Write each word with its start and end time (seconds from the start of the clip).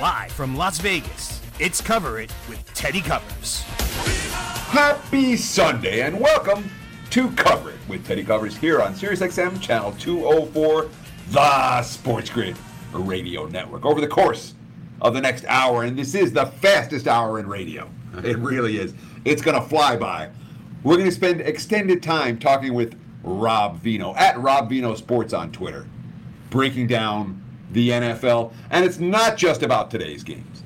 Live 0.00 0.32
from 0.32 0.56
Las 0.56 0.78
Vegas, 0.80 1.40
it's 1.58 1.80
Cover 1.80 2.20
It 2.20 2.32
with 2.48 2.64
Teddy 2.74 3.00
Covers. 3.00 3.62
Happy 4.70 5.36
Sunday 5.36 6.00
and 6.02 6.18
welcome 6.18 6.70
to 7.10 7.30
Cover 7.32 7.70
It 7.70 7.78
with 7.88 8.06
Teddy 8.06 8.24
Covers 8.24 8.56
here 8.56 8.80
on 8.80 8.94
SiriusXM 8.94 9.60
Channel 9.60 9.92
204, 9.98 10.88
the 11.30 11.82
Sports 11.82 12.30
Grid 12.30 12.56
Radio 12.92 13.46
Network. 13.46 13.84
Over 13.84 14.00
the 14.00 14.08
course 14.08 14.54
of 15.00 15.14
the 15.14 15.20
next 15.20 15.44
hour, 15.46 15.84
and 15.84 15.98
this 15.98 16.14
is 16.14 16.32
the 16.32 16.46
fastest 16.46 17.06
hour 17.08 17.38
in 17.38 17.46
radio. 17.48 17.88
It 18.24 18.38
really 18.38 18.78
is. 18.78 18.92
It's 19.24 19.40
going 19.40 19.60
to 19.60 19.68
fly 19.68 19.96
by. 19.96 20.30
We're 20.82 20.96
going 20.96 21.08
to 21.08 21.14
spend 21.14 21.40
extended 21.42 22.02
time 22.02 22.38
talking 22.38 22.74
with 22.74 22.98
Rob 23.22 23.80
Veno 23.82 24.16
at 24.16 24.38
Rob 24.40 24.70
Veno 24.70 24.96
Sports 24.96 25.32
on 25.32 25.52
Twitter, 25.52 25.86
breaking 26.50 26.86
down 26.86 27.42
the 27.72 27.90
NFL. 27.90 28.52
And 28.70 28.84
it's 28.84 28.98
not 28.98 29.36
just 29.36 29.62
about 29.62 29.90
today's 29.90 30.22
games, 30.22 30.62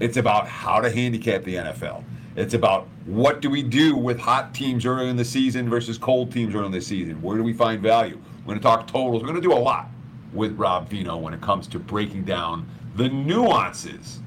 it's 0.00 0.16
about 0.16 0.48
how 0.48 0.80
to 0.80 0.90
handicap 0.90 1.44
the 1.44 1.56
NFL. 1.56 2.04
It's 2.36 2.54
about 2.54 2.86
what 3.04 3.40
do 3.40 3.50
we 3.50 3.62
do 3.64 3.96
with 3.96 4.18
hot 4.18 4.54
teams 4.54 4.86
early 4.86 5.08
in 5.08 5.16
the 5.16 5.24
season 5.24 5.68
versus 5.68 5.98
cold 5.98 6.30
teams 6.30 6.54
early 6.54 6.66
in 6.66 6.72
the 6.72 6.80
season? 6.80 7.20
Where 7.20 7.36
do 7.36 7.42
we 7.42 7.52
find 7.52 7.82
value? 7.82 8.20
We're 8.40 8.54
going 8.54 8.58
to 8.58 8.62
talk 8.62 8.86
totals. 8.86 9.22
We're 9.22 9.28
going 9.28 9.42
to 9.42 9.48
do 9.48 9.52
a 9.52 9.58
lot 9.58 9.88
with 10.32 10.56
Rob 10.56 10.88
Veno 10.88 11.20
when 11.20 11.34
it 11.34 11.40
comes 11.40 11.66
to 11.68 11.80
breaking 11.80 12.24
down 12.24 12.68
the 12.94 13.08
nuances 13.08 14.20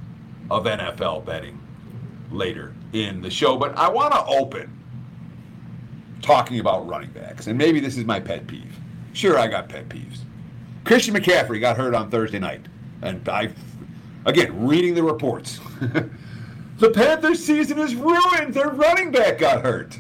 of 0.50 0.66
NFL 0.66 1.26
betting 1.26 1.58
later 2.32 2.74
in 2.92 3.22
the 3.22 3.30
show. 3.30 3.56
But 3.56 3.78
I 3.78 3.88
want 3.88 4.14
to 4.14 4.26
open 4.26 4.78
talking 6.22 6.60
about 6.60 6.88
running 6.88 7.12
backs. 7.12 7.48
And 7.48 7.58
maybe 7.58 7.80
this 7.80 7.98
is 7.98 8.06
my 8.06 8.20
pet 8.20 8.48
peeve. 8.48 8.78
Sure, 9.14 9.40
I 9.40 9.48
got 9.48 9.70
pet 9.70 9.90
peeves. 9.90 10.20
Christian 10.84 11.16
McCaffrey 11.16 11.60
got 11.60 11.78
hurt 11.78 11.94
on 11.94 12.10
Thursday 12.10 12.40
night. 12.40 12.66
And 13.02 13.28
I, 13.30 13.50
again, 14.26 14.66
reading 14.66 14.94
the 14.94 15.04
reports. 15.04 15.60
the 16.78 16.90
Panthers 16.92 17.44
season 17.44 17.80
is 17.80 17.96
ruined. 17.96 18.54
Their 18.54 18.70
running 18.70 19.12
back 19.12 19.40
got 19.40 19.62
hurt. 19.62 19.98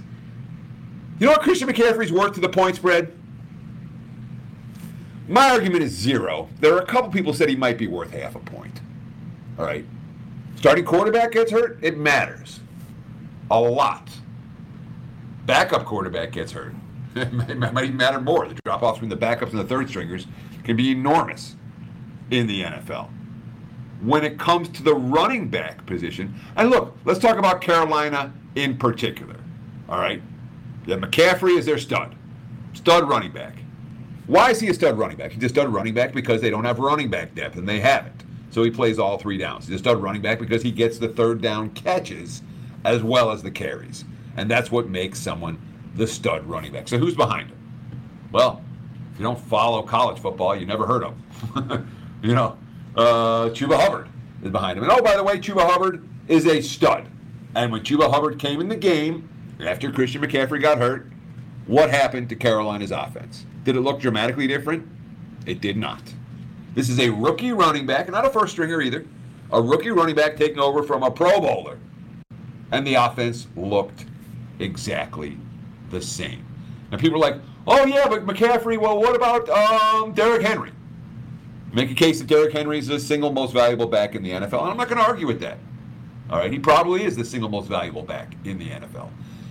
You 1.19 1.28
know 1.28 1.33
what 1.33 1.41
Christian 1.41 1.67
McCaffrey's 1.67 2.11
worth 2.11 2.33
to 2.33 2.41
the 2.41 2.50
point 2.50 2.75
spread? 2.75 3.16
My 5.28 5.52
argument 5.52 5.83
is 5.83 5.91
zero. 5.91 6.50
There 6.59 6.73
are 6.73 6.80
a 6.80 6.86
couple 6.86 7.11
people 7.11 7.34
said 7.34 7.47
he 7.47 7.56
might 7.56 7.78
be 7.78 7.88
worth 7.88 8.11
half 8.11 8.36
a 8.36 8.39
point. 8.39 8.81
All 9.58 9.66
right. 9.66 9.86
Starting 10.56 10.84
quarterback 10.84 11.31
gets 11.31 11.52
hurt, 11.52 11.80
it 11.81 11.97
matters. 11.97 12.59
A 13.50 13.59
lot. 13.59 14.09
Backup 15.45 15.86
quarterback 15.86 16.31
gets 16.31 16.52
hurt. 16.52 16.73
It 17.16 17.58
might 17.73 17.84
even 17.84 17.98
matter 17.98 18.22
more. 18.22 18.48
The 18.48 18.56
drop 18.66 18.84
offs 18.84 19.00
between 19.00 19.09
the 19.09 19.26
backups 19.26 19.52
and 19.52 19.59
the 19.59 19.66
third 19.66 19.90
stringers 19.90 20.28
can 20.64 20.76
be 20.76 20.92
enormous 20.92 21.56
in 22.30 22.48
the 22.48 22.64
NFL. 22.64 23.09
When 24.02 24.23
it 24.23 24.40
comes 24.40 24.70
to 24.70 24.84
the 24.84 24.95
running 24.95 25.50
back 25.50 25.86
position, 25.86 26.34
and 26.56 26.70
look, 26.70 26.98
let's 27.06 27.20
talk 27.20 27.38
about 27.38 27.62
Carolina 27.62 28.34
in 28.56 28.78
particular. 28.78 29.36
All 29.88 30.00
right. 30.00 30.22
Yeah, 30.86 30.95
McCaffrey 30.95 31.58
is 31.58 31.66
their 31.66 31.78
stud. 31.78 32.16
Stud 32.73 33.08
running 33.08 33.31
back. 33.31 33.56
Why 34.28 34.50
is 34.50 34.59
he 34.59 34.70
a 34.70 34.73
stud 34.73 34.98
running 34.98 35.18
back? 35.18 35.31
He's 35.31 35.44
a 35.44 35.50
stud 35.50 35.70
running 35.70 35.94
back 35.94 36.14
because 36.14 36.42
they 36.42 36.50
don't 36.50 36.64
have 36.64 36.80
running 36.80 37.09
back 37.09 37.36
depth, 37.36 37.58
and 37.58 37.68
they 37.68 37.80
haven't. 37.80 38.23
So 38.50 38.64
he 38.64 38.72
plays 38.72 38.98
all 38.98 39.18
three 39.18 39.38
downs. 39.38 39.68
He's 39.68 39.75
a 39.75 39.80
stud 39.80 40.02
running 40.02 40.22
back 40.22 40.40
because 40.40 40.64
he 40.64 40.72
gets 40.72 40.98
the 40.98 41.09
third 41.09 41.42
down 41.42 41.70
catches 41.72 42.42
as 42.84 43.03
well 43.03 43.31
as 43.31 43.44
the 43.44 43.52
carries. 43.52 44.06
And 44.38 44.50
that's 44.50 44.72
what 44.72 44.90
makes 44.90 45.20
someone 45.20 45.59
the 45.95 46.08
stud 46.08 46.45
running 46.45 46.72
back. 46.72 46.88
So 46.88 46.97
who's 46.97 47.16
behind 47.16 47.50
him? 47.50 47.58
Well, 48.31 48.64
if 49.14 49.20
you 49.20 49.23
don't 49.23 49.39
follow 49.39 49.81
college 49.81 50.20
football, 50.20 50.56
you 50.56 50.66
never 50.66 50.86
heard 50.86 51.03
of 51.03 51.14
him. 51.56 51.88
you 52.23 52.34
know, 52.34 52.58
uh, 52.95 53.50
Chuba 53.50 53.80
Hubbard 53.80 54.08
is 54.44 54.52
behind 54.52 54.78
him. 54.78 54.84
And 54.84 54.92
oh, 54.92 55.02
by 55.02 55.16
the 55.16 55.23
way, 55.23 55.38
Chuba 55.38 55.69
Hubbard 55.69 56.08
is 56.28 56.45
a 56.45 56.62
stud. 56.62 57.08
And 57.56 57.72
when 57.72 57.81
Chuba 57.81 58.09
Hubbard 58.12 58.39
came 58.39 58.62
in 58.62 58.69
the 58.69 58.75
game 58.75 59.30
after 59.59 59.91
Christian 59.91 60.22
McCaffrey 60.22 60.62
got 60.62 60.78
hurt, 60.78 61.07
what 61.68 61.90
happened 61.90 62.29
to 62.29 62.35
Carolina's 62.35 62.91
offense? 62.91 63.46
Did 63.63 63.75
it 63.75 63.81
look 63.81 64.00
dramatically 64.00 64.47
different? 64.47 64.88
It 65.46 65.62
did 65.62 65.78
not. 65.78 66.02
This 66.73 66.90
is 66.90 67.00
a 67.00 67.09
rookie 67.09 67.52
running 67.52 67.85
back, 67.85 68.09
not 68.09 68.25
a 68.25 68.29
first 68.29 68.53
stringer 68.53 68.81
either. 68.81 69.06
A 69.52 69.62
rookie 69.62 69.91
running 69.91 70.16
back 70.16 70.38
taking 70.38 70.59
over 70.59 70.84
from 70.84 71.03
a 71.03 71.12
Pro 71.12 71.41
Bowler. 71.41 71.78
And 72.72 72.88
the 72.88 72.96
offense 72.96 73.47
looked 73.58 74.06
exactly 74.59 75.38
the 75.91 76.02
same. 76.02 76.46
And 76.91 77.00
people 77.00 77.18
are 77.18 77.31
like, 77.31 77.41
oh, 77.68 77.85
yeah, 77.85 78.07
but 78.07 78.25
McCaffrey, 78.25 78.78
well, 78.78 79.00
what 79.00 79.16
about 79.16 79.50
um, 79.50 80.13
Derrick 80.13 80.41
Henry? 80.41 80.72
Make 81.74 81.90
a 81.90 81.96
case 81.96 82.19
that 82.19 82.28
Derrick 82.28 82.52
Henry 82.53 82.78
is 82.79 82.88
the 82.88 83.00
single 83.00 83.31
most 83.31 83.53
valuable 83.53 83.88
back 83.88 84.16
in 84.16 84.24
the 84.24 84.31
NFL. 84.31 84.62
And 84.62 84.72
I'm 84.72 84.78
not 84.78 84.90
going 84.90 84.97
to 84.97 85.07
argue 85.07 85.28
with 85.28 85.40
that. 85.40 85.57
All 86.29 86.38
right, 86.38 86.52
he 86.52 86.59
probably 86.59 87.03
is 87.03 87.16
the 87.16 87.25
single 87.25 87.50
most 87.50 87.68
valuable 87.68 88.03
back 88.03 88.35
in 88.46 88.57
the 88.57 88.69
NFL. 88.69 89.09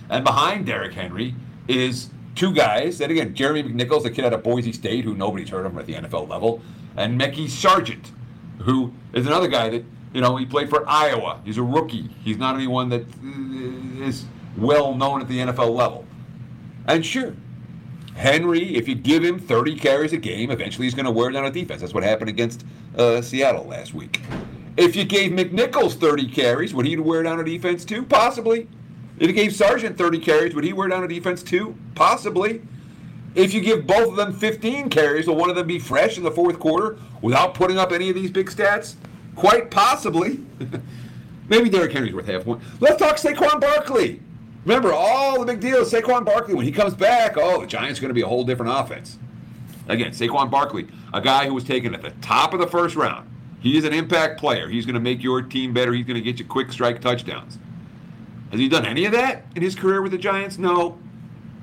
And 0.09 0.23
behind 0.23 0.65
Derrick 0.65 0.93
Henry 0.93 1.35
is 1.67 2.09
two 2.35 2.53
guys, 2.53 3.01
and 3.01 3.11
again, 3.11 3.33
Jeremy 3.33 3.63
McNichols, 3.63 4.03
the 4.03 4.09
kid 4.09 4.25
out 4.25 4.33
of 4.33 4.43
Boise 4.43 4.73
State, 4.73 5.03
who 5.03 5.15
nobody's 5.15 5.49
heard 5.49 5.65
of 5.65 5.77
at 5.77 5.85
the 5.85 5.93
NFL 5.93 6.27
level, 6.27 6.61
and 6.97 7.19
Mekhi 7.19 7.47
Sargent, 7.47 8.11
who 8.59 8.93
is 9.13 9.25
another 9.25 9.47
guy 9.47 9.69
that, 9.69 9.85
you 10.13 10.21
know, 10.21 10.35
he 10.37 10.45
played 10.45 10.69
for 10.69 10.87
Iowa. 10.87 11.39
He's 11.45 11.57
a 11.57 11.63
rookie. 11.63 12.09
He's 12.23 12.37
not 12.37 12.55
anyone 12.55 12.89
that 12.89 13.05
is 14.03 14.25
well 14.57 14.95
known 14.95 15.21
at 15.21 15.27
the 15.27 15.37
NFL 15.37 15.73
level. 15.75 16.05
And 16.87 17.05
sure, 17.05 17.33
Henry, 18.15 18.75
if 18.75 18.87
you 18.87 18.95
give 18.95 19.23
him 19.23 19.39
30 19.39 19.75
carries 19.77 20.13
a 20.13 20.17
game, 20.17 20.51
eventually 20.51 20.85
he's 20.85 20.93
going 20.93 21.05
to 21.05 21.11
wear 21.11 21.31
down 21.31 21.45
a 21.45 21.51
defense. 21.51 21.81
That's 21.81 21.93
what 21.93 22.03
happened 22.03 22.29
against 22.29 22.65
uh, 22.97 23.21
Seattle 23.21 23.65
last 23.65 23.93
week. 23.93 24.21
If 24.77 24.95
you 24.95 25.03
gave 25.03 25.31
McNichols 25.31 25.93
30 25.93 26.27
carries, 26.27 26.73
would 26.73 26.85
he 26.85 26.97
wear 26.97 27.23
down 27.23 27.39
a 27.39 27.43
defense 27.43 27.85
too? 27.85 28.03
Possibly. 28.03 28.67
If 29.19 29.27
you 29.27 29.33
gave 29.33 29.55
Sargent 29.55 29.97
30 29.97 30.19
carries, 30.19 30.55
would 30.55 30.63
he 30.63 30.73
wear 30.73 30.87
down 30.87 31.03
a 31.03 31.07
defense 31.07 31.43
too? 31.43 31.75
Possibly. 31.95 32.61
If 33.35 33.53
you 33.53 33.61
give 33.61 33.87
both 33.87 34.09
of 34.09 34.15
them 34.15 34.33
15 34.33 34.89
carries, 34.89 35.27
will 35.27 35.35
one 35.35 35.49
of 35.49 35.55
them 35.55 35.67
be 35.67 35.79
fresh 35.79 36.17
in 36.17 36.23
the 36.23 36.31
fourth 36.31 36.59
quarter 36.59 36.97
without 37.21 37.53
putting 37.53 37.77
up 37.77 37.91
any 37.91 38.09
of 38.09 38.15
these 38.15 38.31
big 38.31 38.49
stats? 38.49 38.95
Quite 39.35 39.71
possibly. 39.71 40.43
Maybe 41.47 41.69
Derrick 41.69 41.93
Henry's 41.93 42.13
worth 42.13 42.27
half 42.27 42.43
point. 42.43 42.61
Let's 42.79 42.97
talk 42.97 43.15
Saquon 43.17 43.59
Barkley. 43.61 44.21
Remember 44.65 44.93
all 44.93 45.39
the 45.39 45.45
big 45.45 45.59
deals. 45.59 45.91
Saquon 45.91 46.23
Barkley, 46.23 46.53
when 46.53 46.65
he 46.65 46.71
comes 46.71 46.93
back, 46.93 47.35
oh, 47.37 47.61
the 47.61 47.67
Giants 47.67 47.99
are 47.99 48.01
going 48.01 48.09
to 48.09 48.15
be 48.15 48.21
a 48.21 48.27
whole 48.27 48.43
different 48.43 48.71
offense. 48.73 49.17
Again, 49.87 50.11
Saquon 50.11 50.51
Barkley, 50.51 50.87
a 51.13 51.21
guy 51.21 51.47
who 51.47 51.53
was 51.53 51.63
taken 51.63 51.95
at 51.95 52.01
the 52.01 52.11
top 52.21 52.53
of 52.53 52.59
the 52.59 52.67
first 52.67 52.95
round. 52.95 53.27
He 53.59 53.77
is 53.77 53.85
an 53.85 53.93
impact 53.93 54.39
player. 54.39 54.69
He's 54.69 54.85
going 54.85 54.95
to 54.95 55.01
make 55.01 55.21
your 55.21 55.41
team 55.41 55.73
better. 55.73 55.93
He's 55.93 56.05
going 56.05 56.15
to 56.15 56.21
get 56.21 56.39
you 56.39 56.45
quick 56.45 56.71
strike 56.71 57.01
touchdowns. 57.01 57.57
Has 58.51 58.59
he 58.59 58.67
done 58.67 58.85
any 58.85 59.05
of 59.05 59.11
that 59.13 59.45
in 59.55 59.61
his 59.61 59.75
career 59.75 60.01
with 60.01 60.11
the 60.11 60.17
Giants? 60.17 60.57
No, 60.57 60.97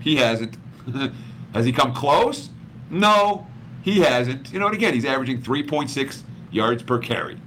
he 0.00 0.16
hasn't. 0.16 0.56
Has 1.54 1.64
he 1.64 1.72
come 1.72 1.94
close? 1.94 2.50
No, 2.90 3.46
he 3.82 4.00
hasn't. 4.00 4.52
You 4.52 4.58
know, 4.58 4.66
and 4.66 4.74
again, 4.74 4.94
he's 4.94 5.04
averaging 5.04 5.42
3.6 5.42 6.22
yards 6.50 6.82
per 6.82 6.98
carry 6.98 7.38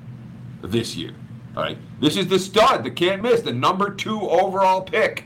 this 0.61 0.95
year. 0.95 1.13
All 1.55 1.63
right. 1.63 1.77
This 1.99 2.17
is 2.17 2.27
the 2.27 2.39
stud, 2.39 2.83
the 2.83 2.91
can't 2.91 3.21
miss, 3.21 3.41
the 3.41 3.53
number 3.53 3.89
two 3.89 4.21
overall 4.21 4.81
pick. 4.81 5.25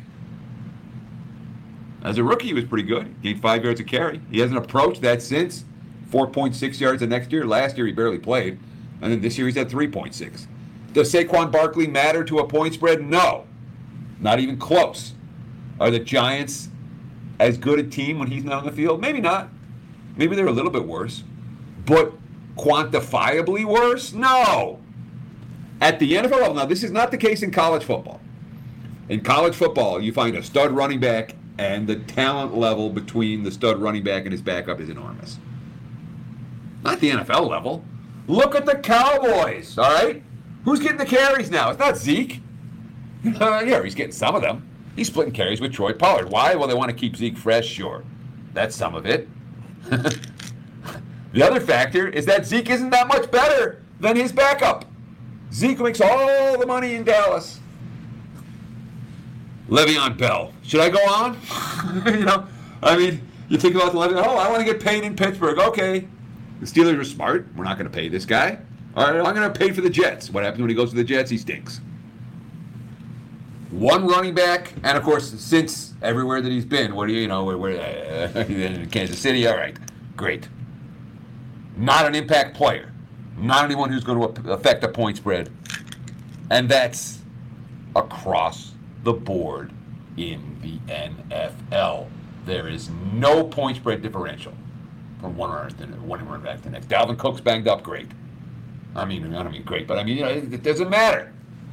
As 2.05 2.19
a 2.19 2.23
rookie, 2.23 2.45
he 2.45 2.53
was 2.53 2.65
pretty 2.65 2.87
good. 2.87 3.07
He 3.23 3.29
gained 3.29 3.41
five 3.41 3.63
yards 3.63 3.79
a 3.79 3.83
carry. 3.83 4.21
He 4.29 4.37
hasn't 4.37 4.59
approached 4.59 5.01
that 5.01 5.23
since. 5.23 5.65
4.6 6.11 6.79
yards 6.79 6.99
the 6.99 7.07
next 7.07 7.31
year. 7.31 7.47
Last 7.47 7.77
year, 7.77 7.87
he 7.87 7.93
barely 7.93 8.19
played. 8.19 8.59
And 9.01 9.11
then 9.11 9.21
this 9.21 9.39
year, 9.39 9.47
he's 9.47 9.57
at 9.57 9.69
3.6. 9.69 10.45
Does 10.93 11.11
Saquon 11.11 11.51
Barkley 11.51 11.87
matter 11.87 12.23
to 12.23 12.37
a 12.37 12.47
point 12.47 12.75
spread? 12.75 13.01
No. 13.01 13.47
Not 14.19 14.39
even 14.39 14.57
close. 14.57 15.13
Are 15.79 15.89
the 15.89 15.97
Giants 15.97 16.69
as 17.39 17.57
good 17.57 17.79
a 17.79 17.83
team 17.83 18.19
when 18.19 18.29
he's 18.29 18.43
not 18.43 18.59
on 18.59 18.65
the 18.65 18.71
field? 18.71 19.01
Maybe 19.01 19.19
not. 19.19 19.49
Maybe 20.15 20.35
they're 20.35 20.45
a 20.45 20.51
little 20.51 20.71
bit 20.71 20.85
worse. 20.85 21.23
But 21.87 22.13
quantifiably 22.55 23.65
worse? 23.65 24.13
No. 24.13 24.79
At 25.81 25.97
the 25.97 26.13
NFL 26.13 26.31
level, 26.31 26.53
now 26.53 26.65
this 26.65 26.83
is 26.83 26.91
not 26.91 27.09
the 27.09 27.17
case 27.17 27.41
in 27.41 27.49
college 27.49 27.83
football. 27.83 28.21
In 29.09 29.21
college 29.21 29.55
football, 29.55 29.99
you 29.99 30.13
find 30.13 30.37
a 30.37 30.43
stud 30.43 30.71
running 30.71 30.99
back 30.99 31.35
and 31.57 31.87
the 31.87 31.95
talent 31.95 32.55
level 32.55 32.89
between 32.89 33.43
the 33.43 33.51
stud 33.51 33.79
running 33.79 34.03
back 34.03 34.23
and 34.23 34.31
his 34.31 34.41
backup 34.41 34.79
is 34.79 34.89
enormous. 34.89 35.37
Not 36.83 36.99
the 36.99 37.11
NFL 37.11 37.49
level. 37.49 37.83
Look 38.27 38.55
at 38.55 38.65
the 38.65 38.75
Cowboys, 38.75 39.77
all 39.77 39.91
right? 39.91 40.23
Who's 40.63 40.79
getting 40.79 40.97
the 40.97 41.05
carries 41.05 41.49
now? 41.49 41.69
It's 41.69 41.79
not 41.79 41.97
Zeke. 41.97 42.41
Uh, 43.41 43.63
yeah, 43.65 43.81
he's 43.81 43.95
getting 43.95 44.11
some 44.11 44.35
of 44.35 44.43
them. 44.43 44.69
He's 44.95 45.07
splitting 45.07 45.33
carries 45.33 45.59
with 45.59 45.73
Tony 45.73 45.95
Pollard. 45.95 46.29
Why? 46.29 46.53
Well, 46.53 46.67
they 46.67 46.75
want 46.75 46.91
to 46.91 46.95
keep 46.95 47.15
Zeke 47.15 47.35
fresh, 47.35 47.65
sure. 47.67 48.03
That's 48.53 48.75
some 48.75 48.93
of 48.93 49.07
it. 49.07 49.27
the 49.89 51.41
other 51.41 51.59
factor 51.59 52.07
is 52.07 52.27
that 52.27 52.45
Zeke 52.45 52.69
isn't 52.69 52.91
that 52.91 53.07
much 53.07 53.31
better 53.31 53.81
than 53.99 54.15
his 54.15 54.31
backup. 54.31 54.85
Zeke 55.51 55.79
makes 55.79 56.01
all 56.01 56.59
the 56.59 56.67
money 56.67 56.93
in 56.93 57.03
Dallas. 57.03 57.59
Le'Veon 59.69 60.17
Bell. 60.17 60.53
Should 60.63 60.81
I 60.81 60.89
go 60.89 60.99
on? 61.07 61.39
you 62.05 62.25
know, 62.25 62.47
I 62.83 62.97
mean, 62.97 63.21
you 63.49 63.57
think 63.57 63.75
about 63.75 63.93
the 63.93 63.97
Le'Veon. 63.97 64.23
Oh, 64.25 64.37
I 64.37 64.49
want 64.49 64.65
to 64.65 64.65
get 64.65 64.81
paid 64.81 65.03
in 65.03 65.15
Pittsburgh. 65.15 65.57
Okay, 65.57 66.07
The 66.59 66.65
Steelers 66.65 66.99
are 66.99 67.03
smart. 67.03 67.47
We're 67.55 67.63
not 67.63 67.77
going 67.77 67.89
to 67.89 67.95
pay 67.95 68.09
this 68.09 68.25
guy. 68.25 68.59
All 68.95 69.05
right, 69.05 69.15
I'm 69.15 69.35
going 69.35 69.51
to 69.51 69.59
pay 69.59 69.71
for 69.71 69.81
the 69.81 69.89
Jets. 69.89 70.29
What 70.29 70.43
happens 70.43 70.61
when 70.61 70.69
he 70.69 70.75
goes 70.75 70.91
to 70.91 70.95
the 70.95 71.03
Jets? 71.03 71.29
He 71.29 71.37
stinks. 71.37 71.81
One 73.71 74.07
running 74.07 74.33
back, 74.33 74.71
and 74.83 74.97
of 74.97 75.03
course, 75.03 75.29
since 75.41 75.95
everywhere 76.01 76.39
that 76.39 76.49
he's 76.49 76.63
been, 76.63 76.95
what 76.95 77.07
do 77.07 77.13
you, 77.13 77.21
you 77.21 77.27
know, 77.27 77.43
where, 77.43 77.57
where 77.57 78.31
uh, 78.33 78.39
in 78.41 78.89
Kansas 78.91 79.19
City? 79.19 79.45
All 79.47 79.57
right, 79.57 79.75
great. 80.15 80.47
Not 81.75 82.05
an 82.05 82.15
impact 82.15 82.55
player, 82.55 82.93
not 83.37 83.65
anyone 83.65 83.91
who's 83.91 84.03
going 84.05 84.33
to 84.35 84.51
affect 84.53 84.85
a 84.85 84.87
point 84.87 85.17
spread, 85.17 85.49
and 86.49 86.69
that's 86.69 87.19
across 87.97 88.74
the 89.05 89.13
board 89.13 89.71
in 90.17 90.57
the 90.61 90.77
NFL. 90.91 92.09
There 92.45 92.67
is 92.67 92.89
no 93.13 93.43
point 93.43 93.77
spread 93.77 94.01
differential 94.01 94.53
from 95.21 95.37
one 95.37 95.51
runner 95.51 95.69
to 95.69 95.85
one 95.85 96.41
back 96.41 96.57
to 96.57 96.63
the 96.63 96.69
next. 96.71 96.89
Dalvin 96.89 97.17
Cook's 97.17 97.39
banged 97.39 97.67
up, 97.67 97.83
great. 97.83 98.07
I 98.95 99.05
mean, 99.05 99.33
I 99.33 99.43
don't 99.43 99.51
mean 99.51 99.63
great, 99.63 99.87
but 99.87 99.97
I 99.99 100.03
mean, 100.03 100.17
you 100.17 100.23
know, 100.23 100.29
it 100.29 100.63
doesn't 100.63 100.89
matter. 100.89 101.31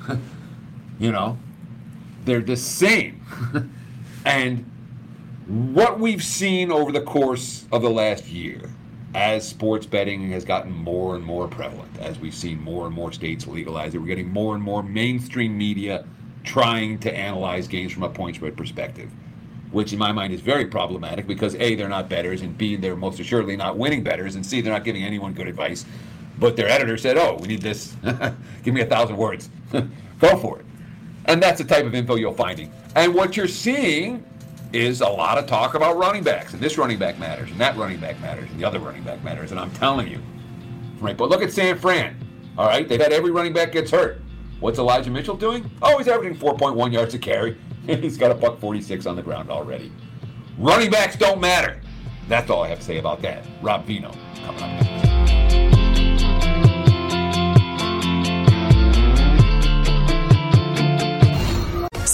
you 0.98 1.10
know, 1.10 1.38
they're 2.24 2.40
the 2.42 2.56
same. 2.56 3.24
and 4.26 4.70
what 5.46 5.98
we've 5.98 6.22
seen 6.22 6.70
over 6.70 6.92
the 6.92 7.00
course 7.00 7.64
of 7.72 7.82
the 7.82 7.90
last 7.90 8.26
year, 8.26 8.60
as 9.14 9.48
sports 9.48 9.86
betting 9.86 10.30
has 10.32 10.44
gotten 10.44 10.72
more 10.72 11.16
and 11.16 11.24
more 11.24 11.48
prevalent, 11.48 11.98
as 11.98 12.18
we've 12.18 12.34
seen 12.34 12.60
more 12.60 12.86
and 12.86 12.94
more 12.94 13.12
states 13.12 13.46
legalize 13.46 13.94
it, 13.94 13.98
we're 13.98 14.06
getting 14.06 14.30
more 14.30 14.54
and 14.54 14.62
more 14.62 14.82
mainstream 14.82 15.56
media 15.56 16.04
trying 16.44 16.98
to 16.98 17.12
analyze 17.12 17.68
games 17.68 17.92
from 17.92 18.02
a 18.02 18.08
point 18.08 18.36
spread 18.36 18.56
perspective 18.56 19.10
which 19.72 19.92
in 19.92 19.98
my 19.98 20.12
mind 20.12 20.32
is 20.32 20.40
very 20.40 20.66
problematic 20.66 21.26
because 21.26 21.54
A, 21.56 21.74
they're 21.74 21.88
not 21.88 22.08
bettors, 22.08 22.42
and 22.42 22.56
B, 22.56 22.76
they're 22.76 22.94
most 22.94 23.18
assuredly 23.18 23.56
not 23.56 23.76
winning 23.76 24.02
bettors, 24.02 24.36
and 24.36 24.44
C, 24.44 24.60
they're 24.60 24.72
not 24.72 24.84
giving 24.84 25.02
anyone 25.02 25.32
good 25.32 25.48
advice. 25.48 25.84
But 26.38 26.56
their 26.56 26.68
editor 26.68 26.96
said, 26.96 27.16
oh, 27.16 27.38
we 27.40 27.48
need 27.48 27.62
this. 27.62 27.94
Give 28.62 28.74
me 28.74 28.82
a 28.82 28.86
thousand 28.86 29.16
words. 29.16 29.48
Go 29.72 30.36
for 30.38 30.60
it. 30.60 30.66
And 31.26 31.42
that's 31.42 31.60
the 31.60 31.66
type 31.66 31.86
of 31.86 31.94
info 31.94 32.16
you're 32.16 32.34
finding. 32.34 32.70
And 32.94 33.14
what 33.14 33.36
you're 33.36 33.48
seeing 33.48 34.24
is 34.72 35.00
a 35.00 35.08
lot 35.08 35.38
of 35.38 35.46
talk 35.46 35.74
about 35.74 35.96
running 35.96 36.22
backs, 36.22 36.52
and 36.52 36.62
this 36.62 36.78
running 36.78 36.98
back 36.98 37.18
matters, 37.18 37.50
and 37.50 37.60
that 37.60 37.76
running 37.76 37.98
back 37.98 38.20
matters, 38.20 38.50
and 38.50 38.60
the 38.60 38.64
other 38.64 38.78
running 38.78 39.02
back 39.02 39.22
matters. 39.22 39.50
And 39.50 39.60
I'm 39.60 39.70
telling 39.72 40.08
you, 40.08 40.20
right? 41.00 41.16
But 41.16 41.28
look 41.28 41.42
at 41.42 41.52
San 41.52 41.78
Fran. 41.78 42.16
All 42.58 42.66
right, 42.66 42.86
they've 42.86 43.00
had 43.00 43.12
every 43.12 43.30
running 43.30 43.52
back 43.52 43.72
gets 43.72 43.90
hurt. 43.90 44.20
What's 44.62 44.78
Elijah 44.78 45.10
Mitchell 45.10 45.36
doing? 45.36 45.68
Oh, 45.82 45.98
he's 45.98 46.06
averaging 46.06 46.38
4.1 46.38 46.92
yards 46.92 47.14
a 47.14 47.18
carry. 47.18 47.56
And 47.88 48.00
he's 48.04 48.16
got 48.16 48.30
a 48.30 48.34
buck 48.34 48.60
46 48.60 49.06
on 49.06 49.16
the 49.16 49.22
ground 49.22 49.50
already. 49.50 49.90
Running 50.56 50.88
backs 50.88 51.16
don't 51.16 51.40
matter. 51.40 51.80
That's 52.28 52.48
all 52.48 52.62
I 52.62 52.68
have 52.68 52.78
to 52.78 52.84
say 52.84 52.98
about 52.98 53.22
that. 53.22 53.44
Rob 53.60 53.84
Veno 53.84 54.16
coming 54.44 54.62
up 54.62 54.70
next. 54.70 55.11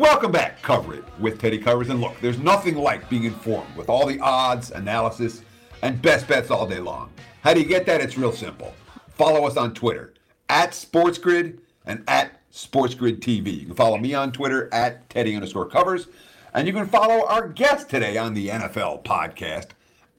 Welcome 0.00 0.32
back, 0.32 0.60
Cover 0.62 0.94
It 0.94 1.04
with 1.18 1.38
Teddy 1.38 1.58
Covers. 1.58 1.88
And 1.88 2.00
look, 2.00 2.18
there's 2.20 2.38
nothing 2.38 2.76
like 2.76 3.08
being 3.08 3.24
informed 3.24 3.74
with 3.76 3.88
all 3.88 4.06
the 4.06 4.20
odds, 4.20 4.70
analysis, 4.70 5.42
and 5.82 6.00
best 6.00 6.28
bets 6.28 6.50
all 6.50 6.66
day 6.66 6.78
long. 6.78 7.10
How 7.42 7.54
do 7.54 7.60
you 7.60 7.66
get 7.66 7.86
that? 7.86 8.00
It's 8.00 8.18
real 8.18 8.32
simple. 8.32 8.74
Follow 9.08 9.46
us 9.46 9.56
on 9.56 9.74
Twitter 9.74 10.14
at 10.48 10.70
SportsGrid 10.70 11.58
and 11.86 12.04
at 12.06 12.40
SportsGrid 12.52 13.20
TV. 13.20 13.60
You 13.60 13.66
can 13.66 13.74
follow 13.74 13.98
me 13.98 14.14
on 14.14 14.30
Twitter 14.30 14.68
at 14.72 15.08
Teddy 15.08 15.34
underscore 15.34 15.66
covers. 15.66 16.06
And 16.52 16.66
you 16.66 16.72
can 16.72 16.86
follow 16.86 17.26
our 17.26 17.48
guest 17.48 17.88
today 17.88 18.16
on 18.16 18.34
the 18.34 18.48
NFL 18.48 19.04
podcast 19.04 19.68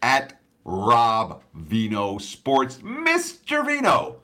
at 0.02 0.41
Rob 0.64 1.44
Veno 1.58 2.22
Sports. 2.22 2.78
Mr. 2.78 3.66
Veno, 3.66 4.18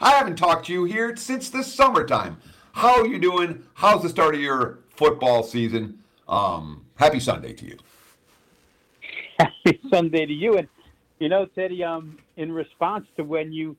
I 0.00 0.12
haven't 0.12 0.36
talked 0.36 0.66
to 0.66 0.72
you 0.72 0.84
here 0.84 1.14
since 1.16 1.50
the 1.50 1.62
summertime. 1.62 2.38
How 2.72 3.00
are 3.00 3.06
you 3.06 3.18
doing? 3.18 3.62
How's 3.74 4.02
the 4.02 4.08
start 4.08 4.34
of 4.34 4.40
your 4.40 4.78
football 4.90 5.42
season. 5.42 5.98
Um, 6.28 6.86
happy 6.96 7.20
Sunday 7.20 7.52
to 7.54 7.66
you. 7.66 7.78
Happy 9.38 9.80
Sunday 9.90 10.26
to 10.26 10.32
you. 10.32 10.56
And, 10.56 10.68
you 11.18 11.28
know, 11.28 11.46
Teddy, 11.46 11.84
um, 11.84 12.18
in 12.36 12.50
response 12.50 13.06
to 13.16 13.24
when 13.24 13.52
you 13.52 13.76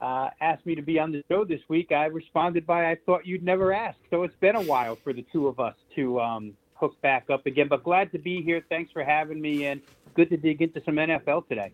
uh, 0.00 0.30
asked 0.40 0.64
me 0.66 0.74
to 0.74 0.82
be 0.82 0.98
on 0.98 1.12
the 1.12 1.22
show 1.28 1.44
this 1.44 1.60
week, 1.68 1.92
I 1.92 2.06
responded 2.06 2.66
by 2.66 2.90
I 2.90 2.96
thought 3.06 3.26
you'd 3.26 3.42
never 3.42 3.72
ask. 3.72 3.98
So 4.10 4.22
it's 4.22 4.36
been 4.40 4.56
a 4.56 4.62
while 4.62 4.96
for 4.96 5.12
the 5.12 5.24
two 5.32 5.46
of 5.46 5.60
us 5.60 5.74
to 5.96 6.20
um, 6.20 6.54
back 7.02 7.30
up 7.30 7.46
again. 7.46 7.68
But 7.68 7.84
glad 7.84 8.10
to 8.12 8.18
be 8.18 8.42
here. 8.42 8.62
Thanks 8.68 8.92
for 8.92 9.04
having 9.04 9.40
me. 9.40 9.66
And 9.66 9.80
good 10.14 10.30
to 10.30 10.36
dig 10.36 10.62
into 10.62 10.82
some 10.84 10.96
NFL 10.96 11.48
today. 11.48 11.72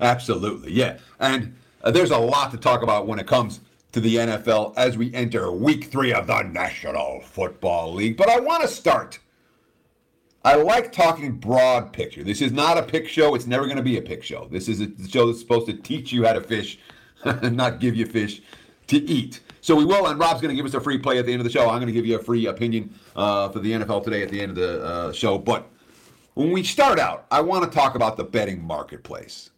Absolutely. 0.00 0.72
Yeah. 0.72 0.98
And 1.20 1.56
uh, 1.82 1.90
there's 1.90 2.10
a 2.10 2.18
lot 2.18 2.50
to 2.50 2.56
talk 2.56 2.82
about 2.82 3.06
when 3.06 3.18
it 3.18 3.26
comes 3.26 3.60
to 3.92 4.00
the 4.00 4.16
NFL 4.16 4.74
as 4.76 4.98
we 4.98 5.12
enter 5.14 5.50
week 5.50 5.84
three 5.84 6.12
of 6.12 6.26
the 6.26 6.42
National 6.42 7.20
Football 7.20 7.94
League. 7.94 8.16
But 8.16 8.28
I 8.28 8.40
want 8.40 8.62
to 8.62 8.68
start. 8.68 9.18
I 10.44 10.54
like 10.54 10.92
talking 10.92 11.32
broad 11.32 11.92
picture. 11.92 12.22
This 12.22 12.40
is 12.40 12.52
not 12.52 12.78
a 12.78 12.82
pick 12.82 13.08
show. 13.08 13.34
It's 13.34 13.46
never 13.46 13.64
going 13.64 13.78
to 13.78 13.82
be 13.82 13.98
a 13.98 14.02
pick 14.02 14.22
show. 14.22 14.46
This 14.50 14.68
is 14.68 14.80
a 14.80 15.08
show 15.08 15.26
that's 15.26 15.40
supposed 15.40 15.66
to 15.66 15.74
teach 15.74 16.12
you 16.12 16.24
how 16.24 16.34
to 16.34 16.40
fish, 16.40 16.78
not 17.42 17.80
give 17.80 17.96
you 17.96 18.06
fish 18.06 18.42
to 18.88 18.98
eat. 18.98 19.40
So 19.66 19.74
we 19.74 19.84
will, 19.84 20.06
and 20.06 20.16
Rob's 20.16 20.40
going 20.40 20.50
to 20.50 20.54
give 20.54 20.64
us 20.64 20.74
a 20.74 20.80
free 20.80 20.96
play 20.96 21.18
at 21.18 21.26
the 21.26 21.32
end 21.32 21.40
of 21.40 21.44
the 21.44 21.50
show. 21.50 21.68
I'm 21.68 21.80
going 21.80 21.88
to 21.88 21.92
give 21.92 22.06
you 22.06 22.14
a 22.14 22.22
free 22.22 22.46
opinion 22.46 22.94
uh, 23.16 23.48
for 23.48 23.58
the 23.58 23.72
NFL 23.72 24.04
today 24.04 24.22
at 24.22 24.28
the 24.28 24.40
end 24.40 24.50
of 24.50 24.56
the 24.56 24.84
uh, 24.84 25.12
show. 25.12 25.38
But 25.38 25.68
when 26.34 26.52
we 26.52 26.62
start 26.62 27.00
out, 27.00 27.26
I 27.32 27.40
want 27.40 27.64
to 27.64 27.76
talk 27.76 27.96
about 27.96 28.16
the 28.16 28.22
betting 28.22 28.64
marketplace. 28.64 29.50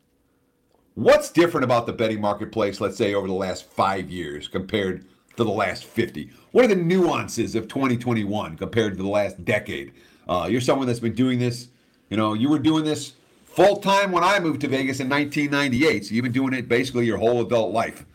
What's 0.95 1.31
different 1.31 1.65
about 1.65 1.85
the 1.85 1.93
betting 1.93 2.23
marketplace, 2.23 2.81
let's 2.81 2.97
say, 2.97 3.13
over 3.13 3.27
the 3.27 3.35
last 3.35 3.67
five 3.71 4.09
years 4.09 4.49
compared 4.49 5.05
to 5.37 5.45
the 5.45 5.51
last 5.51 5.85
50? 5.85 6.31
What 6.53 6.65
are 6.65 6.69
the 6.69 6.77
nuances 6.77 7.55
of 7.55 7.69
2021 7.69 8.57
compared 8.57 8.97
to 8.97 9.03
the 9.03 9.11
last 9.11 9.45
decade? 9.45 9.93
Uh, 10.27 10.49
you're 10.51 10.63
someone 10.63 10.87
that's 10.87 11.01
been 11.01 11.13
doing 11.13 11.39
this, 11.39 11.69
you 12.09 12.17
know, 12.17 12.33
you 12.33 12.49
were 12.49 12.59
doing 12.59 12.85
this 12.85 13.13
full 13.45 13.77
time 13.77 14.13
when 14.13 14.25
I 14.25 14.41
moved 14.41 14.63
to 14.63 14.69
Vegas 14.69 15.01
in 15.01 15.11
1998. 15.11 16.07
So 16.07 16.15
you've 16.15 16.23
been 16.23 16.33
doing 16.33 16.55
it 16.55 16.67
basically 16.67 17.05
your 17.05 17.19
whole 17.19 17.43
adult 17.43 17.75
life. 17.75 18.07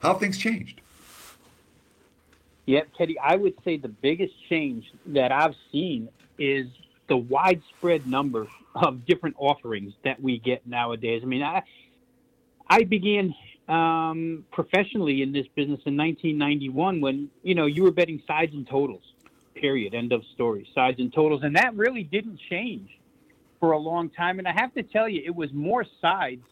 How 0.00 0.14
things 0.14 0.36
changed? 0.36 0.80
Yeah, 2.68 2.82
Teddy, 2.98 3.18
I 3.18 3.34
would 3.34 3.54
say 3.64 3.78
the 3.78 3.88
biggest 3.88 4.34
change 4.50 4.92
that 5.06 5.32
I've 5.32 5.54
seen 5.72 6.10
is 6.38 6.66
the 7.08 7.16
widespread 7.16 8.06
number 8.06 8.46
of 8.74 9.06
different 9.06 9.36
offerings 9.38 9.94
that 10.04 10.20
we 10.20 10.36
get 10.36 10.66
nowadays. 10.66 11.22
I 11.24 11.26
mean, 11.26 11.42
I, 11.42 11.62
I 12.68 12.82
began 12.82 13.34
um, 13.68 14.44
professionally 14.52 15.22
in 15.22 15.32
this 15.32 15.46
business 15.56 15.80
in 15.86 15.96
1991 15.96 17.00
when 17.00 17.30
you 17.42 17.54
know 17.54 17.64
you 17.64 17.84
were 17.84 17.90
betting 17.90 18.22
sides 18.26 18.52
and 18.52 18.68
totals. 18.68 19.14
Period. 19.54 19.94
End 19.94 20.12
of 20.12 20.22
story. 20.34 20.68
Sides 20.74 21.00
and 21.00 21.10
totals, 21.10 21.44
and 21.44 21.56
that 21.56 21.74
really 21.74 22.02
didn't 22.02 22.38
change 22.50 22.90
for 23.60 23.72
a 23.72 23.78
long 23.78 24.10
time. 24.10 24.38
And 24.38 24.46
I 24.46 24.52
have 24.52 24.74
to 24.74 24.82
tell 24.82 25.08
you, 25.08 25.22
it 25.24 25.34
was 25.34 25.50
more 25.54 25.86
sides 26.02 26.44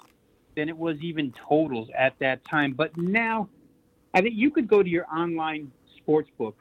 than 0.57 0.71
it 0.71 0.79
was 0.79 0.97
even 1.03 1.35
totals 1.47 1.91
at 1.95 2.19
that 2.21 2.43
time. 2.49 2.73
But 2.73 2.97
now, 2.97 3.51
I 4.15 4.23
think 4.23 4.35
you 4.35 4.51
could 4.51 4.67
go 4.67 4.83
to 4.83 4.89
your 4.89 5.05
online 5.15 5.73
sports 6.07 6.31
book 6.39 6.57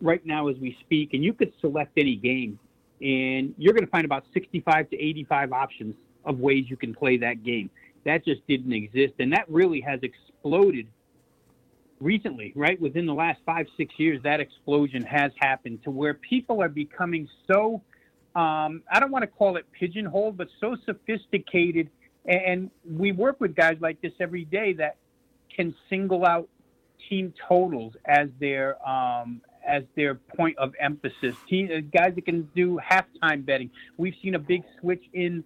right 0.00 0.24
now 0.24 0.48
as 0.48 0.56
we 0.56 0.76
speak, 0.80 1.12
and 1.12 1.22
you 1.22 1.34
could 1.34 1.52
select 1.60 1.92
any 1.98 2.16
game, 2.16 2.58
and 3.02 3.54
you're 3.58 3.74
going 3.74 3.84
to 3.84 3.90
find 3.90 4.06
about 4.06 4.24
65 4.32 4.88
to 4.90 4.96
85 4.96 5.52
options 5.52 5.94
of 6.24 6.38
ways 6.38 6.64
you 6.68 6.76
can 6.76 6.94
play 6.94 7.18
that 7.18 7.44
game. 7.44 7.70
That 8.04 8.24
just 8.24 8.46
didn't 8.46 8.72
exist. 8.72 9.14
And 9.18 9.32
that 9.32 9.44
really 9.50 9.80
has 9.82 10.00
exploded 10.02 10.86
recently, 12.00 12.52
right? 12.56 12.80
Within 12.80 13.04
the 13.04 13.14
last 13.14 13.40
five, 13.44 13.66
six 13.76 13.94
years, 13.98 14.22
that 14.22 14.40
explosion 14.40 15.02
has 15.02 15.32
happened 15.38 15.82
to 15.84 15.90
where 15.90 16.14
people 16.14 16.62
are 16.62 16.68
becoming 16.68 17.28
so, 17.46 17.82
um, 18.34 18.82
I 18.90 19.00
don't 19.00 19.10
want 19.10 19.22
to 19.22 19.26
call 19.26 19.56
it 19.56 19.66
pigeonholed, 19.78 20.36
but 20.36 20.48
so 20.60 20.76
sophisticated. 20.86 21.90
And 22.24 22.70
we 22.88 23.12
work 23.12 23.40
with 23.40 23.54
guys 23.54 23.76
like 23.80 24.00
this 24.00 24.12
every 24.20 24.44
day 24.44 24.72
that 24.74 24.96
can 25.54 25.74
single 25.90 26.24
out 26.24 26.48
team 27.08 27.32
totals 27.48 27.94
as 28.04 28.28
their 28.38 28.76
um, 28.88 29.40
as 29.66 29.82
their 29.96 30.14
point 30.14 30.56
of 30.58 30.72
emphasis. 30.80 31.36
Team, 31.48 31.68
uh, 31.70 31.80
guys 31.96 32.14
that 32.14 32.24
can 32.24 32.48
do 32.54 32.78
halftime 32.78 33.44
betting. 33.44 33.70
We've 33.96 34.14
seen 34.22 34.34
a 34.34 34.38
big 34.38 34.62
switch 34.80 35.04
in 35.12 35.44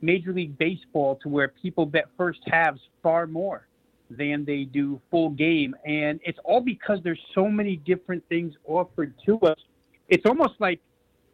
Major 0.00 0.32
League 0.32 0.56
Baseball 0.58 1.18
to 1.22 1.28
where 1.28 1.48
people 1.48 1.86
bet 1.86 2.06
first 2.16 2.40
halves 2.46 2.80
far 3.02 3.26
more 3.26 3.66
than 4.08 4.44
they 4.44 4.64
do 4.64 5.00
full 5.10 5.30
game, 5.30 5.74
and 5.84 6.20
it's 6.24 6.38
all 6.44 6.60
because 6.60 7.00
there's 7.02 7.20
so 7.34 7.48
many 7.48 7.76
different 7.76 8.22
things 8.28 8.54
offered 8.64 9.12
to 9.26 9.38
us. 9.40 9.58
It's 10.08 10.24
almost 10.26 10.54
like, 10.60 10.80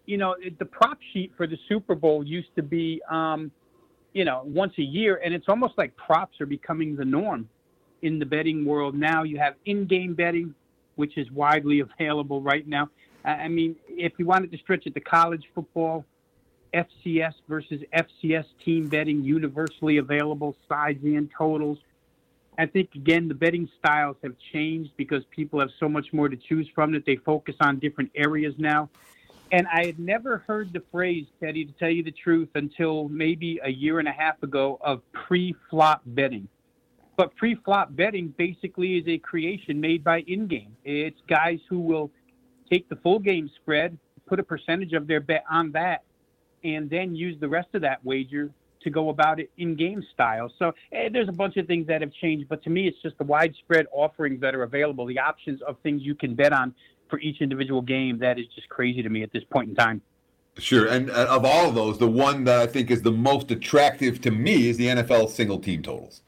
you 0.07 0.17
know, 0.17 0.35
the 0.59 0.65
prop 0.65 0.99
sheet 1.13 1.33
for 1.37 1.47
the 1.47 1.59
Super 1.69 1.95
Bowl 1.95 2.25
used 2.25 2.55
to 2.57 2.63
be, 2.63 3.03
um, 3.11 3.51
you 4.15 4.25
know, 4.25 4.43
once 4.47 4.73
a 4.79 4.83
year, 4.83 5.21
and 5.23 5.35
it's 5.35 5.49
almost 5.49 5.75
like 5.77 5.95
props 5.97 6.41
are 6.41 6.47
becoming 6.47 6.97
the 6.97 7.05
norm 7.05 7.47
in 8.03 8.19
the 8.19 8.27
betting 8.27 8.65
world 8.65 8.95
now. 8.95 9.23
You 9.23 9.39
have 9.39 9.55
in-game 9.65 10.15
betting, 10.15 10.55
which 10.97 11.17
is 11.17 11.31
widely 11.31 11.81
available 12.01 12.41
right 12.43 12.67
now. 12.67 12.91
I 13.25 13.49
mean, 13.49 13.77
if 13.89 14.15
you 14.19 14.27
wanted 14.27 14.51
to 14.51 14.59
stretch 14.59 14.87
it 14.87 14.95
to 14.95 15.01
college 15.01 15.45
football, 15.55 16.05
FCS 16.75 17.35
versus 17.49 17.83
FCS 17.95 18.47
team 18.65 18.89
betting 18.89 19.23
universally 19.23 19.99
available, 19.99 20.57
sides 20.69 21.05
and 21.05 21.31
totals. 21.37 21.79
I 22.59 22.67
think 22.67 22.91
again 22.95 23.29
the 23.29 23.35
betting 23.35 23.69
styles 23.79 24.17
have 24.23 24.35
changed 24.53 24.91
because 24.97 25.23
people 25.31 25.61
have 25.61 25.71
so 25.79 25.89
much 25.89 26.13
more 26.13 26.29
to 26.29 26.37
choose 26.37 26.69
from 26.75 26.93
that 26.93 27.05
they 27.07 27.17
focus 27.17 27.55
on 27.61 27.79
different 27.79 28.11
areas 28.15 28.55
now. 28.59 28.91
And 29.53 29.67
I 29.71 29.85
had 29.85 29.99
never 29.99 30.39
heard 30.47 30.73
the 30.73 30.83
phrase, 30.91 31.27
Teddy, 31.39 31.67
to 31.67 31.73
tell 31.73 31.91
you 31.91 32.03
the 32.03 32.11
truth, 32.11 32.49
until 32.55 33.09
maybe 33.11 33.61
a 33.63 33.69
year 33.69 33.99
and 33.99 34.09
a 34.09 34.13
half 34.13 34.43
ago 34.43 34.79
of 34.81 35.03
pre-flop 35.13 36.01
betting. 36.07 36.49
But 37.23 37.37
pre-flop 37.37 37.95
betting 37.95 38.35
basically 38.37 38.99
is 38.99 39.07
a 39.07 39.17
creation 39.17 39.81
made 39.81 40.03
by 40.03 40.23
in-game. 40.27 40.75
It's 40.83 41.21
guys 41.29 41.61
who 41.71 41.79
will 41.79 42.11
take 42.69 42.89
the 42.89 42.97
full 42.97 43.21
game 43.21 43.49
spread, 43.61 43.97
put 44.27 44.41
a 44.41 44.43
percentage 44.43 44.93
of 44.93 45.07
their 45.07 45.21
bet 45.21 45.45
on 45.49 45.71
that, 45.71 46.03
and 46.65 46.91
then 46.91 47.15
use 47.15 47.39
the 47.39 47.49
rest 47.49 47.69
of 47.75 47.83
that 47.83 48.05
wager 48.05 48.51
to 48.83 48.91
go 48.91 49.11
about 49.11 49.39
it 49.39 49.53
in 49.57 49.77
game 49.77 50.05
style. 50.13 50.53
So 50.59 50.73
eh, 50.91 51.11
there's 51.13 51.29
a 51.29 51.33
bunch 51.33 51.57
of 51.59 51.69
things 51.69 51.87
that 51.87 52.01
have 52.01 52.13
changed, 52.13 52.49
but 52.49 52.61
to 52.65 52.71
me, 52.71 52.89
it's 52.89 53.01
just 53.03 53.17
the 53.19 53.25
widespread 53.25 53.87
offerings 53.93 54.41
that 54.41 54.57
are 54.57 54.65
available, 54.65 55.07
the 55.07 55.21
options 55.21 55.63
of 55.63 55.77
things 55.85 56.03
you 56.03 56.17
can 56.17 56.35
bet 56.35 56.53
on 56.53 56.75
for 57.09 57.21
each 57.21 57.41
individual 57.41 57.83
game. 57.83 58.19
That 58.19 58.37
is 58.37 58.47
just 58.53 58.69
crazy 58.69 59.01
to 59.01 59.09
me 59.09 59.23
at 59.23 59.33
this 59.33 59.45
point 59.45 59.69
in 59.69 59.77
time. 59.77 60.03
Sure, 60.59 60.89
and 60.89 61.09
uh, 61.09 61.29
of 61.31 61.45
all 61.45 61.69
of 61.69 61.77
those, 61.77 61.99
the 61.99 62.09
one 62.09 62.43
that 62.45 62.59
I 62.59 62.67
think 62.67 62.91
is 62.91 63.03
the 63.03 63.13
most 63.13 63.53
attractive 63.53 64.21
to 64.23 64.33
me 64.33 64.69
is 64.69 64.77
the 64.77 64.87
NFL 64.87 65.31
single 65.31 65.61
team 65.61 65.85
totals, 65.85 66.23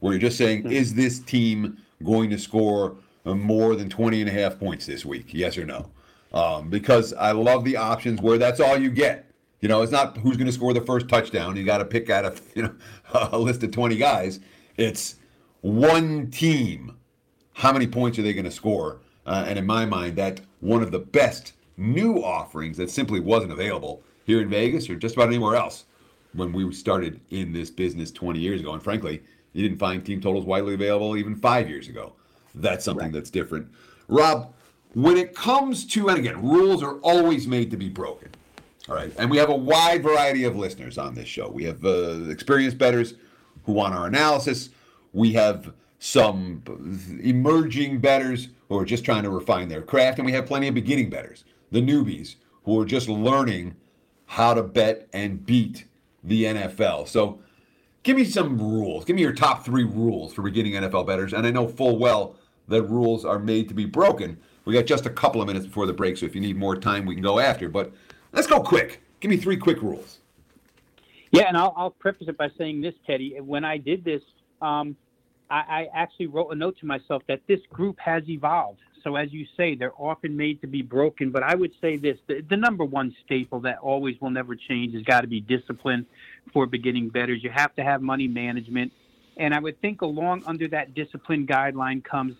where 0.00 0.12
you're 0.12 0.20
just 0.20 0.36
saying, 0.36 0.60
mm-hmm. 0.60 0.72
is 0.72 0.94
this 0.94 1.20
team 1.20 1.78
going 2.02 2.30
to 2.30 2.38
score 2.38 2.96
more 3.24 3.76
than 3.76 3.88
20 3.88 4.20
and 4.20 4.28
a 4.28 4.32
half 4.32 4.58
points 4.58 4.86
this 4.86 5.04
week? 5.04 5.32
Yes 5.32 5.56
or 5.56 5.64
no? 5.64 5.90
Um, 6.32 6.70
because 6.70 7.12
I 7.14 7.32
love 7.32 7.64
the 7.64 7.76
options 7.76 8.20
where 8.20 8.38
that's 8.38 8.60
all 8.60 8.76
you 8.76 8.90
get. 8.90 9.26
You 9.60 9.68
know, 9.68 9.82
it's 9.82 9.92
not 9.92 10.16
who's 10.18 10.36
going 10.36 10.46
to 10.46 10.52
score 10.52 10.72
the 10.72 10.80
first 10.80 11.08
touchdown. 11.08 11.56
You 11.56 11.64
got 11.64 11.78
to 11.78 11.84
pick 11.84 12.08
out 12.08 12.24
of 12.24 12.40
you 12.54 12.62
know 12.62 12.74
a 13.14 13.38
list 13.38 13.62
of 13.62 13.72
twenty 13.72 13.96
guys. 13.96 14.40
It's 14.76 15.16
one 15.60 16.30
team. 16.30 16.96
How 17.52 17.72
many 17.72 17.86
points 17.86 18.18
are 18.18 18.22
they 18.22 18.32
going 18.32 18.46
to 18.46 18.50
score? 18.50 19.00
Uh, 19.26 19.44
and 19.46 19.58
in 19.58 19.66
my 19.66 19.84
mind, 19.84 20.16
that 20.16 20.40
one 20.60 20.82
of 20.82 20.92
the 20.92 20.98
best 20.98 21.52
new 21.76 22.22
offerings 22.24 22.76
that 22.78 22.90
simply 22.90 23.20
wasn't 23.20 23.52
available 23.52 24.02
here 24.24 24.40
in 24.40 24.48
Vegas 24.48 24.88
or 24.88 24.96
just 24.96 25.16
about 25.16 25.28
anywhere 25.28 25.56
else 25.56 25.84
when 26.32 26.52
we 26.52 26.72
started 26.72 27.20
in 27.30 27.52
this 27.52 27.70
business 27.70 28.10
20 28.10 28.38
years 28.38 28.60
ago. 28.60 28.72
And 28.72 28.82
frankly, 28.82 29.22
you 29.52 29.62
didn't 29.62 29.78
find 29.78 30.04
team 30.04 30.20
totals 30.20 30.44
widely 30.44 30.74
available 30.74 31.16
even 31.16 31.34
five 31.34 31.68
years 31.68 31.88
ago. 31.88 32.12
That's 32.54 32.84
something 32.84 33.06
right. 33.06 33.12
that's 33.12 33.30
different. 33.30 33.68
Rob, 34.08 34.52
when 34.94 35.16
it 35.16 35.34
comes 35.34 35.86
to, 35.86 36.08
and 36.08 36.18
again, 36.18 36.42
rules 36.42 36.82
are 36.82 36.96
always 36.98 37.46
made 37.46 37.70
to 37.70 37.76
be 37.76 37.88
broken. 37.88 38.28
All 38.88 38.94
right. 38.96 39.12
And 39.18 39.30
we 39.30 39.36
have 39.36 39.50
a 39.50 39.56
wide 39.56 40.02
variety 40.02 40.44
of 40.44 40.56
listeners 40.56 40.98
on 40.98 41.14
this 41.14 41.28
show. 41.28 41.48
We 41.48 41.64
have 41.64 41.84
uh, 41.84 42.28
experienced 42.28 42.78
bettors 42.78 43.14
who 43.64 43.72
want 43.72 43.94
our 43.94 44.06
analysis. 44.06 44.70
We 45.12 45.32
have 45.34 45.72
some 45.98 46.62
emerging 47.22 48.00
bettors 48.00 48.48
who 48.68 48.78
are 48.78 48.84
just 48.84 49.04
trying 49.04 49.22
to 49.22 49.30
refine 49.30 49.68
their 49.68 49.82
craft. 49.82 50.18
And 50.18 50.26
we 50.26 50.32
have 50.32 50.46
plenty 50.46 50.66
of 50.66 50.74
beginning 50.74 51.10
bettors, 51.10 51.44
the 51.70 51.82
newbies, 51.82 52.36
who 52.64 52.80
are 52.80 52.84
just 52.84 53.08
learning 53.08 53.76
how 54.26 54.54
to 54.54 54.62
bet 54.62 55.08
and 55.12 55.44
beat 55.44 55.84
the 56.24 56.44
NFL. 56.44 57.06
So 57.06 57.40
give 58.02 58.16
me 58.16 58.24
some 58.24 58.58
rules. 58.58 59.04
Give 59.04 59.16
me 59.16 59.22
your 59.22 59.32
top 59.32 59.64
three 59.64 59.84
rules 59.84 60.32
for 60.32 60.42
beginning 60.42 60.72
NFL 60.72 61.06
bettors. 61.06 61.32
And 61.32 61.46
I 61.46 61.50
know 61.50 61.68
full 61.68 61.98
well 61.98 62.36
that 62.68 62.82
rules 62.84 63.24
are 63.24 63.38
made 63.38 63.68
to 63.68 63.74
be 63.74 63.84
broken. 63.84 64.38
We 64.64 64.74
got 64.74 64.86
just 64.86 65.06
a 65.06 65.10
couple 65.10 65.40
of 65.40 65.46
minutes 65.46 65.66
before 65.66 65.86
the 65.86 65.92
break, 65.92 66.16
so 66.18 66.26
if 66.26 66.34
you 66.34 66.40
need 66.40 66.56
more 66.56 66.76
time, 66.76 67.06
we 67.06 67.14
can 67.14 67.22
go 67.22 67.38
after. 67.38 67.68
But 67.68 67.92
Let's 68.32 68.46
go 68.46 68.60
quick. 68.60 69.02
Give 69.20 69.30
me 69.30 69.36
three 69.36 69.56
quick 69.56 69.82
rules. 69.82 70.18
Yeah, 71.32 71.44
and 71.48 71.56
I'll, 71.56 71.74
I'll 71.76 71.90
preface 71.90 72.28
it 72.28 72.36
by 72.36 72.48
saying 72.58 72.80
this, 72.80 72.94
Teddy. 73.06 73.36
When 73.40 73.64
I 73.64 73.78
did 73.78 74.04
this, 74.04 74.22
um, 74.60 74.96
I, 75.50 75.58
I 75.58 75.86
actually 75.94 76.26
wrote 76.26 76.50
a 76.50 76.54
note 76.54 76.76
to 76.80 76.86
myself 76.86 77.22
that 77.28 77.40
this 77.46 77.60
group 77.72 77.98
has 78.00 78.22
evolved. 78.28 78.80
So, 79.02 79.16
as 79.16 79.32
you 79.32 79.46
say, 79.56 79.74
they're 79.74 79.94
often 79.98 80.36
made 80.36 80.60
to 80.60 80.66
be 80.66 80.82
broken. 80.82 81.30
But 81.30 81.42
I 81.42 81.54
would 81.54 81.72
say 81.80 81.96
this 81.96 82.18
the, 82.26 82.42
the 82.48 82.56
number 82.56 82.84
one 82.84 83.14
staple 83.24 83.60
that 83.60 83.78
always 83.78 84.20
will 84.20 84.30
never 84.30 84.54
change 84.54 84.94
has 84.94 85.02
got 85.02 85.22
to 85.22 85.26
be 85.26 85.40
discipline 85.40 86.06
for 86.52 86.66
beginning 86.66 87.08
bettors. 87.08 87.42
You 87.42 87.50
have 87.50 87.74
to 87.76 87.82
have 87.82 88.02
money 88.02 88.28
management. 88.28 88.92
And 89.36 89.54
I 89.54 89.58
would 89.58 89.80
think 89.80 90.02
along 90.02 90.42
under 90.46 90.68
that 90.68 90.94
discipline 90.94 91.46
guideline 91.46 92.04
comes 92.04 92.34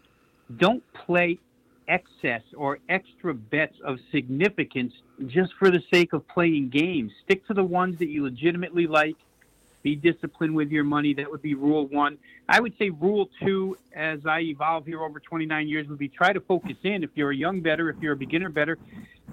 don't 0.59 0.83
play 1.07 1.39
excess 1.89 2.43
or 2.57 2.79
extra 2.89 3.35
bets 3.35 3.77
of 3.85 3.99
significance 4.13 4.93
just 5.27 5.53
for 5.59 5.71
the 5.71 5.83
sake 5.93 6.13
of 6.13 6.27
playing 6.29 6.71
games. 6.71 7.13
Stick 7.25 7.47
to 7.47 7.55
the 7.55 7.65
ones 7.65 7.99
that 7.99 8.09
you 8.09 8.25
legitimately 8.25 8.87
like. 8.87 9.17
Be 9.83 9.97
disciplined 9.97 10.55
with 10.55 10.71
your 10.71 10.85
money. 10.85 11.15
That 11.15 11.31
would 11.31 11.43
be 11.43 11.55
rule 11.55 11.87
one. 11.89 12.19
I 12.49 12.61
would 12.61 12.75
say 12.79 12.91
rule 12.91 13.29
two, 13.43 13.77
as 13.95 14.21
I 14.27 14.41
evolve 14.41 14.87
here 14.87 15.03
over 15.03 15.21
29 15.21 15.69
years, 15.69 15.89
would 15.89 15.99
be 15.99 16.09
try 16.09 16.33
to 16.33 16.41
focus 16.41 16.77
in. 16.83 17.03
If 17.03 17.11
you're 17.15 17.31
a 17.31 17.37
young 17.37 17.61
bettor, 17.61 17.89
if 17.89 17.97
you're 18.01 18.13
a 18.13 18.17
beginner 18.17 18.51
bettor, 18.51 18.79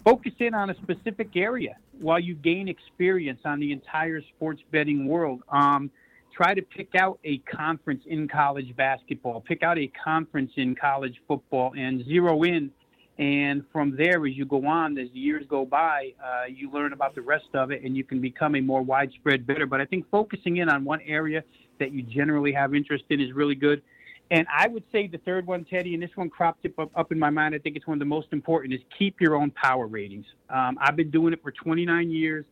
focus 0.05 0.33
in 0.39 0.53
on 0.53 0.69
a 0.69 0.75
specific 0.75 1.35
area 1.35 1.75
while 1.99 2.19
you 2.19 2.35
gain 2.35 2.67
experience 2.67 3.41
on 3.43 3.59
the 3.59 3.71
entire 3.71 4.21
sports 4.21 4.61
betting 4.71 5.07
world. 5.07 5.41
Um, 5.49 5.91
try 6.33 6.53
to 6.53 6.61
pick 6.61 6.95
out 6.95 7.19
a 7.25 7.39
conference 7.39 8.03
in 8.05 8.27
college 8.27 8.75
basketball, 8.75 9.41
pick 9.41 9.63
out 9.63 9.77
a 9.77 9.87
conference 9.87 10.51
in 10.55 10.75
college 10.75 11.19
football, 11.27 11.73
and 11.75 12.05
zero 12.05 12.43
in. 12.43 12.71
And 13.19 13.63
from 13.71 13.95
there, 13.95 14.25
as 14.27 14.35
you 14.35 14.45
go 14.45 14.65
on, 14.67 14.97
as 14.97 15.09
years 15.11 15.43
go 15.49 15.65
by, 15.65 16.13
uh, 16.23 16.45
you 16.47 16.69
learn 16.71 16.93
about 16.93 17.15
the 17.15 17.21
rest 17.21 17.47
of 17.55 17.71
it, 17.71 17.81
and 17.83 17.97
you 17.97 18.03
can 18.03 18.21
become 18.21 18.55
a 18.55 18.61
more 18.61 18.83
widespread 18.83 19.47
bettor. 19.47 19.65
But 19.65 19.81
I 19.81 19.85
think 19.85 20.07
focusing 20.11 20.57
in 20.57 20.69
on 20.69 20.83
one 20.83 21.01
area 21.01 21.43
that 21.79 21.91
you 21.91 22.03
generally 22.03 22.51
have 22.51 22.75
interest 22.75 23.05
in 23.09 23.19
is 23.19 23.33
really 23.33 23.55
good. 23.55 23.81
And 24.29 24.45
I 24.53 24.67
would 24.67 24.83
say 24.91 25.07
the 25.07 25.17
third 25.19 25.47
one, 25.47 25.65
Teddy, 25.65 25.93
and 25.93 26.03
this 26.03 26.15
one 26.15 26.29
cropped 26.29 26.67
up, 26.77 26.91
up 26.95 27.11
in 27.11 27.17
my 27.17 27.29
mind. 27.29 27.55
I 27.55 27.59
think 27.59 27.75
it's 27.75 27.87
one 27.87 27.95
of 27.95 27.99
the 27.99 28.05
most 28.05 28.27
important 28.31 28.73
is 28.73 28.81
keep 28.97 29.19
your 29.19 29.35
own 29.35 29.51
power 29.51 29.87
ratings. 29.87 30.25
Um, 30.49 30.77
I've 30.79 30.95
been 30.95 31.09
doing 31.09 31.33
it 31.33 31.41
for 31.41 31.51
29 31.51 32.11
years, 32.11 32.45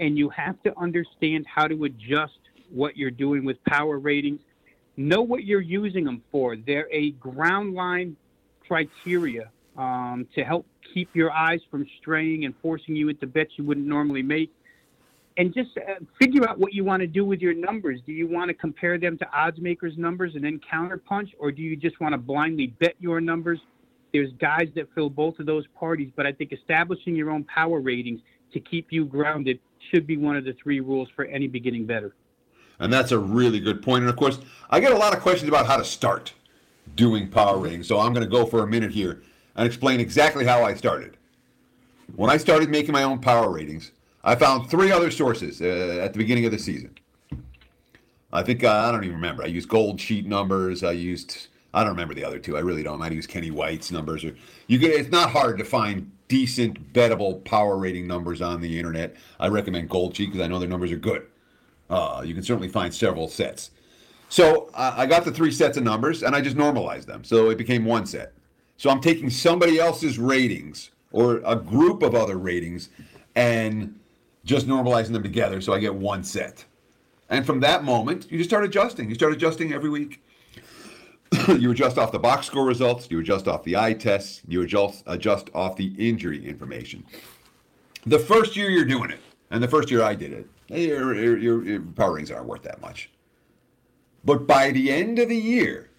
and 0.00 0.18
you 0.18 0.28
have 0.30 0.60
to 0.64 0.78
understand 0.78 1.46
how 1.46 1.66
to 1.66 1.84
adjust 1.84 2.38
what 2.68 2.96
you're 2.96 3.12
doing 3.12 3.44
with 3.44 3.62
power 3.64 3.98
ratings. 3.98 4.40
Know 4.96 5.22
what 5.22 5.44
you're 5.44 5.60
using 5.60 6.04
them 6.04 6.22
for. 6.30 6.56
They're 6.56 6.88
a 6.90 7.12
ground 7.12 7.74
line 7.74 8.16
criteria 8.66 9.50
um, 9.76 10.26
to 10.34 10.44
help 10.44 10.66
keep 10.92 11.14
your 11.14 11.32
eyes 11.32 11.60
from 11.70 11.86
straying 12.00 12.44
and 12.44 12.54
forcing 12.62 12.94
you 12.94 13.08
into 13.08 13.26
bets 13.26 13.52
you 13.56 13.64
wouldn't 13.64 13.86
normally 13.86 14.22
make. 14.22 14.50
And 15.36 15.52
just 15.52 15.70
uh, 15.76 15.94
figure 16.20 16.48
out 16.48 16.58
what 16.58 16.72
you 16.72 16.84
want 16.84 17.00
to 17.00 17.08
do 17.08 17.24
with 17.24 17.40
your 17.40 17.54
numbers. 17.54 18.00
Do 18.06 18.12
you 18.12 18.28
want 18.28 18.48
to 18.48 18.54
compare 18.54 18.98
them 18.98 19.18
to 19.18 19.28
odds 19.32 19.58
makers' 19.58 19.94
numbers 19.98 20.36
and 20.36 20.44
then 20.44 20.60
counterpunch, 20.72 21.30
or 21.38 21.50
do 21.50 21.60
you 21.60 21.74
just 21.74 22.00
want 22.00 22.12
to 22.12 22.18
blindly 22.18 22.68
bet 22.68 22.94
your 23.00 23.20
numbers? 23.20 23.58
There's 24.12 24.30
guys 24.38 24.68
that 24.76 24.86
fill 24.94 25.10
both 25.10 25.40
of 25.40 25.46
those 25.46 25.64
parties, 25.76 26.12
but 26.14 26.24
I 26.24 26.30
think 26.30 26.52
establishing 26.52 27.16
your 27.16 27.30
own 27.30 27.42
power 27.44 27.80
ratings 27.80 28.20
to 28.52 28.60
keep 28.60 28.92
you 28.92 29.06
grounded 29.06 29.58
should 29.90 30.06
be 30.06 30.16
one 30.16 30.36
of 30.36 30.44
the 30.44 30.52
three 30.62 30.78
rules 30.78 31.08
for 31.16 31.24
any 31.24 31.48
beginning 31.48 31.84
bettor. 31.84 32.14
And 32.78 32.92
that's 32.92 33.10
a 33.10 33.18
really 33.18 33.58
good 33.58 33.82
point. 33.82 34.02
And 34.02 34.10
of 34.10 34.16
course, 34.16 34.38
I 34.70 34.78
get 34.78 34.92
a 34.92 34.96
lot 34.96 35.16
of 35.16 35.20
questions 35.20 35.48
about 35.48 35.66
how 35.66 35.76
to 35.76 35.84
start 35.84 36.32
doing 36.94 37.28
power 37.28 37.58
ratings. 37.58 37.88
So 37.88 37.98
I'm 37.98 38.12
going 38.12 38.24
to 38.24 38.30
go 38.30 38.46
for 38.46 38.62
a 38.62 38.66
minute 38.68 38.92
here 38.92 39.22
and 39.56 39.66
explain 39.66 40.00
exactly 40.00 40.44
how 40.44 40.64
I 40.64 40.74
started. 40.74 41.16
When 42.16 42.30
I 42.30 42.36
started 42.36 42.70
making 42.70 42.92
my 42.92 43.02
own 43.02 43.20
power 43.20 43.50
ratings, 43.50 43.92
I 44.22 44.34
found 44.34 44.70
three 44.70 44.90
other 44.90 45.10
sources 45.10 45.60
uh, 45.60 46.00
at 46.02 46.12
the 46.12 46.18
beginning 46.18 46.46
of 46.46 46.52
the 46.52 46.58
season. 46.58 46.96
I 48.32 48.42
think 48.42 48.64
uh, 48.64 48.70
I 48.70 48.90
don't 48.90 49.04
even 49.04 49.16
remember. 49.16 49.44
I 49.44 49.46
used 49.46 49.68
gold 49.68 50.00
sheet 50.00 50.26
numbers. 50.26 50.82
I 50.82 50.92
used 50.92 51.48
I 51.74 51.82
don't 51.82 51.92
remember 51.92 52.14
the 52.14 52.24
other 52.24 52.38
two. 52.38 52.56
I 52.56 52.60
really 52.60 52.82
don't. 52.82 53.02
I 53.02 53.10
use 53.10 53.26
Kenny 53.26 53.50
White's 53.50 53.90
numbers. 53.90 54.24
Or 54.24 54.34
you 54.68 54.78
get 54.78 54.92
it's 54.92 55.10
not 55.10 55.30
hard 55.30 55.58
to 55.58 55.64
find 55.64 56.10
decent 56.28 56.92
bettable 56.92 57.44
power 57.44 57.76
rating 57.76 58.06
numbers 58.06 58.40
on 58.40 58.60
the 58.60 58.78
internet. 58.78 59.16
I 59.40 59.48
recommend 59.48 59.90
Gold 59.90 60.16
Sheet 60.16 60.26
because 60.26 60.40
I 60.40 60.48
know 60.48 60.58
their 60.58 60.68
numbers 60.68 60.92
are 60.92 60.96
good. 60.96 61.26
Uh, 61.90 62.22
you 62.24 62.32
can 62.32 62.42
certainly 62.42 62.68
find 62.68 62.94
several 62.94 63.28
sets. 63.28 63.70
So 64.28 64.70
uh, 64.74 64.94
I 64.96 65.06
got 65.06 65.24
the 65.24 65.32
three 65.32 65.50
sets 65.50 65.76
of 65.76 65.84
numbers 65.84 66.22
and 66.22 66.34
I 66.34 66.40
just 66.40 66.56
normalized 66.56 67.06
them. 67.06 67.24
So 67.24 67.50
it 67.50 67.58
became 67.58 67.84
one 67.84 68.06
set. 68.06 68.32
So 68.76 68.90
I'm 68.90 69.00
taking 69.00 69.30
somebody 69.30 69.78
else's 69.78 70.18
ratings 70.18 70.90
or 71.12 71.40
a 71.44 71.56
group 71.56 72.02
of 72.02 72.14
other 72.14 72.36
ratings 72.36 72.88
and 73.34 73.98
just 74.44 74.66
normalizing 74.66 75.12
them 75.12 75.22
together 75.22 75.60
so 75.60 75.72
I 75.72 75.78
get 75.78 75.94
one 75.94 76.24
set. 76.24 76.64
And 77.30 77.46
from 77.46 77.60
that 77.60 77.84
moment, 77.84 78.30
you 78.30 78.38
just 78.38 78.50
start 78.50 78.64
adjusting. 78.64 79.08
You 79.08 79.14
start 79.14 79.32
adjusting 79.32 79.72
every 79.72 79.90
week. 79.90 80.22
you 81.48 81.70
adjust 81.70 81.98
off 81.98 82.12
the 82.12 82.18
box 82.18 82.46
score 82.46 82.66
results, 82.66 83.08
you 83.10 83.18
adjust 83.20 83.48
off 83.48 83.64
the 83.64 83.76
eye 83.76 83.92
tests, 83.92 84.42
you 84.46 84.62
adjust, 84.62 85.02
adjust 85.06 85.50
off 85.54 85.76
the 85.76 85.94
injury 85.98 86.46
information. 86.46 87.04
The 88.06 88.18
first 88.18 88.56
year 88.56 88.70
you're 88.70 88.84
doing 88.84 89.10
it, 89.10 89.20
and 89.50 89.62
the 89.62 89.68
first 89.68 89.90
year 89.90 90.02
I 90.02 90.14
did 90.14 90.32
it, 90.32 90.48
your, 90.68 91.14
your, 91.38 91.64
your 91.64 91.80
power 91.80 92.12
ratings 92.12 92.30
aren't 92.30 92.46
worth 92.46 92.62
that 92.62 92.80
much. 92.80 93.10
But 94.24 94.46
by 94.46 94.70
the 94.70 94.90
end 94.90 95.18
of 95.18 95.28
the 95.28 95.36
year, 95.36 95.90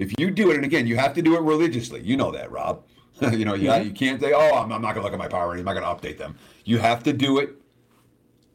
if 0.00 0.18
you 0.18 0.30
do 0.30 0.50
it, 0.50 0.56
and 0.56 0.64
again, 0.64 0.86
you 0.86 0.96
have 0.96 1.12
to 1.14 1.22
do 1.22 1.36
it 1.36 1.42
religiously. 1.42 2.00
You 2.00 2.16
know 2.16 2.32
that, 2.32 2.50
Rob. 2.50 2.82
you 3.20 3.44
know, 3.44 3.52
you, 3.52 3.68
mm-hmm. 3.68 3.84
you 3.84 3.92
can't 3.92 4.18
say, 4.18 4.32
oh, 4.32 4.56
I'm, 4.56 4.72
I'm 4.72 4.80
not 4.80 4.94
going 4.94 4.96
to 4.96 5.02
look 5.02 5.12
at 5.12 5.18
my 5.18 5.28
power 5.28 5.50
ratings. 5.50 5.68
I'm 5.68 5.74
not 5.74 5.80
going 5.80 6.00
to 6.00 6.08
update 6.08 6.16
them. 6.16 6.36
You 6.64 6.78
have 6.78 7.02
to 7.02 7.12
do 7.12 7.38
it 7.38 7.50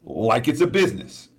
like 0.03 0.47
it's 0.47 0.61
a 0.61 0.67
business. 0.67 1.29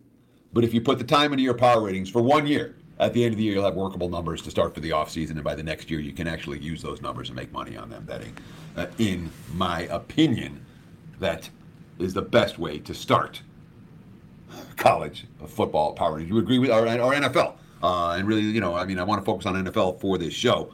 But 0.52 0.62
if 0.62 0.72
you 0.72 0.80
put 0.80 0.98
the 0.98 1.04
time 1.04 1.32
into 1.32 1.42
your 1.42 1.54
power 1.54 1.82
ratings 1.82 2.08
for 2.08 2.22
one 2.22 2.46
year, 2.46 2.76
at 3.00 3.14
the 3.14 3.24
end 3.24 3.34
of 3.34 3.38
the 3.38 3.42
year, 3.42 3.54
you'll 3.54 3.64
have 3.64 3.74
workable 3.74 4.08
numbers 4.08 4.40
to 4.42 4.50
start 4.50 4.74
for 4.74 4.80
the 4.80 4.90
offseason. 4.90 5.32
And 5.32 5.42
by 5.42 5.56
the 5.56 5.62
next 5.64 5.90
year, 5.90 5.98
you 5.98 6.12
can 6.12 6.28
actually 6.28 6.60
use 6.60 6.82
those 6.82 7.02
numbers 7.02 7.28
and 7.28 7.36
make 7.36 7.52
money 7.52 7.76
on 7.76 7.90
them 7.90 8.04
betting. 8.04 8.34
Uh, 8.76 8.86
in 8.98 9.28
my 9.54 9.82
opinion, 9.82 10.64
that 11.18 11.50
is 11.98 12.14
the 12.14 12.22
best 12.22 12.60
way 12.60 12.78
to 12.78 12.94
start 12.94 13.42
college 14.76 15.26
football 15.48 15.94
power 15.94 16.14
ratings. 16.14 16.30
You 16.30 16.38
agree 16.38 16.60
with 16.60 16.70
our, 16.70 16.86
our 16.86 17.12
NFL? 17.12 17.56
Uh, 17.82 18.12
and 18.12 18.26
really, 18.26 18.42
you 18.42 18.60
know, 18.60 18.74
I 18.74 18.84
mean, 18.84 18.98
I 18.98 19.04
want 19.04 19.20
to 19.20 19.24
focus 19.24 19.46
on 19.46 19.54
NFL 19.54 20.00
for 20.00 20.18
this 20.18 20.32
show 20.32 20.72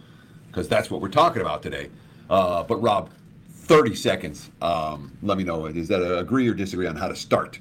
because 0.48 0.68
that's 0.68 0.90
what 0.90 1.00
we're 1.00 1.08
talking 1.08 1.42
about 1.42 1.62
today. 1.62 1.90
Uh, 2.30 2.62
but 2.62 2.76
Rob, 2.76 3.10
30 3.50 3.94
seconds. 3.94 4.50
Um, 4.60 5.16
let 5.22 5.38
me 5.38 5.44
know. 5.44 5.66
Is 5.66 5.88
that 5.88 6.02
a 6.02 6.18
agree 6.18 6.48
or 6.48 6.54
disagree 6.54 6.86
on 6.86 6.96
how 6.96 7.08
to 7.08 7.16
start 7.16 7.58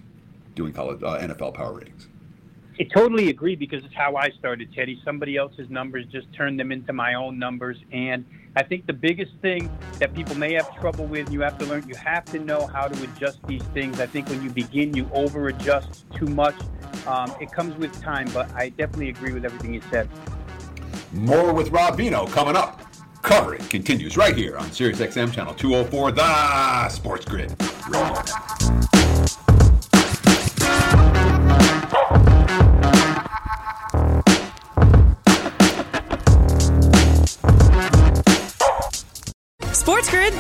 doing 0.56 0.74
college 0.74 1.02
uh, 1.04 1.20
NFL 1.20 1.54
power 1.54 1.74
ratings? 1.74 2.08
I 2.80 2.84
totally 2.84 3.30
agree 3.30 3.56
because 3.56 3.84
it's 3.86 3.94
how 3.94 4.16
I 4.16 4.32
started, 4.32 4.74
Teddy. 4.74 5.00
Somebody 5.06 5.38
else's 5.38 5.70
numbers 5.70 6.06
just 6.08 6.32
turned 6.34 6.60
them 6.60 6.72
into 6.72 6.94
my 6.94 7.14
own 7.14 7.38
numbers. 7.38 7.78
And 7.92 8.26
I 8.56 8.64
think 8.64 8.88
the 8.88 8.94
biggest 8.94 9.34
thing 9.42 9.70
that 10.00 10.14
people 10.16 10.36
may 10.36 10.54
have 10.54 10.76
trouble 10.80 11.06
with, 11.06 11.32
you 11.32 11.42
have 11.42 11.58
to 11.60 11.66
learn, 11.66 11.88
you 11.88 11.96
have 11.96 12.26
to 12.26 12.40
know 12.40 12.66
how 12.66 12.88
to 12.88 13.04
adjust 13.04 13.40
these 13.46 13.62
things. 13.76 14.00
I 14.00 14.08
think 14.08 14.30
when 14.30 14.42
you 14.42 14.50
begin, 14.50 14.96
you 14.96 15.08
over 15.14 15.50
adjust 15.50 16.06
too 16.16 16.26
much. 16.26 16.56
Um, 17.08 17.34
it 17.40 17.52
comes 17.52 17.76
with 17.78 18.00
time, 18.02 18.30
but 18.34 18.52
I 18.54 18.70
definitely 18.70 19.10
agree 19.10 19.34
with 19.34 19.46
everything 19.46 19.74
you 19.74 19.82
said. 19.90 20.10
More 21.12 21.54
with 21.54 21.70
Rob 21.72 21.98
Veno 21.98 22.30
coming 22.32 22.56
up. 22.56 22.82
Coverage 23.22 23.70
continues 23.70 24.18
right 24.18 24.36
here 24.36 24.58
on 24.58 24.66
SiriusXM 24.66 25.32
Channel 25.34 25.54
204, 25.54 26.12
The 26.12 26.90
Sports 26.90 27.26
Grid 27.26 27.56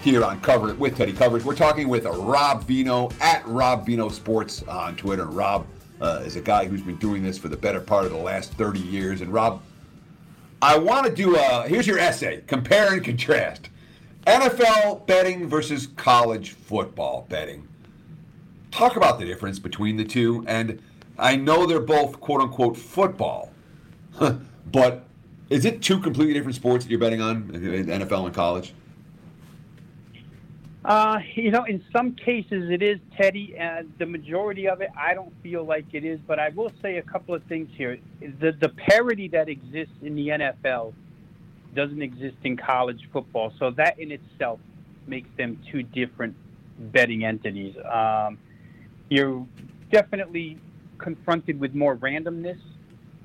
here 0.00 0.24
on 0.24 0.40
Cover 0.40 0.70
It 0.70 0.78
with 0.78 0.96
Teddy 0.96 1.12
Coverage. 1.12 1.44
We're 1.44 1.54
talking 1.54 1.88
with 1.88 2.04
Rob 2.06 2.64
Veno 2.64 3.12
at 3.20 3.46
Rob 3.46 3.86
Veno 3.86 4.10
Sports 4.10 4.62
on 4.62 4.96
Twitter. 4.96 5.26
Rob 5.26 5.66
uh, 6.00 6.22
is 6.24 6.36
a 6.36 6.40
guy 6.40 6.64
who's 6.64 6.80
been 6.80 6.96
doing 6.96 7.22
this 7.22 7.36
for 7.36 7.48
the 7.48 7.56
better 7.56 7.80
part 7.80 8.06
of 8.06 8.10
the 8.10 8.18
last 8.18 8.54
30 8.54 8.80
years. 8.80 9.20
And 9.20 9.32
Rob, 9.32 9.60
I 10.62 10.78
want 10.78 11.06
to 11.06 11.12
do 11.14 11.36
a 11.36 11.68
here's 11.68 11.86
your 11.86 11.98
essay 11.98 12.42
compare 12.46 12.94
and 12.94 13.04
contrast 13.04 13.68
NFL 14.26 15.06
betting 15.06 15.48
versus 15.48 15.88
college 15.96 16.52
football 16.52 17.26
betting. 17.28 17.68
Talk 18.70 18.96
about 18.96 19.18
the 19.18 19.26
difference 19.26 19.58
between 19.58 19.96
the 19.96 20.04
two. 20.04 20.44
And 20.46 20.80
I 21.18 21.36
know 21.36 21.66
they're 21.66 21.80
both 21.80 22.20
quote 22.20 22.40
unquote 22.40 22.76
football, 22.76 23.52
but 24.72 25.04
is 25.50 25.66
it 25.66 25.82
two 25.82 25.98
completely 25.98 26.32
different 26.32 26.54
sports 26.54 26.84
that 26.84 26.90
you're 26.90 27.00
betting 27.00 27.20
on, 27.20 27.42
NFL 27.48 28.24
and 28.24 28.34
college? 28.34 28.72
Uh, 30.84 31.18
you 31.34 31.50
know, 31.50 31.64
in 31.64 31.84
some 31.92 32.14
cases 32.14 32.70
it 32.70 32.82
is 32.82 32.98
Teddy, 33.16 33.54
and 33.58 33.92
the 33.98 34.06
majority 34.06 34.66
of 34.66 34.80
it, 34.80 34.90
I 34.96 35.12
don't 35.12 35.32
feel 35.42 35.64
like 35.64 35.84
it 35.92 36.04
is. 36.04 36.18
But 36.26 36.38
I 36.38 36.48
will 36.50 36.72
say 36.80 36.96
a 36.96 37.02
couple 37.02 37.34
of 37.34 37.42
things 37.44 37.68
here. 37.76 37.98
The 38.20 38.52
the 38.52 38.70
parity 38.70 39.28
that 39.28 39.48
exists 39.48 39.94
in 40.02 40.14
the 40.14 40.28
NFL 40.28 40.94
doesn't 41.74 42.02
exist 42.02 42.36
in 42.44 42.56
college 42.56 43.08
football, 43.12 43.52
so 43.58 43.70
that 43.72 43.98
in 43.98 44.10
itself 44.10 44.58
makes 45.06 45.28
them 45.36 45.60
two 45.70 45.82
different 45.82 46.34
betting 46.78 47.24
entities. 47.24 47.76
Um, 47.84 48.38
you're 49.10 49.46
definitely 49.92 50.58
confronted 50.96 51.60
with 51.60 51.74
more 51.74 51.96
randomness 51.96 52.60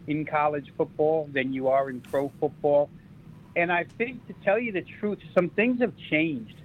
in 0.08 0.26
college 0.26 0.72
football 0.78 1.30
than 1.32 1.54
you 1.54 1.70
are 1.70 1.89
in 1.89 2.02
pro 2.02 2.30
football, 2.38 2.89
and 3.56 3.72
I 3.72 3.86
think 3.98 4.28
to 4.28 4.34
tell 4.44 4.60
you 4.60 4.74
the 4.74 4.86
truth, 5.00 5.20
some 5.34 5.50
things 5.50 5.80
have 5.80 5.94
changed 6.10 6.56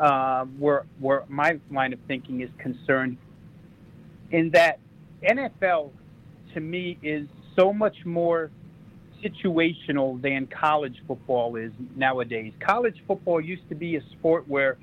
uh, 0.00 0.44
where 0.58 0.84
where 0.98 1.24
my 1.28 1.58
line 1.70 1.92
of 1.92 1.98
thinking 2.06 2.40
is 2.40 2.50
concerned, 2.58 3.16
in 4.30 4.50
that 4.50 4.78
NFL 5.22 5.90
to 6.54 6.60
me 6.60 6.98
is 7.02 7.26
so 7.56 7.72
much 7.72 8.04
more 8.04 8.50
situational 9.22 10.20
than 10.20 10.46
college 10.46 10.96
football 11.06 11.56
is 11.56 11.72
nowadays. 11.96 12.52
College 12.60 13.02
football 13.06 13.40
used 13.40 13.68
to 13.68 13.74
be 13.74 13.96
a 13.96 14.02
sport 14.12 14.48
where 14.48 14.78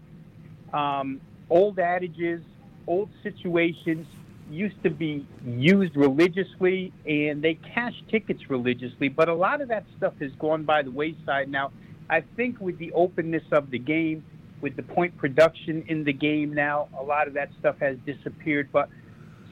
um, 0.74 1.20
old 1.50 1.80
adages, 1.80 2.42
old 2.88 3.10
situations 3.24 4.08
used 4.50 4.82
to 4.84 4.90
be 4.90 5.28
used 5.46 5.96
religiously 5.96 6.92
and 7.06 7.42
they 7.42 7.56
cash 7.56 7.94
tickets 8.10 8.50
religiously, 8.50 9.10
but 9.10 9.30
a 9.30 9.34
lot 9.34 9.62
of 9.62 9.68
that 9.68 9.86
stuff 9.98 10.14
has 10.20 10.32
gone 10.40 10.64
by 10.64 10.82
the 10.82 10.92
wayside 10.92 11.50
now. 11.50 11.72
I 12.10 12.22
think 12.36 12.60
with 12.60 12.78
the 12.80 12.92
openness 12.94 13.44
of 13.52 13.70
the 13.70 13.78
game, 13.78 14.24
with 14.62 14.76
the 14.76 14.84
point 14.84 15.18
production 15.18 15.84
in 15.88 16.04
the 16.04 16.14
game 16.14 16.54
now, 16.54 16.88
a 16.98 17.04
lot 17.04 17.28
of 17.28 17.34
that 17.34 17.50
stuff 17.60 17.78
has 17.80 17.98
disappeared. 18.06 18.70
But 18.72 18.90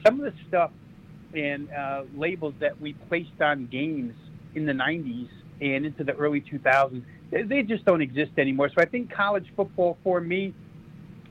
some 0.04 0.20
of 0.20 0.32
the 0.32 0.38
stuff 0.48 0.70
and 1.34 1.70
uh, 1.72 2.04
labels 2.16 2.54
that 2.60 2.80
we 2.80 2.94
placed 3.08 3.40
on 3.40 3.66
games 3.66 4.14
in 4.54 4.66
the 4.66 4.72
90s 4.72 5.28
and 5.60 5.86
into 5.86 6.04
the 6.04 6.14
early 6.14 6.40
2000s, 6.40 7.02
they, 7.30 7.42
they 7.42 7.62
just 7.62 7.84
don't 7.84 8.02
exist 8.02 8.32
anymore. 8.38 8.68
So 8.68 8.76
I 8.78 8.86
think 8.86 9.10
college 9.12 9.46
football 9.56 9.98
for 10.02 10.20
me 10.20 10.54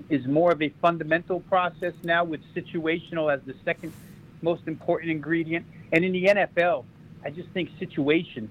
is 0.09 0.25
more 0.25 0.51
of 0.51 0.61
a 0.61 0.69
fundamental 0.81 1.41
process 1.41 1.93
now 2.03 2.23
with 2.23 2.41
situational 2.55 3.33
as 3.33 3.41
the 3.45 3.55
second 3.65 3.93
most 4.41 4.63
important 4.67 5.11
ingredient. 5.11 5.65
And 5.91 6.05
in 6.05 6.11
the 6.11 6.25
NFL, 6.25 6.85
I 7.23 7.29
just 7.29 7.49
think 7.49 7.69
situation 7.79 8.49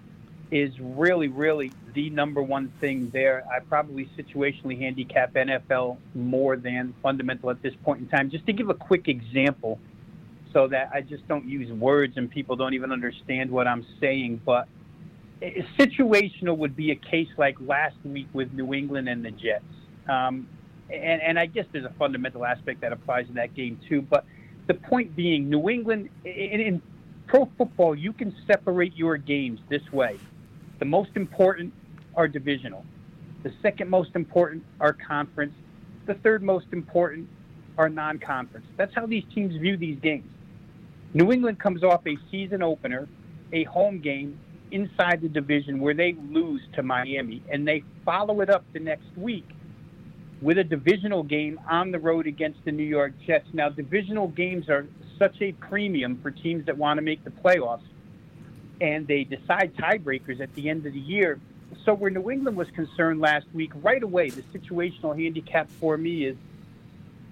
is 0.50 0.72
really, 0.78 1.28
really 1.28 1.72
the 1.94 2.10
number 2.10 2.42
one 2.42 2.72
thing 2.80 3.10
there. 3.10 3.44
I 3.50 3.60
probably 3.60 4.08
situationally 4.16 4.78
handicap 4.78 5.34
NFL 5.34 5.96
more 6.14 6.56
than 6.56 6.94
fundamental 7.02 7.50
at 7.50 7.62
this 7.62 7.74
point 7.82 8.00
in 8.00 8.08
time. 8.08 8.30
Just 8.30 8.46
to 8.46 8.52
give 8.52 8.68
a 8.68 8.74
quick 8.74 9.08
example, 9.08 9.80
so 10.52 10.68
that 10.68 10.90
I 10.94 11.02
just 11.02 11.26
don't 11.28 11.46
use 11.46 11.70
words 11.70 12.16
and 12.16 12.30
people 12.30 12.56
don't 12.56 12.74
even 12.74 12.92
understand 12.92 13.50
what 13.50 13.66
I'm 13.66 13.84
saying, 14.00 14.40
but 14.44 14.68
situational 15.78 16.56
would 16.56 16.76
be 16.76 16.92
a 16.92 16.96
case 16.96 17.28
like 17.36 17.56
last 17.60 17.96
week 18.04 18.28
with 18.32 18.52
New 18.52 18.72
England 18.72 19.08
and 19.08 19.22
the 19.24 19.32
Jets. 19.32 19.64
Um, 20.08 20.48
and, 20.88 21.20
and 21.20 21.38
I 21.38 21.44
guess 21.44 21.66
there's 21.72 21.84
a 21.84 21.92
fundamental 21.98 22.46
aspect 22.46 22.80
that 22.80 22.92
applies 22.92 23.28
in 23.28 23.34
that 23.34 23.54
game 23.54 23.78
too. 23.88 24.00
But 24.00 24.24
the 24.66 24.74
point 24.74 25.14
being, 25.14 25.50
New 25.50 25.68
England, 25.68 26.08
in, 26.24 26.60
in 26.60 26.82
pro 27.26 27.50
football, 27.58 27.94
you 27.94 28.12
can 28.12 28.34
separate 28.46 28.96
your 28.96 29.18
games 29.18 29.60
this 29.68 29.82
way 29.92 30.18
the 30.78 30.84
most 30.84 31.10
important 31.14 31.72
are 32.14 32.28
divisional. 32.28 32.84
The 33.42 33.52
second 33.62 33.88
most 33.88 34.10
important 34.14 34.64
are 34.80 34.92
conference. 34.92 35.54
The 36.06 36.14
third 36.14 36.42
most 36.42 36.66
important 36.72 37.28
are 37.78 37.88
non 37.88 38.18
conference. 38.18 38.66
That's 38.76 38.94
how 38.94 39.06
these 39.06 39.24
teams 39.34 39.54
view 39.56 39.76
these 39.76 39.98
games. 40.00 40.28
New 41.14 41.32
England 41.32 41.58
comes 41.58 41.82
off 41.82 42.06
a 42.06 42.16
season 42.30 42.62
opener, 42.62 43.08
a 43.52 43.64
home 43.64 44.00
game 44.00 44.38
inside 44.70 45.20
the 45.22 45.28
division 45.28 45.80
where 45.80 45.94
they 45.94 46.16
lose 46.30 46.60
to 46.74 46.82
Miami, 46.82 47.42
and 47.50 47.66
they 47.66 47.82
follow 48.04 48.40
it 48.40 48.50
up 48.50 48.64
the 48.72 48.80
next 48.80 49.06
week 49.16 49.48
with 50.42 50.58
a 50.58 50.64
divisional 50.64 51.22
game 51.22 51.58
on 51.68 51.90
the 51.90 51.98
road 51.98 52.26
against 52.26 52.58
the 52.64 52.72
New 52.72 52.84
York 52.84 53.12
Jets. 53.26 53.46
Now, 53.52 53.68
divisional 53.68 54.28
games 54.28 54.68
are 54.68 54.86
such 55.18 55.36
a 55.40 55.52
premium 55.52 56.20
for 56.22 56.30
teams 56.30 56.66
that 56.66 56.76
want 56.76 56.98
to 56.98 57.02
make 57.02 57.24
the 57.24 57.30
playoffs, 57.30 57.86
and 58.80 59.06
they 59.06 59.24
decide 59.24 59.74
tiebreakers 59.76 60.40
at 60.40 60.54
the 60.54 60.68
end 60.68 60.86
of 60.86 60.92
the 60.92 61.00
year. 61.00 61.40
So, 61.84 61.94
where 61.94 62.10
New 62.10 62.30
England 62.30 62.56
was 62.56 62.68
concerned 62.74 63.20
last 63.20 63.46
week, 63.52 63.72
right 63.82 64.02
away, 64.02 64.30
the 64.30 64.42
situational 64.56 65.20
handicap 65.20 65.68
for 65.80 65.96
me 65.96 66.26
is, 66.26 66.36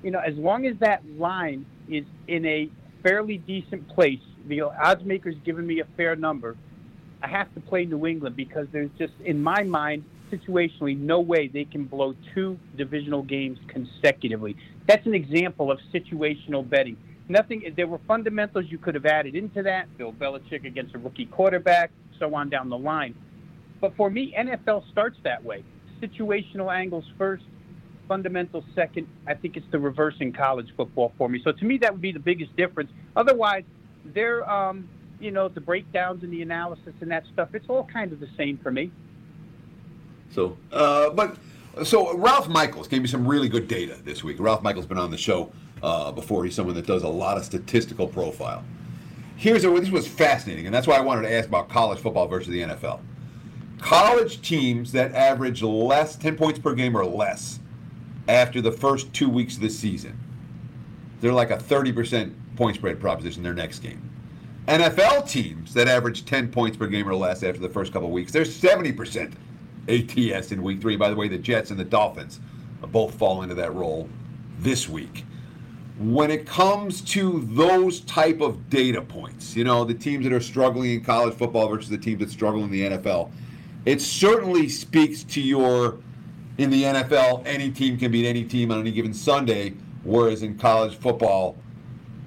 you 0.02 0.10
know, 0.10 0.20
as 0.20 0.34
long 0.36 0.66
as 0.66 0.76
that 0.78 1.02
line 1.18 1.66
is 1.88 2.04
in 2.26 2.44
a 2.46 2.70
fairly 3.02 3.38
decent 3.38 3.88
place, 3.88 4.20
the 4.46 4.62
odds 4.62 5.04
makers 5.04 5.34
giving 5.44 5.66
me 5.66 5.80
a 5.80 5.84
fair 5.96 6.16
number, 6.16 6.56
I 7.22 7.28
have 7.28 7.52
to 7.54 7.60
play 7.60 7.84
New 7.84 8.06
England 8.06 8.36
because 8.36 8.66
there's 8.72 8.90
just, 8.98 9.14
in 9.24 9.42
my 9.42 9.62
mind, 9.62 10.04
situationally, 10.30 10.98
no 10.98 11.20
way 11.20 11.48
they 11.48 11.64
can 11.64 11.84
blow 11.84 12.14
two 12.34 12.58
divisional 12.76 13.22
games 13.22 13.58
consecutively. 13.68 14.56
That's 14.86 15.06
an 15.06 15.14
example 15.14 15.70
of 15.70 15.78
situational 15.92 16.68
betting. 16.68 16.96
Nothing. 17.28 17.72
There 17.76 17.86
were 17.86 18.00
fundamentals 18.06 18.66
you 18.68 18.78
could 18.78 18.94
have 18.94 19.06
added 19.06 19.34
into 19.34 19.62
that. 19.62 19.96
Bill 19.96 20.12
Belichick 20.12 20.66
against 20.66 20.94
a 20.94 20.98
rookie 20.98 21.26
quarterback, 21.26 21.90
so 22.18 22.34
on 22.34 22.50
down 22.50 22.68
the 22.68 22.76
line. 22.76 23.14
But 23.80 23.96
for 23.96 24.10
me, 24.10 24.34
NFL 24.36 24.90
starts 24.90 25.18
that 25.24 25.42
way. 25.42 25.64
Situational 26.02 26.74
angles 26.74 27.04
first, 27.16 27.44
fundamentals 28.08 28.64
second. 28.74 29.08
I 29.26 29.34
think 29.34 29.56
it's 29.56 29.66
the 29.70 29.78
reverse 29.78 30.14
in 30.20 30.32
college 30.32 30.68
football 30.76 31.12
for 31.16 31.28
me. 31.28 31.40
So 31.42 31.52
to 31.52 31.64
me, 31.64 31.78
that 31.78 31.92
would 31.92 32.02
be 32.02 32.12
the 32.12 32.18
biggest 32.18 32.54
difference. 32.56 32.90
Otherwise, 33.16 33.64
they're, 34.04 34.48
um, 34.48 34.88
you 35.18 35.30
know, 35.30 35.48
the 35.48 35.60
breakdowns 35.60 36.22
and 36.22 36.32
the 36.32 36.42
analysis 36.42 36.92
and 37.00 37.10
that 37.10 37.24
stuff. 37.32 37.54
It's 37.54 37.68
all 37.68 37.84
kind 37.84 38.12
of 38.12 38.20
the 38.20 38.28
same 38.36 38.58
for 38.58 38.70
me. 38.70 38.90
So, 40.32 40.58
uh, 40.72 41.10
but 41.10 41.38
so 41.84 42.16
Ralph 42.18 42.48
Michaels 42.48 42.88
gave 42.88 43.00
me 43.00 43.08
some 43.08 43.26
really 43.26 43.48
good 43.48 43.66
data 43.66 43.98
this 44.04 44.22
week. 44.22 44.38
Ralph 44.40 44.62
Michaels 44.62 44.86
been 44.86 44.98
on 44.98 45.10
the 45.10 45.16
show 45.16 45.52
uh, 45.84 46.10
before. 46.10 46.44
He's 46.44 46.54
someone 46.54 46.74
that 46.76 46.86
does 46.86 47.02
a 47.02 47.08
lot 47.08 47.36
of 47.36 47.44
statistical 47.44 48.08
profile. 48.08 48.64
Here's 49.36 49.64
a, 49.64 49.70
this 49.70 49.90
was 49.90 50.08
fascinating, 50.08 50.64
and 50.64 50.74
that's 50.74 50.86
why 50.86 50.96
I 50.96 51.00
wanted 51.00 51.22
to 51.22 51.32
ask 51.32 51.46
about 51.46 51.68
college 51.68 51.98
football 51.98 52.26
versus 52.26 52.48
the 52.48 52.62
NFL. 52.62 53.00
College 53.80 54.40
teams 54.40 54.92
that 54.92 55.14
average 55.14 55.62
less, 55.62 56.16
10 56.16 56.36
points 56.36 56.58
per 56.58 56.74
game 56.74 56.96
or 56.96 57.04
less, 57.04 57.60
after 58.28 58.62
the 58.62 58.72
first 58.72 59.12
two 59.12 59.28
weeks 59.28 59.56
of 59.56 59.60
the 59.60 59.68
season, 59.68 60.18
they're 61.20 61.32
like 61.32 61.50
a 61.50 61.58
30% 61.58 62.32
point 62.56 62.76
spread 62.76 62.98
proposition 62.98 63.42
their 63.42 63.52
next 63.52 63.80
game. 63.80 64.10
NFL 64.66 65.28
teams 65.28 65.74
that 65.74 65.88
average 65.88 66.24
10 66.24 66.50
points 66.50 66.78
per 66.78 66.86
game 66.86 67.06
or 67.06 67.14
less 67.14 67.42
after 67.42 67.60
the 67.60 67.68
first 67.68 67.92
couple 67.92 68.10
weeks, 68.10 68.32
they're 68.32 68.44
70% 68.44 69.34
ATS 69.88 70.52
in 70.52 70.62
week 70.62 70.80
three. 70.80 70.96
By 70.96 71.10
the 71.10 71.16
way, 71.16 71.28
the 71.28 71.36
Jets 71.36 71.70
and 71.70 71.78
the 71.78 71.84
Dolphins 71.84 72.40
both 72.80 73.14
fall 73.16 73.42
into 73.42 73.54
that 73.56 73.74
role 73.74 74.08
this 74.60 74.88
week. 74.88 75.26
When 75.98 76.30
it 76.30 76.44
comes 76.44 77.00
to 77.02 77.46
those 77.52 78.00
type 78.00 78.40
of 78.40 78.68
data 78.68 79.00
points, 79.00 79.54
you 79.54 79.62
know, 79.62 79.84
the 79.84 79.94
teams 79.94 80.24
that 80.24 80.32
are 80.32 80.40
struggling 80.40 80.90
in 80.90 81.04
college 81.04 81.34
football 81.34 81.68
versus 81.68 81.88
the 81.88 81.98
teams 81.98 82.18
that 82.20 82.30
struggle 82.30 82.64
in 82.64 82.70
the 82.70 82.82
NFL, 82.82 83.30
it 83.84 84.00
certainly 84.00 84.68
speaks 84.68 85.22
to 85.24 85.40
your 85.40 85.98
in 86.58 86.70
the 86.70 86.84
NFL, 86.84 87.42
any 87.46 87.70
team 87.70 87.98
can 87.98 88.12
beat 88.12 88.26
any 88.26 88.44
team 88.44 88.70
on 88.70 88.80
any 88.80 88.92
given 88.92 89.12
Sunday, 89.12 89.74
whereas 90.04 90.42
in 90.42 90.56
college 90.56 90.96
football, 90.96 91.56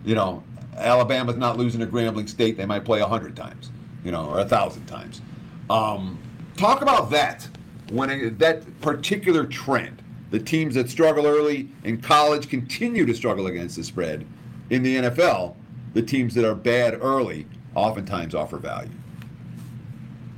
you 0.04 0.16
know, 0.16 0.44
Alabama's 0.76 1.38
not 1.38 1.58
losing 1.58 1.80
to 1.80 1.88
Grambling 1.88 2.28
State. 2.28 2.58
They 2.58 2.66
might 2.66 2.86
play 2.86 3.00
100 3.00 3.36
times, 3.36 3.72
you 4.04 4.12
know, 4.12 4.26
or 4.26 4.36
1,000 4.38 4.86
times. 4.86 5.22
Um, 5.70 6.20
talk 6.56 6.82
about 6.82 7.10
that 7.12 7.48
when 7.90 8.10
it, 8.10 8.40
that 8.40 8.80
particular 8.82 9.46
trend. 9.46 10.04
The 10.30 10.40
teams 10.40 10.76
that 10.76 10.90
struggle 10.90 11.26
early 11.26 11.70
in 11.84 12.02
college 12.02 12.50
continue 12.50 13.06
to 13.06 13.14
struggle 13.14 13.48
against 13.48 13.78
the 13.78 13.84
spread. 13.84 14.26
In 14.70 14.84
the 14.84 14.98
NFL, 14.98 15.56
the 15.94 16.02
teams 16.02 16.34
that 16.36 16.46
are 16.46 16.56
bad 16.56 17.00
early 17.02 17.48
oftentimes 17.76 18.36
offer 18.36 18.58
value. 18.58 18.92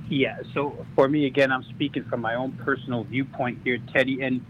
Yeah, 0.10 0.40
so 0.54 0.86
for 0.96 1.08
me, 1.08 1.26
again, 1.26 1.52
I'm 1.52 1.64
speaking 1.64 2.04
from 2.04 2.22
my 2.22 2.36
own 2.36 2.52
personal 2.54 3.04
viewpoint 3.04 3.60
here, 3.64 3.80
Teddy. 3.94 4.22
And 4.22 4.44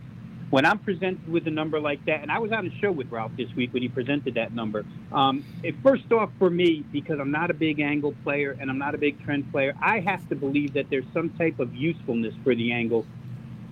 when 0.50 0.66
I'm 0.66 0.80
presented 0.80 1.28
with 1.28 1.48
a 1.48 1.52
number 1.52 1.80
like 1.80 2.04
that, 2.06 2.22
and 2.22 2.32
I 2.32 2.40
was 2.40 2.52
on 2.52 2.66
a 2.66 2.80
show 2.80 2.92
with 2.92 3.12
Ralph 3.12 3.32
this 3.38 3.54
week 3.56 3.74
when 3.74 3.82
he 3.82 3.90
presented 3.90 4.36
that 4.36 4.54
number. 4.54 4.86
Um, 5.12 5.44
it, 5.64 5.76
first 5.84 6.12
off, 6.12 6.30
for 6.40 6.50
me, 6.50 6.84
because 6.92 7.20
I'm 7.20 7.32
not 7.32 7.52
a 7.52 7.54
big 7.54 7.80
angle 7.80 8.16
player 8.24 8.58
and 8.60 8.70
I'm 8.70 8.78
not 8.78 8.96
a 8.96 8.98
big 8.98 9.24
trend 9.24 9.52
player, 9.52 9.74
I 9.82 10.00
have 10.00 10.28
to 10.30 10.36
believe 10.36 10.74
that 10.74 10.90
there's 10.90 11.06
some 11.14 11.30
type 11.32 11.60
of 11.60 11.76
usefulness 11.76 12.34
for 12.44 12.56
the 12.56 12.72
angle, 12.72 13.06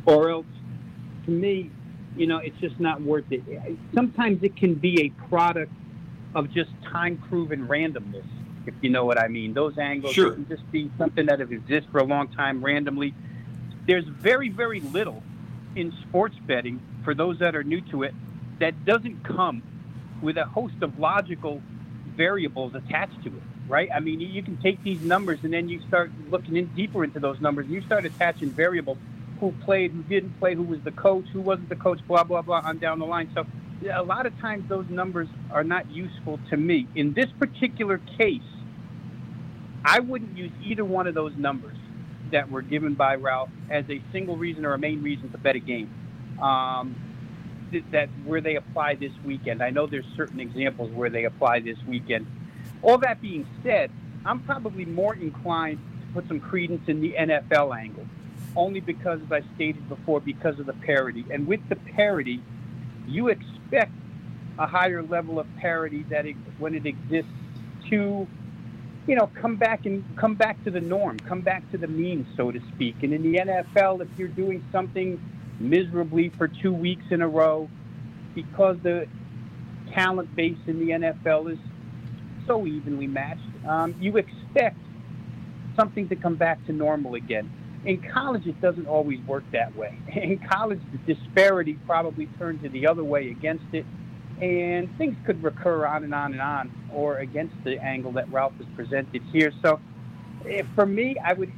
or 0.05 0.29
else, 0.29 0.45
to 1.27 1.31
me, 1.31 1.69
you 2.15 2.25
know, 2.25 2.39
it's 2.39 2.57
just 2.59 2.79
not 2.79 3.01
worth 3.01 3.25
it. 3.29 3.43
Sometimes 3.93 4.41
it 4.41 4.55
can 4.55 4.73
be 4.73 5.01
a 5.01 5.09
product 5.27 5.71
of 6.33 6.51
just 6.51 6.71
time-proven 6.91 7.67
randomness, 7.67 8.25
if 8.65 8.73
you 8.81 8.89
know 8.89 9.05
what 9.05 9.19
I 9.19 9.27
mean. 9.27 9.53
Those 9.53 9.77
angles 9.77 10.13
sure. 10.13 10.31
can 10.31 10.47
just 10.47 10.69
be 10.71 10.89
something 10.97 11.27
that 11.27 11.39
have 11.39 11.51
existed 11.51 11.91
for 11.91 11.99
a 11.99 12.03
long 12.03 12.29
time 12.29 12.63
randomly. 12.63 13.13
There's 13.85 14.05
very, 14.05 14.49
very 14.49 14.79
little 14.79 15.21
in 15.75 15.93
sports 16.07 16.35
betting, 16.47 16.81
for 17.03 17.13
those 17.13 17.39
that 17.39 17.55
are 17.55 17.63
new 17.63 17.81
to 17.91 18.03
it, 18.03 18.13
that 18.59 18.85
doesn't 18.85 19.23
come 19.23 19.61
with 20.21 20.37
a 20.37 20.45
host 20.45 20.73
of 20.81 20.97
logical 20.97 21.61
variables 22.15 22.73
attached 22.73 23.21
to 23.23 23.29
it, 23.29 23.43
right? 23.67 23.89
I 23.93 23.99
mean, 23.99 24.19
you 24.19 24.41
can 24.41 24.57
take 24.57 24.83
these 24.83 24.99
numbers 25.01 25.39
and 25.43 25.53
then 25.53 25.69
you 25.69 25.79
start 25.87 26.11
looking 26.31 26.57
in 26.57 26.65
deeper 26.73 27.03
into 27.03 27.19
those 27.19 27.39
numbers 27.39 27.67
and 27.67 27.75
you 27.75 27.81
start 27.83 28.05
attaching 28.05 28.49
variables 28.49 28.97
who 29.39 29.53
played, 29.63 29.91
who 29.91 30.03
didn't 30.03 30.37
play, 30.39 30.55
who 30.55 30.63
was 30.63 30.79
the 30.83 30.91
coach, 30.91 31.25
who 31.33 31.41
wasn't 31.41 31.69
the 31.69 31.75
coach, 31.75 31.99
blah, 32.07 32.23
blah, 32.23 32.41
blah, 32.41 32.61
on 32.63 32.77
down 32.77 32.99
the 32.99 33.05
line. 33.05 33.29
So 33.33 33.45
a 33.91 34.03
lot 34.03 34.25
of 34.25 34.37
times 34.39 34.67
those 34.69 34.85
numbers 34.89 35.27
are 35.51 35.63
not 35.63 35.89
useful 35.91 36.39
to 36.49 36.57
me. 36.57 36.87
In 36.95 37.13
this 37.13 37.27
particular 37.39 37.99
case, 38.17 38.41
I 39.85 39.99
wouldn't 39.99 40.37
use 40.37 40.51
either 40.63 40.83
one 40.83 41.07
of 41.07 41.13
those 41.13 41.35
numbers 41.37 41.77
that 42.31 42.51
were 42.51 42.61
given 42.61 42.93
by 42.93 43.15
Ralph 43.15 43.49
as 43.69 43.85
a 43.89 44.01
single 44.11 44.35
reason 44.35 44.65
or 44.65 44.73
a 44.73 44.79
main 44.79 45.01
reason 45.01 45.31
to 45.31 45.37
bet 45.37 45.55
a 45.55 45.59
game. 45.59 45.89
Um, 46.41 46.95
that 47.91 48.09
where 48.25 48.41
they 48.41 48.55
apply 48.55 48.95
this 48.95 49.11
weekend. 49.25 49.61
I 49.61 49.69
know 49.69 49.87
there's 49.87 50.05
certain 50.15 50.39
examples 50.39 50.91
where 50.91 51.09
they 51.09 51.25
apply 51.25 51.59
this 51.61 51.77
weekend. 51.87 52.25
All 52.81 52.97
that 52.99 53.21
being 53.21 53.45
said, 53.63 53.91
I'm 54.25 54.39
probably 54.41 54.85
more 54.85 55.15
inclined 55.15 55.79
to 56.01 56.13
put 56.13 56.27
some 56.27 56.39
credence 56.39 56.87
in 56.87 57.01
the 57.01 57.15
NFL 57.17 57.77
angle, 57.77 58.05
only 58.57 58.81
because, 58.81 59.21
as 59.21 59.31
I 59.31 59.41
stated 59.55 59.87
before, 59.87 60.19
because 60.19 60.59
of 60.59 60.65
the 60.65 60.73
parity. 60.73 61.25
And 61.31 61.47
with 61.47 61.61
the 61.69 61.75
parity, 61.75 62.41
you 63.07 63.29
expect 63.29 63.93
a 64.59 64.67
higher 64.67 65.03
level 65.03 65.39
of 65.39 65.47
parity 65.57 66.03
that 66.09 66.25
it, 66.25 66.35
when 66.57 66.75
it 66.75 66.85
exists 66.85 67.31
to 67.89 68.27
you 69.07 69.15
know, 69.15 69.29
come 69.41 69.55
back 69.55 69.85
and 69.85 70.03
come 70.17 70.35
back 70.35 70.61
to 70.65 70.69
the 70.69 70.81
norm, 70.81 71.17
come 71.19 71.39
back 71.41 71.69
to 71.71 71.77
the 71.77 71.87
mean, 71.87 72.27
so 72.35 72.51
to 72.51 72.59
speak. 72.75 73.03
And 73.03 73.13
in 73.13 73.23
the 73.23 73.39
NFL, 73.39 74.01
if 74.01 74.09
you're 74.17 74.27
doing 74.27 74.63
something 74.71 75.19
miserably 75.59 76.29
for 76.29 76.49
two 76.49 76.73
weeks 76.73 77.05
in 77.09 77.21
a 77.21 77.27
row, 77.27 77.69
because 78.35 78.77
the 78.83 79.07
talent 79.93 80.35
base 80.35 80.57
in 80.67 80.79
the 80.79 80.89
NFL 80.89 81.53
is 81.53 81.59
so 82.45 82.67
evenly 82.67 83.07
matched, 83.07 83.41
um, 83.65 83.95
you 83.99 84.17
expect 84.17 84.77
something 85.77 86.09
to 86.09 86.15
come 86.15 86.35
back 86.35 86.63
to 86.65 86.73
normal 86.73 87.15
again. 87.15 87.49
In 87.87 88.03
college, 88.13 88.45
it 88.45 88.61
doesn't 88.61 88.85
always 88.85 89.19
work 89.25 89.45
that 89.53 89.75
way. 89.75 89.97
In 90.13 90.37
college, 90.39 90.81
the 90.91 91.15
disparity 91.15 91.79
probably 91.87 92.27
turns 92.37 92.63
it 92.63 92.71
the 92.71 92.85
other 92.85 93.03
way 93.03 93.31
against 93.31 93.65
it 93.73 93.85
and 94.41 94.95
things 94.97 95.15
could 95.25 95.41
recur 95.43 95.85
on 95.85 96.03
and 96.03 96.13
on 96.13 96.31
and 96.33 96.41
on, 96.41 96.71
or 96.93 97.19
against 97.19 97.55
the 97.63 97.79
angle 97.79 98.11
that 98.13 98.31
Ralph 98.31 98.53
has 98.57 98.67
presented 98.75 99.23
here. 99.31 99.51
So, 99.63 99.79
eh, 100.47 100.61
for 100.75 100.85
me, 100.85 101.15
I 101.23 101.33
would, 101.33 101.51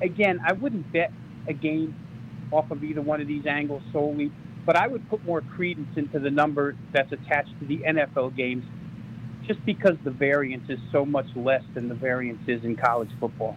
again, 0.00 0.40
I 0.44 0.52
wouldn't 0.54 0.90
bet 0.92 1.12
a 1.46 1.52
game 1.52 1.94
off 2.50 2.70
of 2.70 2.82
either 2.82 3.02
one 3.02 3.20
of 3.20 3.26
these 3.26 3.44
angles 3.44 3.82
solely, 3.92 4.32
but 4.64 4.76
I 4.76 4.86
would 4.86 5.08
put 5.10 5.24
more 5.24 5.42
credence 5.42 5.96
into 5.96 6.18
the 6.18 6.30
number 6.30 6.74
that's 6.92 7.12
attached 7.12 7.58
to 7.60 7.66
the 7.66 7.78
NFL 7.78 8.34
games, 8.34 8.64
just 9.46 9.62
because 9.66 9.96
the 10.02 10.10
variance 10.10 10.70
is 10.70 10.78
so 10.92 11.04
much 11.04 11.26
less 11.36 11.62
than 11.74 11.88
the 11.88 11.94
variance 11.94 12.42
is 12.48 12.64
in 12.64 12.76
college 12.76 13.10
football. 13.20 13.56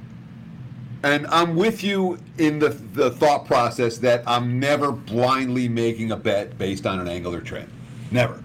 And 1.02 1.28
I'm 1.28 1.56
with 1.56 1.84
you 1.84 2.20
in 2.38 2.60
the, 2.60 2.70
the 2.70 3.12
thought 3.12 3.46
process 3.46 3.98
that 4.00 4.24
I'm 4.28 4.60
never 4.60 4.92
blindly 4.92 5.70
making 5.70 6.12
a 6.12 6.18
bet 6.18 6.58
based 6.58 6.86
on 6.86 7.00
an 7.00 7.08
angle 7.08 7.34
or 7.34 7.42
trend. 7.42 7.70
Never. 8.12 8.44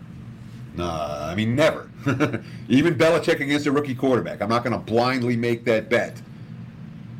Uh, 0.78 1.28
I 1.30 1.34
mean, 1.34 1.56
never. 1.56 1.90
Even 2.68 2.94
Belichick 2.96 3.40
against 3.40 3.66
a 3.66 3.72
rookie 3.72 3.94
quarterback. 3.94 4.40
I'm 4.40 4.48
not 4.48 4.62
going 4.62 4.72
to 4.72 4.78
blindly 4.78 5.36
make 5.36 5.64
that 5.64 5.88
bet 5.88 6.20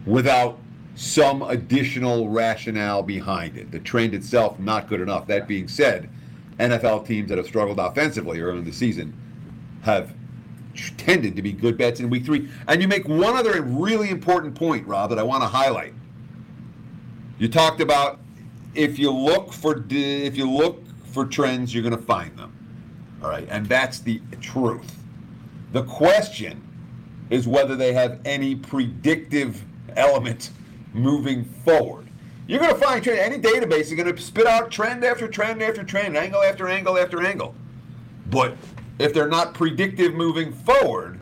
without 0.07 0.59
some 0.94 1.42
additional 1.42 2.29
rationale 2.29 3.03
behind 3.03 3.57
it. 3.57 3.73
The 3.73 3.81
trend 3.81 4.14
itself 4.14 4.59
not 4.61 4.88
good 4.88 5.01
enough. 5.01 5.27
That 5.27 5.49
being 5.49 5.66
said, 5.66 6.09
NFL 6.59 7.07
teams 7.07 7.29
that 7.31 7.38
have 7.38 7.47
struggled 7.47 7.81
offensively 7.81 8.40
early 8.40 8.59
in 8.59 8.64
the 8.64 8.73
season 8.73 9.12
have 9.83 10.14
tended 10.96 11.37
to 11.37 11.42
be 11.42 11.52
good 11.52 11.76
bets 11.76 12.00
in 12.00 12.10
week 12.10 12.24
three. 12.24 12.48
And 12.68 12.82
you 12.82 12.88
make 12.88 13.06
one 13.08 13.37
other 13.37 13.60
really 13.62 14.10
important 14.10 14.54
point, 14.54 14.87
Rob, 14.87 15.10
that 15.10 15.18
I 15.18 15.22
want 15.22 15.42
to 15.42 15.48
highlight. 15.48 15.94
You 17.38 17.48
talked 17.48 17.80
about 17.80 18.20
if 18.74 18.98
you 18.98 19.10
look 19.10 19.52
for 19.52 19.84
if 19.90 20.37
you 20.37 20.50
look 20.50 20.82
for 21.12 21.24
trends, 21.24 21.74
you're 21.74 21.82
going 21.82 21.96
to 21.96 22.02
find 22.02 22.37
them. 22.37 22.52
All 23.22 23.30
right, 23.30 23.46
and 23.50 23.66
that's 23.66 24.00
the 24.00 24.20
truth. 24.40 24.96
The 25.72 25.82
question 25.84 26.60
is 27.30 27.48
whether 27.48 27.74
they 27.74 27.92
have 27.92 28.20
any 28.24 28.54
predictive 28.54 29.64
element 29.96 30.50
moving 30.92 31.44
forward. 31.44 32.06
You're 32.46 32.60
going 32.60 32.74
to 32.74 32.80
find 32.80 33.02
trend. 33.02 33.18
Any 33.18 33.38
database 33.38 33.80
is 33.80 33.94
going 33.94 34.14
to 34.14 34.20
spit 34.20 34.46
out 34.46 34.70
trend 34.70 35.04
after 35.04 35.26
trend 35.26 35.62
after 35.62 35.82
trend, 35.82 36.16
angle 36.16 36.42
after 36.42 36.68
angle 36.68 36.98
after 36.98 37.24
angle. 37.24 37.54
But 38.26 38.56
if 38.98 39.12
they're 39.12 39.28
not 39.28 39.54
predictive 39.54 40.14
moving 40.14 40.52
forward, 40.52 41.20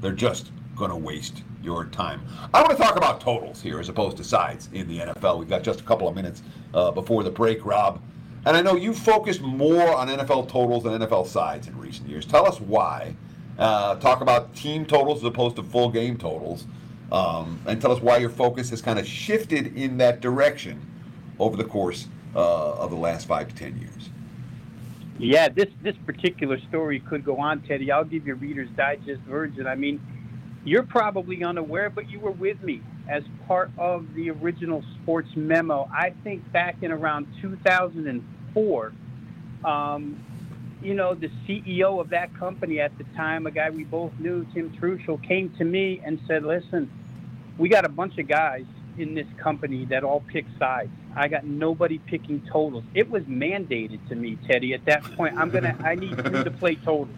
they're 0.00 0.12
just 0.12 0.50
going 0.76 0.90
to 0.90 0.96
waste 0.96 1.42
your 1.62 1.86
time. 1.86 2.22
I 2.52 2.60
want 2.60 2.72
to 2.72 2.76
talk 2.76 2.96
about 2.96 3.20
totals 3.20 3.62
here 3.62 3.78
as 3.78 3.88
opposed 3.88 4.16
to 4.16 4.24
sides 4.24 4.68
in 4.72 4.88
the 4.88 4.98
NFL. 4.98 5.38
We've 5.38 5.48
got 5.48 5.62
just 5.62 5.80
a 5.80 5.84
couple 5.84 6.08
of 6.08 6.14
minutes 6.14 6.42
uh, 6.74 6.90
before 6.90 7.22
the 7.22 7.30
break, 7.30 7.64
Rob. 7.64 8.02
And 8.44 8.56
I 8.56 8.62
know 8.62 8.74
you 8.74 8.92
focused 8.92 9.40
more 9.40 9.94
on 9.94 10.08
NFL 10.08 10.48
totals 10.48 10.82
than 10.82 11.00
NFL 11.00 11.28
sides 11.28 11.68
in 11.68 11.78
recent 11.78 12.08
years. 12.08 12.26
Tell 12.26 12.46
us 12.46 12.60
why. 12.60 13.14
Uh, 13.58 13.94
talk 13.96 14.20
about 14.20 14.54
team 14.56 14.84
totals 14.84 15.18
as 15.18 15.24
opposed 15.24 15.56
to 15.56 15.62
full 15.62 15.90
game 15.90 16.16
totals. 16.16 16.66
Um, 17.12 17.60
and 17.66 17.80
tell 17.80 17.92
us 17.92 18.00
why 18.00 18.16
your 18.16 18.30
focus 18.30 18.70
has 18.70 18.82
kind 18.82 18.98
of 18.98 19.06
shifted 19.06 19.76
in 19.76 19.98
that 19.98 20.20
direction 20.20 20.80
over 21.38 21.56
the 21.56 21.64
course 21.64 22.08
uh, 22.34 22.72
of 22.72 22.90
the 22.90 22.96
last 22.96 23.28
five 23.28 23.48
to 23.48 23.54
ten 23.54 23.76
years. 23.78 24.10
Yeah, 25.18 25.48
this 25.48 25.68
this 25.82 25.96
particular 26.06 26.58
story 26.68 27.00
could 27.00 27.24
go 27.24 27.38
on, 27.38 27.62
Teddy. 27.62 27.92
I'll 27.92 28.04
give 28.04 28.26
your 28.26 28.36
Reader's 28.36 28.70
Digest 28.70 29.20
version. 29.22 29.66
I 29.66 29.74
mean, 29.74 30.00
you're 30.64 30.82
probably 30.82 31.44
unaware, 31.44 31.90
but 31.90 32.10
you 32.10 32.18
were 32.18 32.30
with 32.30 32.62
me 32.62 32.80
as 33.08 33.22
part 33.46 33.70
of 33.76 34.14
the 34.14 34.30
original 34.30 34.82
sports 34.96 35.28
memo. 35.36 35.88
I 35.92 36.10
think 36.24 36.50
back 36.52 36.76
in 36.82 36.92
around 36.92 37.26
2004, 37.40 38.92
um, 39.64 40.24
you 40.82 40.94
know, 40.94 41.14
the 41.14 41.28
CEO 41.46 42.00
of 42.00 42.10
that 42.10 42.34
company 42.34 42.80
at 42.80 42.96
the 42.98 43.04
time, 43.16 43.46
a 43.46 43.50
guy 43.50 43.70
we 43.70 43.84
both 43.84 44.12
knew, 44.18 44.46
Tim 44.54 44.70
Truschel, 44.70 45.22
came 45.22 45.50
to 45.58 45.64
me 45.64 46.00
and 46.04 46.20
said, 46.26 46.44
listen, 46.44 46.90
we 47.58 47.68
got 47.68 47.84
a 47.84 47.88
bunch 47.88 48.18
of 48.18 48.28
guys 48.28 48.64
in 48.98 49.14
this 49.14 49.26
company 49.38 49.84
that 49.86 50.04
all 50.04 50.20
pick 50.20 50.46
sides. 50.58 50.90
I 51.14 51.28
got 51.28 51.44
nobody 51.44 51.98
picking 51.98 52.42
totals. 52.50 52.84
It 52.94 53.10
was 53.10 53.22
mandated 53.24 54.06
to 54.08 54.14
me, 54.14 54.38
Teddy. 54.48 54.74
At 54.74 54.84
that 54.86 55.02
point, 55.16 55.36
I'm 55.36 55.50
gonna. 55.50 55.76
I 55.84 55.94
need 55.94 56.10
you 56.10 56.44
to 56.44 56.50
play 56.50 56.76
totals 56.76 57.08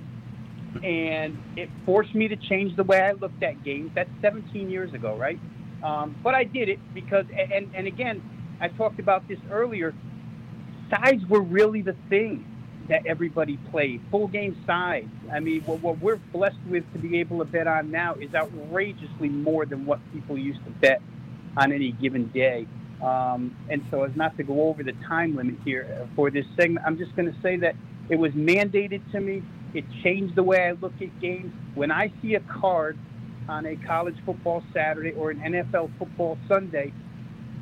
and 0.83 1.39
it 1.57 1.69
forced 1.87 2.15
me 2.15 2.29
to 2.29 2.37
change 2.37 2.75
the 2.77 2.83
way 2.83 3.01
I 3.01 3.13
looked 3.13 3.43
at 3.43 3.63
games. 3.63 3.93
That's 3.95 4.11
17 4.23 4.71
years 4.71 4.93
ago, 4.93 5.17
right? 5.17 5.39
Um, 5.83 6.17
but 6.23 6.35
I 6.35 6.45
did 6.45 6.69
it 6.69 6.81
because, 6.95 7.27
and, 7.37 7.71
and 7.75 7.87
again, 7.87 8.23
I 8.61 8.69
talked 8.69 8.99
about 8.99 9.29
this 9.29 9.39
earlier. 9.51 9.95
Sides 10.91 11.25
were 11.27 11.43
really 11.43 11.83
the 11.83 11.97
thing 12.09 12.47
that 12.89 13.07
everybody 13.07 13.57
played. 13.71 14.01
Full 14.11 14.29
game 14.29 14.63
sides. 14.67 15.09
I 15.33 15.41
mean, 15.41 15.63
what, 15.63 15.81
what 15.81 15.99
we're 16.01 16.17
blessed 16.17 16.59
with 16.69 16.91
to 16.93 16.99
be 16.99 17.21
able 17.21 17.39
to 17.39 17.45
bet 17.45 17.67
on 17.67 17.91
now 17.91 18.15
is 18.15 18.35
outrageously 18.35 19.29
more 19.29 19.65
than 19.65 19.87
what 19.87 20.01
people 20.13 20.37
used 20.37 20.65
to 20.65 20.71
bet 20.71 21.01
on 21.57 21.73
any 21.73 21.93
given 21.93 22.29
day. 22.29 22.67
Um, 23.03 23.57
and 23.69 23.85
so, 23.91 24.05
as 24.05 24.15
not 24.17 24.37
to 24.37 24.43
go 24.43 24.69
over 24.69 24.83
the 24.83 24.95
time 25.07 25.37
limit 25.37 25.57
here 25.65 26.09
for 26.17 26.31
this 26.31 26.47
segment, 26.57 26.87
I'm 26.87 26.97
just 26.97 27.15
going 27.17 27.33
to 27.33 27.41
say 27.43 27.57
that 27.59 27.77
it 28.09 28.17
was 28.17 28.33
mandated 28.33 29.01
to 29.13 29.21
me 29.21 29.43
it 29.75 29.85
changed 30.05 30.37
the 30.37 30.43
way 30.43 30.69
I 30.69 30.73
look 30.73 30.95
at 31.03 31.21
games. 31.21 31.53
When 31.75 31.91
I 31.91 32.13
see 32.23 32.37
a 32.37 32.41
card 32.41 32.97
on 33.49 33.67
a 33.67 33.75
college 33.77 34.17
football 34.25 34.63
Saturday 34.73 35.11
or 35.13 35.33
an 35.33 35.41
NFL 35.41 35.91
football 35.99 36.39
Sunday, 36.49 36.93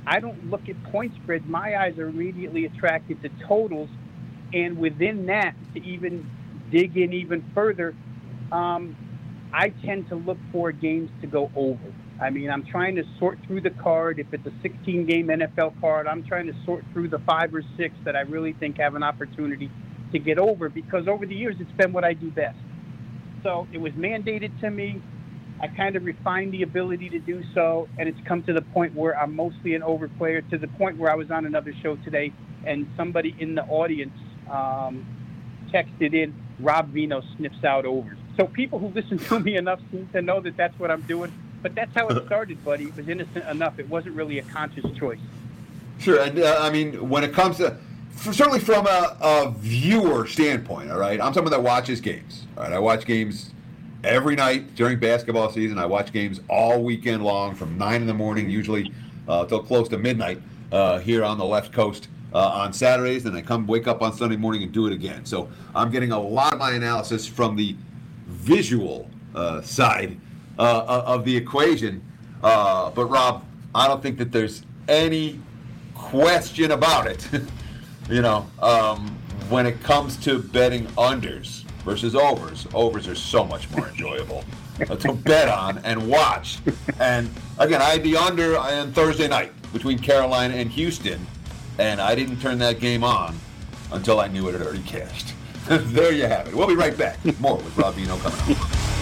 I 0.06 0.20
don't 0.20 0.50
look 0.50 0.68
at 0.68 0.80
point 0.84 1.14
spread. 1.22 1.48
My 1.48 1.76
eyes 1.80 1.96
are 1.98 2.08
immediately 2.08 2.66
attracted 2.66 3.22
to 3.22 3.30
totals. 3.48 3.88
And 4.52 4.76
within 4.76 5.26
that, 5.26 5.54
to 5.74 5.82
even 5.82 6.30
dig 6.70 6.98
in 6.98 7.14
even 7.14 7.50
further, 7.54 7.94
um, 8.52 8.94
I 9.54 9.70
tend 9.84 10.10
to 10.10 10.14
look 10.14 10.38
for 10.52 10.70
games 10.70 11.10
to 11.22 11.26
go 11.26 11.50
over. 11.56 11.94
I 12.22 12.30
mean, 12.30 12.50
I'm 12.50 12.64
trying 12.64 12.94
to 12.96 13.04
sort 13.18 13.38
through 13.46 13.62
the 13.62 13.70
card. 13.70 14.20
If 14.20 14.32
it's 14.32 14.46
a 14.46 14.52
16 14.62 15.06
game 15.06 15.26
NFL 15.26 15.80
card, 15.80 16.06
I'm 16.06 16.22
trying 16.22 16.46
to 16.46 16.54
sort 16.64 16.84
through 16.92 17.08
the 17.08 17.18
five 17.18 17.52
or 17.52 17.62
six 17.76 17.96
that 18.04 18.14
I 18.14 18.20
really 18.20 18.52
think 18.52 18.78
have 18.78 18.94
an 18.94 19.02
opportunity 19.02 19.68
to 20.12 20.18
get 20.20 20.38
over 20.38 20.68
because 20.68 21.08
over 21.08 21.26
the 21.26 21.34
years 21.34 21.56
it's 21.58 21.72
been 21.72 21.92
what 21.92 22.04
I 22.04 22.12
do 22.12 22.30
best. 22.30 22.56
So 23.42 23.66
it 23.72 23.78
was 23.78 23.92
mandated 23.94 24.58
to 24.60 24.70
me. 24.70 25.02
I 25.60 25.66
kind 25.66 25.96
of 25.96 26.04
refined 26.04 26.52
the 26.52 26.62
ability 26.62 27.08
to 27.10 27.18
do 27.18 27.42
so, 27.54 27.88
and 27.98 28.08
it's 28.08 28.18
come 28.24 28.44
to 28.44 28.52
the 28.52 28.62
point 28.62 28.94
where 28.94 29.18
I'm 29.18 29.34
mostly 29.34 29.74
an 29.74 29.82
over 29.82 30.06
player. 30.06 30.42
To 30.42 30.58
the 30.58 30.68
point 30.68 30.98
where 30.98 31.10
I 31.10 31.16
was 31.16 31.30
on 31.30 31.44
another 31.44 31.74
show 31.82 31.96
today, 31.96 32.32
and 32.64 32.86
somebody 32.96 33.34
in 33.38 33.56
the 33.56 33.64
audience 33.64 34.16
um, 34.48 35.04
texted 35.72 36.14
in, 36.14 36.34
"Rob 36.60 36.92
Veno 36.92 37.22
sniffs 37.36 37.64
out 37.64 37.84
overs." 37.84 38.18
So 38.36 38.46
people 38.46 38.78
who 38.78 38.88
listen 38.88 39.18
to 39.18 39.40
me 39.40 39.56
enough 39.56 39.80
seem 39.90 40.08
to 40.12 40.22
know 40.22 40.40
that 40.40 40.56
that's 40.56 40.78
what 40.78 40.90
I'm 40.90 41.02
doing. 41.02 41.32
But 41.62 41.74
that's 41.74 41.94
how 41.94 42.08
it 42.08 42.26
started, 42.26 42.62
buddy. 42.64 42.84
It 42.84 42.96
was 42.96 43.08
innocent 43.08 43.46
enough. 43.46 43.78
It 43.78 43.88
wasn't 43.88 44.16
really 44.16 44.38
a 44.38 44.42
conscious 44.42 44.84
choice. 44.98 45.20
Sure, 45.98 46.20
and 46.20 46.38
uh, 46.38 46.58
I 46.60 46.70
mean, 46.70 47.08
when 47.08 47.22
it 47.22 47.32
comes 47.32 47.58
to 47.58 47.76
certainly 48.16 48.60
from 48.60 48.86
a, 48.86 49.16
a, 49.20 49.50
viewer 49.56 50.26
standpoint, 50.26 50.90
all 50.90 50.98
right. 50.98 51.20
I'm 51.20 51.32
someone 51.32 51.50
that 51.52 51.62
watches 51.62 52.00
games. 52.00 52.46
All 52.56 52.64
right, 52.64 52.72
I 52.72 52.78
watch 52.78 53.04
games 53.04 53.50
every 54.04 54.36
night 54.36 54.74
during 54.74 54.98
basketball 54.98 55.50
season. 55.50 55.78
I 55.78 55.86
watch 55.86 56.12
games 56.12 56.40
all 56.48 56.82
weekend 56.82 57.24
long, 57.24 57.54
from 57.54 57.78
nine 57.78 58.00
in 58.00 58.06
the 58.06 58.14
morning 58.14 58.50
usually 58.50 58.92
uh, 59.28 59.44
till 59.46 59.62
close 59.62 59.88
to 59.88 59.98
midnight 59.98 60.40
uh, 60.72 60.98
here 60.98 61.24
on 61.24 61.38
the 61.38 61.44
left 61.44 61.72
coast 61.72 62.08
uh, 62.34 62.38
on 62.38 62.72
Saturdays. 62.72 63.24
Then 63.24 63.34
I 63.34 63.42
come 63.42 63.66
wake 63.66 63.86
up 63.86 64.02
on 64.02 64.12
Sunday 64.12 64.36
morning 64.36 64.62
and 64.62 64.72
do 64.72 64.86
it 64.86 64.92
again. 64.92 65.24
So 65.24 65.48
I'm 65.74 65.90
getting 65.90 66.12
a 66.12 66.20
lot 66.20 66.52
of 66.52 66.58
my 66.58 66.72
analysis 66.72 67.26
from 67.26 67.56
the 67.56 67.76
visual 68.26 69.08
uh, 69.34 69.62
side 69.62 70.18
uh, 70.58 71.02
of 71.06 71.24
the 71.24 71.36
equation. 71.36 72.02
Uh, 72.42 72.90
but 72.90 73.06
Rob, 73.06 73.44
I 73.74 73.86
don't 73.88 74.02
think 74.02 74.18
that 74.18 74.32
there's 74.32 74.62
any 74.88 75.40
question 75.94 76.72
about 76.72 77.06
it. 77.06 77.28
you 78.10 78.22
know, 78.22 78.46
um, 78.60 79.16
when 79.48 79.66
it 79.66 79.82
comes 79.82 80.16
to 80.18 80.38
betting 80.38 80.86
unders 80.88 81.62
versus 81.84 82.14
overs, 82.14 82.66
overs 82.74 83.08
are 83.08 83.14
so 83.14 83.44
much 83.44 83.70
more 83.70 83.88
enjoyable 83.88 84.44
to 85.00 85.12
bet 85.12 85.48
on 85.48 85.78
and 85.78 86.08
watch. 86.08 86.58
And 86.98 87.30
again, 87.58 87.80
I 87.82 87.90
had 87.90 88.02
the 88.02 88.16
under 88.16 88.56
on 88.56 88.92
Thursday 88.92 89.28
night 89.28 89.52
between 89.72 89.98
Carolina 89.98 90.54
and 90.54 90.70
Houston, 90.70 91.24
and 91.78 92.00
I 92.00 92.14
didn't 92.14 92.40
turn 92.40 92.58
that 92.58 92.80
game 92.80 93.04
on 93.04 93.38
until 93.92 94.20
I 94.20 94.28
knew 94.28 94.48
it 94.48 94.52
had 94.52 94.62
already 94.62 94.82
cashed. 94.82 95.34
there 95.68 96.12
you 96.12 96.26
have 96.26 96.48
it. 96.48 96.54
We'll 96.54 96.66
be 96.66 96.74
right 96.74 96.96
back. 96.96 97.18
More 97.40 97.56
with 97.56 97.76
Rob 97.76 97.94
Veno 97.94 98.20
coming 98.20 98.56
up. 98.56 99.01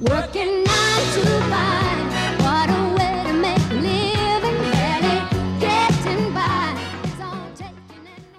Working 0.00 0.64
nine 0.64 1.06
to 1.12 1.26
five, 1.50 2.40
what 2.40 2.70
a 2.70 2.94
way 2.96 3.22
to 3.26 3.32
make 3.34 3.58
a 3.58 3.74
living, 3.74 4.56
barely 4.72 5.60
getting 5.60 6.32
by. 6.32 6.74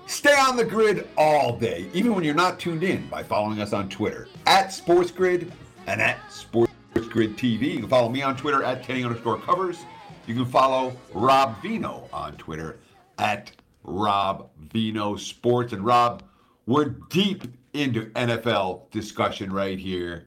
Stay 0.07 0.33
on 0.33 0.57
the 0.57 0.65
grid 0.65 1.07
all 1.17 1.55
day, 1.55 1.87
even 1.93 2.15
when 2.15 2.23
you're 2.23 2.33
not 2.33 2.59
tuned 2.59 2.81
in, 2.83 3.07
by 3.09 3.21
following 3.21 3.61
us 3.61 3.73
on 3.73 3.89
Twitter 3.89 4.27
at 4.47 4.69
SportsGrid 4.69 5.51
and 5.85 6.01
at 6.01 6.17
SportsGrid 6.31 7.35
TV. 7.35 7.73
You 7.73 7.79
can 7.81 7.89
follow 7.89 8.09
me 8.09 8.23
on 8.23 8.35
Twitter 8.35 8.63
at 8.63 8.81
Kenny 8.81 9.03
underscore 9.03 9.37
covers. 9.37 9.77
You 10.25 10.33
can 10.33 10.45
follow 10.45 10.97
Rob 11.13 11.61
Veno 11.61 12.07
on 12.11 12.37
Twitter 12.37 12.79
at 13.19 13.51
Rob 13.83 14.49
Veno 14.69 15.19
Sports. 15.19 15.73
And 15.73 15.85
Rob, 15.85 16.23
We're 16.65 16.85
deep 16.85 17.43
into 17.73 18.05
NFL 18.11 18.89
discussion 18.89 19.53
right 19.53 19.77
here. 19.77 20.25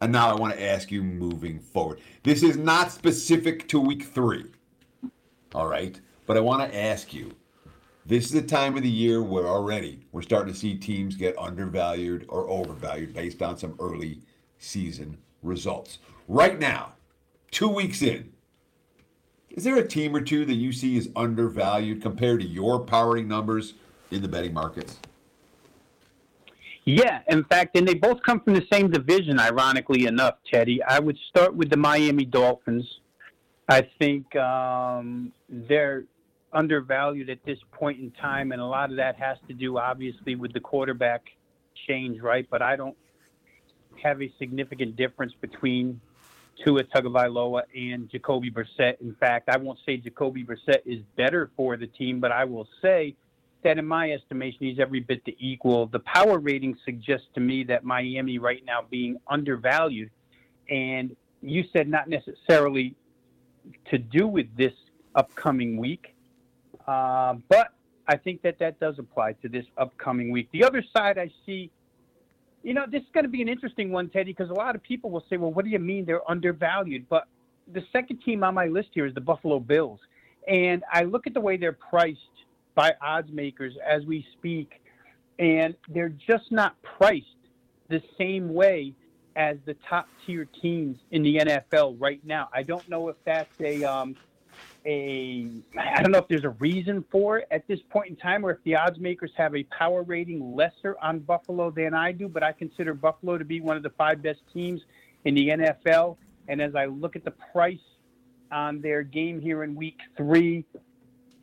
And 0.00 0.12
now 0.12 0.30
I 0.30 0.34
want 0.34 0.54
to 0.54 0.62
ask 0.62 0.90
you 0.90 1.02
moving 1.02 1.58
forward. 1.58 2.00
This 2.22 2.42
is 2.42 2.56
not 2.56 2.92
specific 2.92 3.68
to 3.68 3.80
week 3.80 4.04
three. 4.04 4.46
All 5.54 5.68
right. 5.68 5.98
But 6.26 6.36
I 6.36 6.40
want 6.40 6.70
to 6.70 6.78
ask 6.78 7.12
you 7.12 7.32
this 8.06 8.26
is 8.26 8.32
the 8.32 8.42
time 8.42 8.76
of 8.76 8.82
the 8.82 8.90
year 8.90 9.22
where 9.22 9.46
already 9.46 10.06
we're 10.12 10.22
starting 10.22 10.52
to 10.52 10.58
see 10.58 10.74
teams 10.74 11.16
get 11.16 11.38
undervalued 11.38 12.26
or 12.28 12.48
overvalued 12.50 13.14
based 13.14 13.40
on 13.40 13.56
some 13.56 13.76
early 13.78 14.20
season 14.58 15.16
results. 15.42 15.98
Right 16.28 16.58
now, 16.58 16.94
two 17.50 17.68
weeks 17.68 18.02
in, 18.02 18.30
is 19.48 19.64
there 19.64 19.76
a 19.76 19.86
team 19.86 20.14
or 20.14 20.20
two 20.20 20.44
that 20.44 20.54
you 20.54 20.72
see 20.72 20.96
is 20.96 21.08
undervalued 21.14 22.02
compared 22.02 22.40
to 22.40 22.46
your 22.46 22.80
powering 22.80 23.28
numbers 23.28 23.74
in 24.10 24.20
the 24.20 24.28
betting 24.28 24.52
markets? 24.52 24.98
Yeah, 26.84 27.20
in 27.28 27.44
fact, 27.44 27.76
and 27.76 27.88
they 27.88 27.94
both 27.94 28.22
come 28.22 28.40
from 28.40 28.54
the 28.54 28.66
same 28.70 28.90
division, 28.90 29.38
ironically 29.40 30.06
enough, 30.06 30.34
Teddy. 30.52 30.82
I 30.82 31.00
would 31.00 31.16
start 31.30 31.54
with 31.54 31.70
the 31.70 31.78
Miami 31.78 32.26
Dolphins. 32.26 32.84
I 33.68 33.88
think 33.98 34.36
um, 34.36 35.32
they're 35.48 36.04
undervalued 36.52 37.30
at 37.30 37.42
this 37.46 37.58
point 37.72 38.00
in 38.00 38.10
time, 38.12 38.52
and 38.52 38.60
a 38.60 38.66
lot 38.66 38.90
of 38.90 38.96
that 38.96 39.16
has 39.16 39.38
to 39.48 39.54
do, 39.54 39.78
obviously, 39.78 40.34
with 40.36 40.52
the 40.52 40.60
quarterback 40.60 41.22
change, 41.86 42.20
right? 42.20 42.46
But 42.50 42.60
I 42.60 42.76
don't 42.76 42.96
have 44.02 44.20
a 44.20 44.30
significant 44.38 44.96
difference 44.96 45.32
between 45.40 46.00
Tua 46.62 46.84
Tagovailoa 46.84 47.62
and 47.74 48.10
Jacoby 48.10 48.50
Brissett. 48.50 49.00
In 49.00 49.14
fact, 49.18 49.48
I 49.48 49.56
won't 49.56 49.78
say 49.86 49.96
Jacoby 49.96 50.44
Brissett 50.44 50.82
is 50.84 51.00
better 51.16 51.50
for 51.56 51.78
the 51.78 51.86
team, 51.86 52.20
but 52.20 52.30
I 52.30 52.44
will 52.44 52.68
say 52.82 53.16
that 53.64 53.78
in 53.78 53.86
my 53.86 54.12
estimation, 54.12 54.58
he's 54.60 54.78
every 54.78 55.00
bit 55.00 55.24
the 55.24 55.36
equal. 55.38 55.86
The 55.86 55.98
power 56.00 56.38
rating 56.38 56.76
suggests 56.84 57.26
to 57.34 57.40
me 57.40 57.64
that 57.64 57.84
Miami 57.84 58.38
right 58.38 58.64
now 58.64 58.84
being 58.88 59.16
undervalued, 59.26 60.10
and 60.70 61.16
you 61.42 61.64
said 61.72 61.88
not 61.88 62.08
necessarily 62.08 62.94
to 63.90 63.98
do 63.98 64.26
with 64.28 64.46
this 64.56 64.72
upcoming 65.14 65.76
week, 65.76 66.14
uh, 66.86 67.34
but 67.48 67.72
I 68.06 68.16
think 68.16 68.42
that 68.42 68.58
that 68.58 68.78
does 68.80 68.98
apply 68.98 69.32
to 69.42 69.48
this 69.48 69.64
upcoming 69.78 70.30
week. 70.30 70.48
The 70.52 70.64
other 70.64 70.84
side 70.94 71.18
I 71.18 71.30
see, 71.46 71.70
you 72.62 72.74
know, 72.74 72.84
this 72.90 73.02
is 73.02 73.08
going 73.12 73.24
to 73.24 73.30
be 73.30 73.42
an 73.42 73.48
interesting 73.48 73.90
one, 73.90 74.08
Teddy, 74.08 74.32
because 74.32 74.50
a 74.50 74.54
lot 74.54 74.74
of 74.74 74.82
people 74.82 75.10
will 75.10 75.24
say, 75.30 75.36
well, 75.36 75.52
what 75.52 75.64
do 75.64 75.70
you 75.70 75.78
mean 75.78 76.04
they're 76.04 76.30
undervalued? 76.30 77.08
But 77.08 77.26
the 77.72 77.82
second 77.92 78.18
team 78.22 78.44
on 78.44 78.54
my 78.54 78.66
list 78.66 78.90
here 78.92 79.06
is 79.06 79.14
the 79.14 79.20
Buffalo 79.20 79.58
Bills. 79.58 80.00
And 80.46 80.82
I 80.92 81.04
look 81.04 81.26
at 81.26 81.32
the 81.32 81.40
way 81.40 81.56
they're 81.56 81.72
priced 81.72 82.20
by 82.74 82.94
odds 83.00 83.30
makers 83.32 83.74
as 83.84 84.04
we 84.04 84.26
speak, 84.38 84.82
and 85.38 85.74
they're 85.88 86.08
just 86.26 86.50
not 86.50 86.80
priced 86.82 87.26
the 87.88 88.02
same 88.18 88.52
way 88.52 88.94
as 89.36 89.56
the 89.64 89.74
top 89.88 90.08
tier 90.24 90.46
teams 90.62 90.98
in 91.10 91.22
the 91.22 91.36
NFL 91.36 91.96
right 91.98 92.20
now. 92.24 92.48
I 92.52 92.62
don't 92.62 92.88
know 92.88 93.08
if 93.08 93.16
that's 93.24 93.60
a 93.60 93.84
um, 93.84 94.16
a 94.86 95.48
I 95.78 96.02
don't 96.02 96.12
know 96.12 96.18
if 96.18 96.28
there's 96.28 96.44
a 96.44 96.50
reason 96.50 97.04
for 97.10 97.38
it 97.38 97.48
at 97.50 97.66
this 97.66 97.80
point 97.90 98.10
in 98.10 98.16
time, 98.16 98.44
or 98.44 98.50
if 98.52 98.62
the 98.64 98.76
odds 98.76 98.98
makers 98.98 99.32
have 99.36 99.54
a 99.54 99.64
power 99.64 100.02
rating 100.02 100.54
lesser 100.54 100.96
on 101.02 101.20
Buffalo 101.20 101.70
than 101.70 101.94
I 101.94 102.12
do. 102.12 102.28
But 102.28 102.42
I 102.42 102.52
consider 102.52 102.94
Buffalo 102.94 103.38
to 103.38 103.44
be 103.44 103.60
one 103.60 103.76
of 103.76 103.82
the 103.82 103.90
five 103.90 104.22
best 104.22 104.40
teams 104.52 104.82
in 105.24 105.34
the 105.34 105.48
NFL. 105.48 106.16
And 106.48 106.60
as 106.60 106.74
I 106.74 106.86
look 106.86 107.16
at 107.16 107.24
the 107.24 107.32
price 107.52 107.78
on 108.52 108.80
their 108.80 109.02
game 109.02 109.40
here 109.40 109.64
in 109.64 109.74
Week 109.74 109.98
Three, 110.16 110.64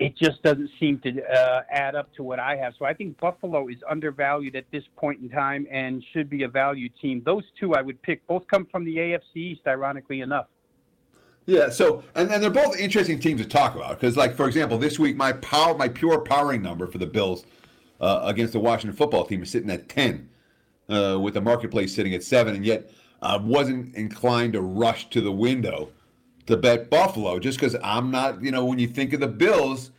it 0.01 0.17
just 0.17 0.41
doesn't 0.41 0.71
seem 0.79 0.97
to 1.01 1.23
uh, 1.23 1.61
add 1.69 1.93
up 1.93 2.11
to 2.15 2.23
what 2.23 2.39
I 2.39 2.55
have. 2.55 2.73
So 2.79 2.85
I 2.85 2.93
think 2.93 3.19
Buffalo 3.19 3.67
is 3.67 3.77
undervalued 3.87 4.55
at 4.55 4.65
this 4.71 4.83
point 4.97 5.21
in 5.21 5.29
time 5.29 5.67
and 5.69 6.03
should 6.11 6.27
be 6.27 6.41
a 6.41 6.47
value 6.47 6.89
team. 6.99 7.21
Those 7.23 7.43
two 7.59 7.75
I 7.75 7.83
would 7.83 8.01
pick. 8.01 8.25
Both 8.25 8.47
come 8.47 8.65
from 8.65 8.83
the 8.83 8.97
AFC 8.97 9.35
East, 9.35 9.61
ironically 9.67 10.21
enough. 10.21 10.47
Yeah. 11.45 11.69
So, 11.69 12.03
and 12.15 12.27
then 12.31 12.41
they're 12.41 12.49
both 12.49 12.79
interesting 12.79 13.19
teams 13.19 13.41
to 13.41 13.47
talk 13.47 13.75
about 13.75 13.99
because, 13.99 14.17
like, 14.17 14.35
for 14.35 14.47
example, 14.47 14.79
this 14.79 14.97
week 14.97 15.15
my 15.15 15.33
power, 15.33 15.77
my 15.77 15.87
pure 15.87 16.19
powering 16.21 16.63
number 16.63 16.87
for 16.87 16.97
the 16.97 17.05
Bills 17.05 17.45
uh, 17.99 18.21
against 18.23 18.53
the 18.53 18.59
Washington 18.59 18.97
football 18.97 19.23
team 19.23 19.43
is 19.43 19.51
sitting 19.51 19.69
at 19.69 19.87
ten, 19.87 20.29
uh, 20.89 21.19
with 21.21 21.35
the 21.35 21.41
marketplace 21.41 21.93
sitting 21.93 22.15
at 22.15 22.23
seven, 22.23 22.55
and 22.55 22.65
yet 22.65 22.89
I 23.21 23.37
wasn't 23.37 23.93
inclined 23.93 24.53
to 24.53 24.61
rush 24.61 25.11
to 25.11 25.21
the 25.21 25.31
window 25.31 25.91
to 26.47 26.57
bet 26.57 26.89
Buffalo 26.89 27.39
just 27.39 27.59
because 27.59 27.75
I'm 27.83 28.11
not, 28.11 28.41
you 28.43 28.51
know, 28.51 28.65
when 28.65 28.79
you 28.79 28.87
think 28.87 29.13
of 29.13 29.19
the 29.19 29.27
Bills, 29.27 29.91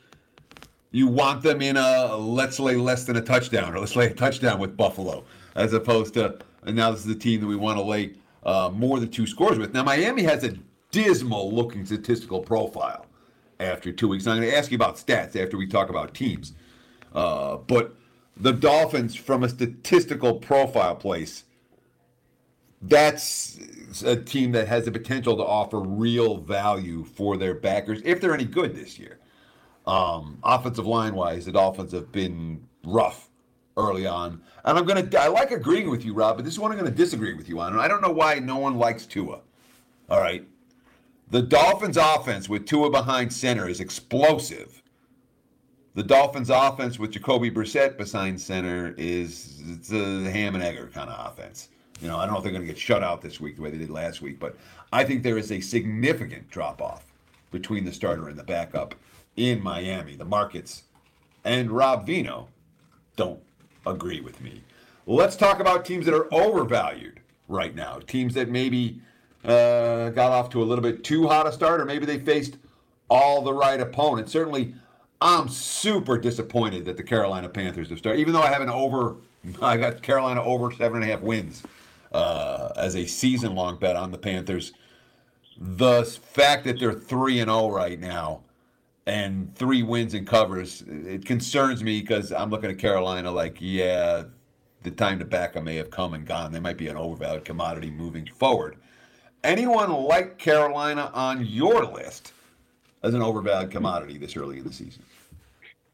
you 0.90 1.06
want 1.06 1.42
them 1.42 1.62
in 1.62 1.76
a 1.76 2.16
let's 2.16 2.60
lay 2.60 2.76
less 2.76 3.04
than 3.04 3.16
a 3.16 3.20
touchdown 3.22 3.74
or 3.74 3.80
let's 3.80 3.96
lay 3.96 4.06
a 4.06 4.14
touchdown 4.14 4.58
with 4.58 4.76
Buffalo 4.76 5.24
as 5.54 5.72
opposed 5.72 6.14
to, 6.14 6.38
and 6.64 6.76
now 6.76 6.90
this 6.90 7.00
is 7.00 7.06
the 7.06 7.14
team 7.14 7.40
that 7.40 7.46
we 7.46 7.56
want 7.56 7.78
to 7.78 7.82
lay 7.82 8.12
uh, 8.44 8.70
more 8.72 9.00
than 9.00 9.10
two 9.10 9.26
scores 9.26 9.58
with. 9.58 9.72
Now, 9.72 9.84
Miami 9.84 10.22
has 10.24 10.44
a 10.44 10.54
dismal 10.90 11.52
looking 11.52 11.86
statistical 11.86 12.40
profile 12.40 13.06
after 13.60 13.92
two 13.92 14.08
weeks. 14.08 14.26
I'm 14.26 14.38
going 14.38 14.50
to 14.50 14.56
ask 14.56 14.70
you 14.70 14.76
about 14.76 14.96
stats 14.96 15.36
after 15.36 15.56
we 15.56 15.66
talk 15.66 15.88
about 15.88 16.14
teams. 16.14 16.52
Uh, 17.14 17.56
but 17.56 17.94
the 18.36 18.52
Dolphins, 18.52 19.14
from 19.14 19.44
a 19.44 19.48
statistical 19.48 20.34
profile 20.34 20.96
place, 20.96 21.44
that's 22.82 23.58
a 24.04 24.16
team 24.16 24.52
that 24.52 24.66
has 24.68 24.84
the 24.84 24.92
potential 24.92 25.36
to 25.36 25.44
offer 25.44 25.78
real 25.78 26.38
value 26.38 27.04
for 27.04 27.36
their 27.36 27.54
backers 27.54 28.00
if 28.04 28.20
they're 28.20 28.34
any 28.34 28.44
good 28.44 28.74
this 28.74 28.98
year. 28.98 29.18
Um, 29.86 30.38
offensive 30.42 30.86
line 30.86 31.14
wise, 31.14 31.44
the 31.44 31.52
Dolphins 31.52 31.92
have 31.92 32.10
been 32.12 32.66
rough 32.84 33.28
early 33.76 34.06
on, 34.06 34.42
and 34.64 34.78
I'm 34.78 34.84
gonna 34.84 35.08
I 35.18 35.28
like 35.28 35.50
agreeing 35.50 35.90
with 35.90 36.04
you, 36.04 36.14
Rob, 36.14 36.36
but 36.36 36.44
this 36.44 36.54
is 36.54 36.60
one 36.60 36.72
I'm 36.72 36.78
gonna 36.78 36.90
disagree 36.90 37.34
with 37.34 37.48
you 37.48 37.60
on, 37.60 37.72
and 37.72 37.80
I 37.80 37.88
don't 37.88 38.02
know 38.02 38.12
why 38.12 38.38
no 38.38 38.58
one 38.58 38.78
likes 38.78 39.06
Tua. 39.06 39.40
All 40.08 40.20
right, 40.20 40.46
the 41.30 41.42
Dolphins' 41.42 41.96
offense 41.96 42.48
with 42.48 42.66
Tua 42.66 42.90
behind 42.90 43.32
center 43.32 43.68
is 43.68 43.80
explosive. 43.80 44.82
The 45.94 46.02
Dolphins' 46.02 46.50
offense 46.50 46.98
with 46.98 47.10
Jacoby 47.10 47.50
Brissett 47.50 47.98
behind 47.98 48.40
center 48.40 48.94
is 48.96 49.62
it's 49.68 49.92
a 49.92 50.30
ham 50.30 50.54
and 50.54 50.62
egger 50.62 50.88
kind 50.92 51.10
of 51.10 51.32
offense. 51.32 51.68
You 52.02 52.08
know, 52.08 52.18
I 52.18 52.24
don't 52.24 52.32
know 52.32 52.38
if 52.38 52.42
they're 52.42 52.52
going 52.52 52.66
to 52.66 52.68
get 52.68 52.78
shut 52.78 53.04
out 53.04 53.22
this 53.22 53.40
week 53.40 53.54
the 53.54 53.62
way 53.62 53.70
they 53.70 53.78
did 53.78 53.88
last 53.88 54.20
week, 54.20 54.40
but 54.40 54.56
I 54.92 55.04
think 55.04 55.22
there 55.22 55.38
is 55.38 55.52
a 55.52 55.60
significant 55.60 56.50
drop 56.50 56.82
off 56.82 57.04
between 57.52 57.84
the 57.84 57.92
starter 57.92 58.28
and 58.28 58.36
the 58.36 58.42
backup 58.42 58.96
in 59.36 59.62
Miami. 59.62 60.16
The 60.16 60.24
markets 60.24 60.82
and 61.44 61.70
Rob 61.70 62.04
Veno 62.04 62.48
don't 63.14 63.40
agree 63.86 64.20
with 64.20 64.40
me. 64.40 64.62
Let's 65.06 65.36
talk 65.36 65.60
about 65.60 65.84
teams 65.84 66.04
that 66.06 66.14
are 66.14 66.32
overvalued 66.34 67.20
right 67.46 67.72
now. 67.72 68.00
Teams 68.00 68.34
that 68.34 68.48
maybe 68.48 69.00
uh, 69.44 70.10
got 70.10 70.32
off 70.32 70.50
to 70.50 70.62
a 70.62 70.64
little 70.64 70.82
bit 70.82 71.04
too 71.04 71.28
hot 71.28 71.46
a 71.46 71.52
start, 71.52 71.80
or 71.80 71.84
maybe 71.84 72.04
they 72.04 72.18
faced 72.18 72.56
all 73.08 73.42
the 73.42 73.52
right 73.52 73.80
opponents. 73.80 74.32
Certainly, 74.32 74.74
I'm 75.20 75.48
super 75.48 76.18
disappointed 76.18 76.84
that 76.86 76.96
the 76.96 77.02
Carolina 77.04 77.48
Panthers 77.48 77.90
have 77.90 77.98
started, 77.98 78.18
even 78.18 78.32
though 78.32 78.42
I 78.42 78.48
have 78.48 78.62
an 78.62 78.70
over, 78.70 79.16
I 79.62 79.76
got 79.76 80.02
Carolina 80.02 80.42
over 80.42 80.72
seven 80.72 81.02
and 81.02 81.04
a 81.04 81.14
half 81.14 81.20
wins 81.20 81.62
uh, 82.12 82.72
as 82.76 82.96
a 82.96 83.06
season 83.06 83.54
long 83.54 83.78
bet 83.78 83.96
on 83.96 84.10
the 84.10 84.18
Panthers. 84.18 84.72
The 85.58 86.04
fact 86.04 86.64
that 86.64 86.78
they're 86.78 86.92
3 86.92 87.40
and 87.40 87.50
0 87.50 87.70
right 87.70 87.98
now 87.98 88.42
and 89.06 89.54
three 89.54 89.82
wins 89.82 90.14
and 90.14 90.26
covers, 90.26 90.82
it 90.86 91.24
concerns 91.24 91.82
me 91.82 92.00
because 92.00 92.32
I'm 92.32 92.50
looking 92.50 92.70
at 92.70 92.78
Carolina 92.78 93.30
like, 93.30 93.56
yeah, 93.60 94.24
the 94.82 94.90
time 94.90 95.18
to 95.18 95.24
back 95.24 95.54
them 95.54 95.64
may 95.64 95.76
have 95.76 95.90
come 95.90 96.14
and 96.14 96.26
gone. 96.26 96.52
They 96.52 96.60
might 96.60 96.76
be 96.76 96.88
an 96.88 96.96
overvalued 96.96 97.44
commodity 97.44 97.90
moving 97.90 98.26
forward. 98.26 98.76
Anyone 99.44 99.90
like 99.90 100.38
Carolina 100.38 101.10
on 101.14 101.44
your 101.44 101.84
list 101.84 102.32
as 103.02 103.14
an 103.14 103.22
overvalued 103.22 103.70
commodity 103.70 104.18
this 104.18 104.36
early 104.36 104.58
in 104.58 104.64
the 104.64 104.72
season? 104.72 105.02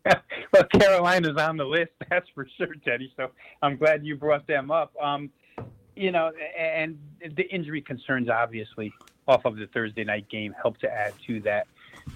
well, 0.53 0.65
Carolina's 0.73 1.37
on 1.37 1.57
the 1.57 1.65
list, 1.65 1.93
that's 2.11 2.29
for 2.35 2.47
sure, 2.57 2.75
Teddy. 2.85 3.13
So 3.17 3.31
I'm 3.63 3.77
glad 3.77 4.05
you 4.05 4.17
brought 4.17 4.47
them 4.47 4.71
up. 4.71 4.93
Um, 5.03 5.31
you 5.99 6.12
know, 6.12 6.30
and 6.57 6.99
the 7.20 7.42
injury 7.51 7.82
concerns, 7.82 8.28
obviously, 8.28 8.92
off 9.26 9.44
of 9.44 9.57
the 9.57 9.66
Thursday 9.66 10.05
night 10.05 10.28
game, 10.28 10.55
help 10.61 10.78
to 10.78 10.90
add 10.90 11.12
to 11.26 11.40
that 11.40 11.66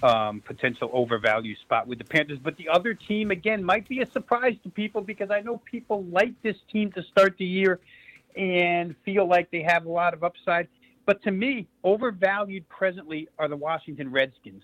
um, 0.01 0.41
potential 0.41 0.89
overvalue 0.93 1.55
spot 1.57 1.85
with 1.85 1.97
the 1.97 2.05
Panthers. 2.05 2.39
But 2.41 2.57
the 2.57 2.69
other 2.69 2.93
team, 2.93 3.29
again, 3.31 3.63
might 3.63 3.87
be 3.87 4.01
a 4.01 4.09
surprise 4.09 4.55
to 4.63 4.69
people 4.69 5.01
because 5.01 5.29
I 5.29 5.41
know 5.41 5.61
people 5.65 6.03
like 6.05 6.33
this 6.41 6.55
team 6.71 6.91
to 6.93 7.03
start 7.03 7.35
the 7.37 7.45
year 7.45 7.79
and 8.35 8.95
feel 9.05 9.27
like 9.27 9.51
they 9.51 9.61
have 9.61 9.85
a 9.85 9.91
lot 9.91 10.13
of 10.13 10.23
upside. 10.23 10.67
But 11.05 11.21
to 11.23 11.31
me, 11.31 11.67
overvalued 11.83 12.67
presently 12.69 13.27
are 13.37 13.47
the 13.49 13.57
Washington 13.57 14.09
Redskins. 14.09 14.63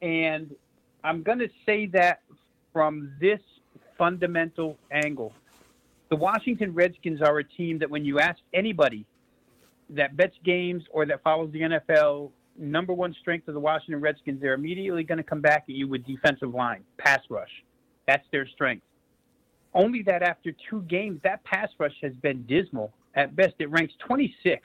And 0.00 0.54
I'm 1.04 1.22
going 1.22 1.38
to 1.38 1.50
say 1.66 1.86
that 1.88 2.22
from 2.72 3.12
this 3.20 3.40
fundamental 3.98 4.76
angle 4.90 5.32
the 6.08 6.16
Washington 6.16 6.72
Redskins 6.72 7.20
are 7.20 7.38
a 7.38 7.44
team 7.44 7.78
that 7.78 7.90
when 7.90 8.04
you 8.04 8.20
ask 8.20 8.38
anybody 8.54 9.06
that 9.90 10.16
bets 10.16 10.36
games 10.44 10.82
or 10.90 11.06
that 11.06 11.22
follows 11.22 11.50
the 11.52 11.60
NFL, 11.60 12.30
number 12.58 12.92
one 12.92 13.14
strength 13.20 13.48
of 13.48 13.54
the 13.54 13.60
Washington 13.60 14.00
Redskins, 14.00 14.40
they're 14.40 14.54
immediately 14.54 15.02
going 15.02 15.18
to 15.18 15.24
come 15.24 15.40
back 15.40 15.64
at 15.68 15.74
you 15.74 15.88
with 15.88 16.04
defensive 16.06 16.54
line, 16.54 16.82
pass 16.98 17.20
rush. 17.28 17.50
That's 18.06 18.24
their 18.30 18.46
strength. 18.46 18.84
only 19.74 20.02
that 20.02 20.22
after 20.22 20.52
two 20.70 20.82
games, 20.82 21.20
that 21.22 21.44
pass 21.44 21.68
rush 21.78 21.94
has 22.02 22.12
been 22.22 22.44
dismal. 22.46 22.92
At 23.14 23.34
best, 23.34 23.54
it 23.58 23.70
ranks 23.70 23.94
26th 24.08 24.60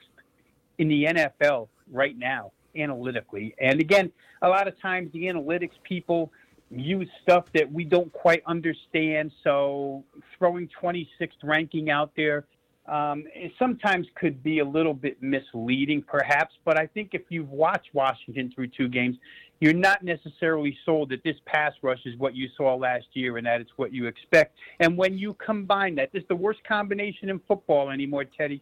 in 0.78 0.88
the 0.88 1.04
NFL 1.04 1.68
right 1.90 2.16
now, 2.16 2.52
analytically. 2.76 3.54
And 3.60 3.80
again, 3.80 4.12
a 4.42 4.48
lot 4.48 4.68
of 4.68 4.80
times 4.80 5.12
the 5.12 5.24
analytics 5.24 5.72
people 5.82 6.32
use 6.74 7.08
stuff 7.22 7.44
that 7.54 7.70
we 7.70 7.84
don't 7.84 8.12
quite 8.12 8.42
understand. 8.46 9.32
So 9.44 10.04
throwing 10.38 10.68
26th 10.82 11.30
ranking 11.42 11.90
out 11.90 12.12
there 12.16 12.46
um, 12.86 13.24
sometimes 13.58 14.06
could 14.16 14.42
be 14.42 14.58
a 14.58 14.64
little 14.64 14.94
bit 14.94 15.22
misleading, 15.22 16.02
perhaps. 16.02 16.54
But 16.64 16.78
I 16.78 16.86
think 16.86 17.10
if 17.12 17.22
you've 17.28 17.50
watched 17.50 17.90
Washington 17.92 18.50
through 18.54 18.68
two 18.68 18.88
games, 18.88 19.16
you're 19.60 19.72
not 19.72 20.02
necessarily 20.02 20.76
sold 20.84 21.10
that 21.10 21.22
this 21.22 21.36
pass 21.46 21.72
rush 21.82 22.00
is 22.04 22.18
what 22.18 22.34
you 22.34 22.48
saw 22.56 22.74
last 22.74 23.06
year 23.12 23.36
and 23.36 23.46
that 23.46 23.60
it's 23.60 23.70
what 23.76 23.92
you 23.92 24.06
expect. 24.06 24.56
And 24.80 24.96
when 24.96 25.16
you 25.16 25.34
combine 25.34 25.94
that, 25.96 26.12
this 26.12 26.22
is 26.22 26.28
the 26.28 26.34
worst 26.34 26.60
combination 26.66 27.28
in 27.28 27.40
football 27.46 27.90
anymore, 27.90 28.24
Teddy. 28.24 28.60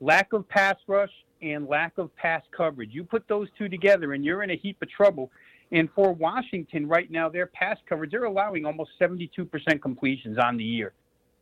Lack 0.00 0.32
of 0.32 0.48
pass 0.48 0.76
rush 0.86 1.10
and 1.42 1.66
lack 1.66 1.98
of 1.98 2.14
pass 2.14 2.42
coverage. 2.56 2.90
You 2.92 3.02
put 3.02 3.26
those 3.26 3.48
two 3.58 3.68
together 3.68 4.12
and 4.12 4.24
you're 4.24 4.44
in 4.44 4.50
a 4.50 4.56
heap 4.56 4.80
of 4.82 4.88
trouble. 4.90 5.32
And 5.72 5.88
for 5.94 6.12
Washington 6.12 6.88
right 6.88 7.10
now, 7.10 7.28
their 7.28 7.46
pass 7.46 7.78
coverage, 7.88 8.10
they're 8.10 8.24
allowing 8.24 8.64
almost 8.64 8.90
72% 9.00 9.48
completions 9.80 10.36
on 10.38 10.56
the 10.56 10.64
year. 10.64 10.92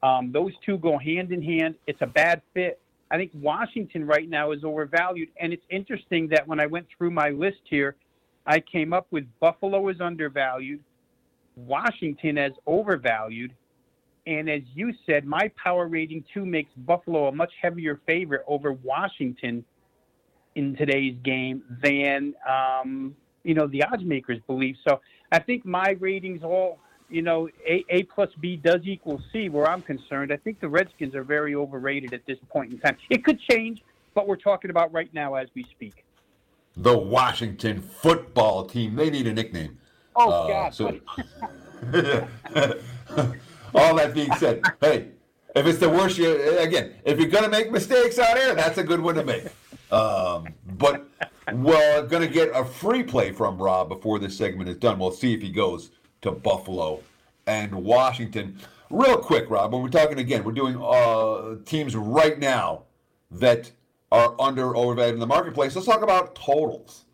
Um, 0.02 0.30
those 0.32 0.52
two 0.64 0.78
go 0.78 0.98
hand 0.98 1.32
in 1.32 1.42
hand. 1.42 1.76
It's 1.86 2.00
a 2.02 2.06
bad 2.06 2.42
fit. 2.54 2.80
I 3.10 3.16
think 3.16 3.30
Washington 3.34 4.06
right 4.06 4.28
now 4.28 4.52
is 4.52 4.64
overvalued. 4.64 5.30
And 5.40 5.52
it's 5.52 5.64
interesting 5.70 6.28
that 6.28 6.46
when 6.46 6.60
I 6.60 6.66
went 6.66 6.86
through 6.96 7.10
my 7.10 7.30
list 7.30 7.60
here, 7.64 7.96
I 8.46 8.60
came 8.60 8.92
up 8.92 9.06
with 9.10 9.24
Buffalo 9.40 9.88
is 9.88 10.00
undervalued, 10.00 10.80
Washington 11.56 12.38
as 12.38 12.52
overvalued. 12.66 13.54
And 14.26 14.48
as 14.50 14.60
you 14.74 14.92
said, 15.06 15.24
my 15.24 15.50
power 15.62 15.86
rating 15.88 16.22
two 16.34 16.44
makes 16.44 16.70
Buffalo 16.76 17.28
a 17.28 17.32
much 17.32 17.52
heavier 17.60 18.00
favorite 18.06 18.44
over 18.46 18.72
Washington 18.72 19.64
in 20.54 20.76
today's 20.76 21.16
game 21.24 21.62
than 21.82 22.34
um, 22.48 23.16
you 23.48 23.54
know 23.54 23.66
the 23.66 23.82
odds 23.82 24.04
makers 24.04 24.38
believe. 24.46 24.76
So 24.86 25.00
I 25.32 25.38
think 25.38 25.64
my 25.64 25.96
ratings 25.98 26.44
all 26.44 26.78
you 27.10 27.22
know, 27.22 27.48
A, 27.66 27.82
A 27.88 28.02
plus 28.02 28.28
B 28.38 28.56
does 28.56 28.82
equal 28.84 29.18
C 29.32 29.48
where 29.48 29.66
I'm 29.66 29.80
concerned. 29.80 30.30
I 30.30 30.36
think 30.36 30.60
the 30.60 30.68
Redskins 30.68 31.14
are 31.14 31.24
very 31.24 31.54
overrated 31.54 32.12
at 32.12 32.20
this 32.26 32.36
point 32.50 32.70
in 32.70 32.78
time. 32.78 32.98
It 33.08 33.24
could 33.24 33.40
change, 33.40 33.82
but 34.14 34.28
we're 34.28 34.36
talking 34.36 34.70
about 34.70 34.92
right 34.92 35.08
now 35.14 35.34
as 35.36 35.48
we 35.54 35.64
speak. 35.70 36.04
The 36.76 36.98
Washington 36.98 37.80
football 37.80 38.66
team. 38.66 38.94
They 38.94 39.08
need 39.08 39.26
a 39.26 39.32
nickname. 39.32 39.78
Oh, 40.14 40.30
uh, 40.30 40.48
God. 40.48 40.74
So, 40.74 40.86
all 43.74 43.96
that 43.96 44.12
being 44.12 44.32
said, 44.34 44.62
hey, 44.82 45.08
if 45.56 45.66
it's 45.66 45.78
the 45.78 45.88
worst, 45.88 46.18
year 46.18 46.58
again, 46.58 46.96
if 47.04 47.18
you're 47.18 47.30
going 47.30 47.44
to 47.44 47.50
make 47.50 47.72
mistakes 47.72 48.18
out 48.18 48.36
here, 48.36 48.54
that's 48.54 48.76
a 48.76 48.84
good 48.84 49.00
one 49.00 49.14
to 49.14 49.24
make. 49.24 49.46
Um, 49.90 50.54
but 50.66 51.08
we're 51.52 52.06
going 52.06 52.26
to 52.26 52.32
get 52.32 52.50
a 52.54 52.64
free 52.64 53.02
play 53.02 53.32
from 53.32 53.58
Rob 53.58 53.88
before 53.88 54.18
this 54.18 54.36
segment 54.36 54.68
is 54.68 54.76
done. 54.76 54.98
We'll 54.98 55.10
see 55.10 55.34
if 55.34 55.42
he 55.42 55.50
goes 55.50 55.90
to 56.22 56.30
Buffalo 56.30 57.02
and 57.46 57.74
Washington. 57.74 58.58
Real 58.90 59.18
quick, 59.18 59.50
Rob, 59.50 59.72
when 59.72 59.82
we're 59.82 59.88
talking 59.88 60.18
again, 60.18 60.44
we're 60.44 60.52
doing 60.52 60.76
uh, 60.80 61.56
teams 61.64 61.96
right 61.96 62.38
now 62.38 62.84
that 63.30 63.70
are 64.10 64.34
under 64.40 64.74
overvalued 64.76 65.14
in 65.14 65.20
the 65.20 65.26
marketplace. 65.26 65.74
Let's 65.74 65.86
talk 65.86 66.02
about 66.02 66.34
totals. 66.34 67.04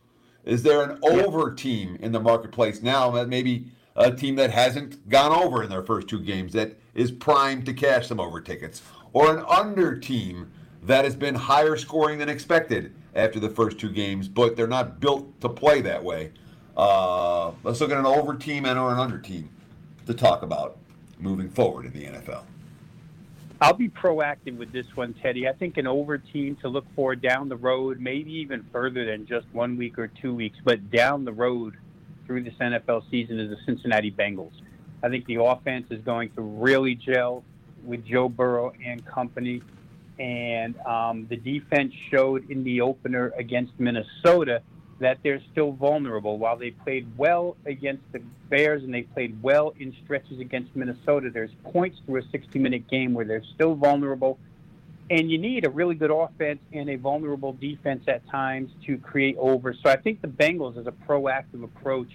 Is 0.44 0.62
there 0.62 0.82
an 0.82 0.98
over 1.02 1.52
team 1.54 1.96
in 2.00 2.12
the 2.12 2.20
marketplace 2.20 2.82
now 2.82 3.10
that 3.12 3.28
maybe 3.28 3.66
a 3.96 4.12
team 4.12 4.36
that 4.36 4.50
hasn't 4.50 5.08
gone 5.08 5.32
over 5.32 5.62
in 5.62 5.70
their 5.70 5.82
first 5.82 6.08
two 6.08 6.20
games 6.20 6.52
that 6.52 6.78
is 6.94 7.10
primed 7.10 7.66
to 7.66 7.72
cash 7.72 8.08
some 8.08 8.20
over 8.20 8.40
tickets? 8.40 8.82
Or 9.12 9.36
an 9.36 9.44
under 9.48 9.98
team 9.98 10.50
that 10.84 11.04
has 11.04 11.16
been 11.16 11.34
higher 11.34 11.76
scoring 11.76 12.18
than 12.18 12.28
expected 12.28 12.94
after 13.14 13.40
the 13.40 13.48
first 13.48 13.78
two 13.78 13.90
games, 13.90 14.28
but 14.28 14.56
they're 14.56 14.66
not 14.66 15.00
built 15.00 15.40
to 15.40 15.48
play 15.48 15.80
that 15.80 16.02
way? 16.02 16.32
Uh, 16.76 17.52
let's 17.62 17.80
look 17.80 17.90
at 17.90 17.98
an 17.98 18.06
over 18.06 18.34
team 18.34 18.64
and 18.66 18.78
or 18.78 18.92
an 18.92 18.98
under 18.98 19.18
team 19.18 19.48
to 20.06 20.14
talk 20.14 20.42
about 20.42 20.76
moving 21.18 21.48
forward 21.48 21.86
in 21.86 21.92
the 21.92 22.04
NFL. 22.04 22.44
I'll 23.60 23.72
be 23.72 23.88
proactive 23.88 24.56
with 24.56 24.72
this 24.72 24.86
one, 24.94 25.14
Teddy. 25.14 25.48
I 25.48 25.52
think 25.52 25.78
an 25.78 25.86
over 25.86 26.18
team 26.18 26.56
to 26.56 26.68
look 26.68 26.84
for 26.94 27.14
down 27.14 27.48
the 27.48 27.56
road, 27.56 28.00
maybe 28.00 28.32
even 28.32 28.64
further 28.72 29.06
than 29.06 29.26
just 29.26 29.46
one 29.52 29.76
week 29.76 29.98
or 29.98 30.08
two 30.08 30.34
weeks, 30.34 30.58
but 30.64 30.90
down 30.90 31.24
the 31.24 31.32
road 31.32 31.76
through 32.26 32.42
this 32.42 32.54
NFL 32.54 33.08
season 33.10 33.38
is 33.38 33.50
the 33.50 33.56
Cincinnati 33.64 34.10
Bengals. 34.10 34.52
I 35.02 35.08
think 35.08 35.24
the 35.26 35.42
offense 35.42 35.86
is 35.90 36.00
going 36.02 36.30
to 36.30 36.40
really 36.40 36.94
gel 36.94 37.44
with 37.84 38.04
Joe 38.04 38.28
Burrow 38.28 38.72
and 38.84 39.04
company. 39.06 39.62
And 40.18 40.78
um, 40.80 41.26
the 41.28 41.36
defense 41.36 41.92
showed 42.10 42.50
in 42.50 42.64
the 42.64 42.80
opener 42.80 43.32
against 43.36 43.72
Minnesota 43.78 44.62
that 45.00 45.18
they're 45.22 45.42
still 45.52 45.72
vulnerable. 45.72 46.38
While 46.38 46.56
they 46.56 46.70
played 46.70 47.06
well 47.16 47.56
against 47.66 48.02
the 48.12 48.20
Bears 48.48 48.84
and 48.84 48.94
they 48.94 49.02
played 49.02 49.42
well 49.42 49.74
in 49.78 49.94
stretches 50.04 50.38
against 50.38 50.74
Minnesota, 50.76 51.30
there's 51.30 51.50
points 51.64 51.98
through 52.06 52.20
a 52.20 52.24
60 52.30 52.58
minute 52.58 52.88
game 52.88 53.12
where 53.12 53.24
they're 53.24 53.44
still 53.54 53.74
vulnerable. 53.74 54.38
And 55.10 55.30
you 55.30 55.36
need 55.36 55.66
a 55.66 55.70
really 55.70 55.94
good 55.94 56.10
offense 56.10 56.60
and 56.72 56.88
a 56.88 56.96
vulnerable 56.96 57.52
defense 57.52 58.04
at 58.08 58.26
times 58.30 58.70
to 58.86 58.96
create 58.96 59.36
over. 59.38 59.74
So 59.74 59.90
I 59.90 59.96
think 59.96 60.22
the 60.22 60.28
Bengals, 60.28 60.78
as 60.78 60.86
a 60.86 60.92
proactive 60.92 61.62
approach, 61.62 62.08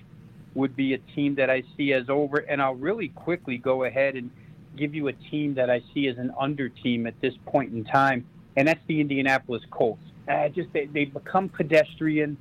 would 0.56 0.76
be 0.76 0.95
a 0.95 0.97
team 0.97 1.36
that 1.36 1.50
I 1.50 1.64
see 1.78 1.93
as 1.93 2.10
over. 2.10 2.38
And 2.38 2.62
I'll 2.62 2.76
really 2.76 3.10
quickly 3.10 3.58
go 3.58 3.84
ahead 3.84 4.16
and 4.16 4.32
give 4.78 4.95
you 4.95 5.07
a 5.07 5.13
team 5.13 5.55
that 5.55 5.70
I 5.70 5.82
see 5.93 6.07
as 6.07 6.17
an 6.17 6.32
under 6.39 6.70
team 6.70 7.07
at 7.07 7.20
this 7.22 7.34
point 7.45 7.74
in 7.74 7.84
time, 7.84 8.26
and 8.55 8.67
that's 8.67 8.86
the 8.88 9.01
Indianapolis 9.01 9.63
Colts. 9.70 10.03
Uh, 10.28 10.49
just 10.49 10.72
they, 10.74 10.86
they've 10.86 11.13
become 11.13 11.49
pedestrian 11.49 12.38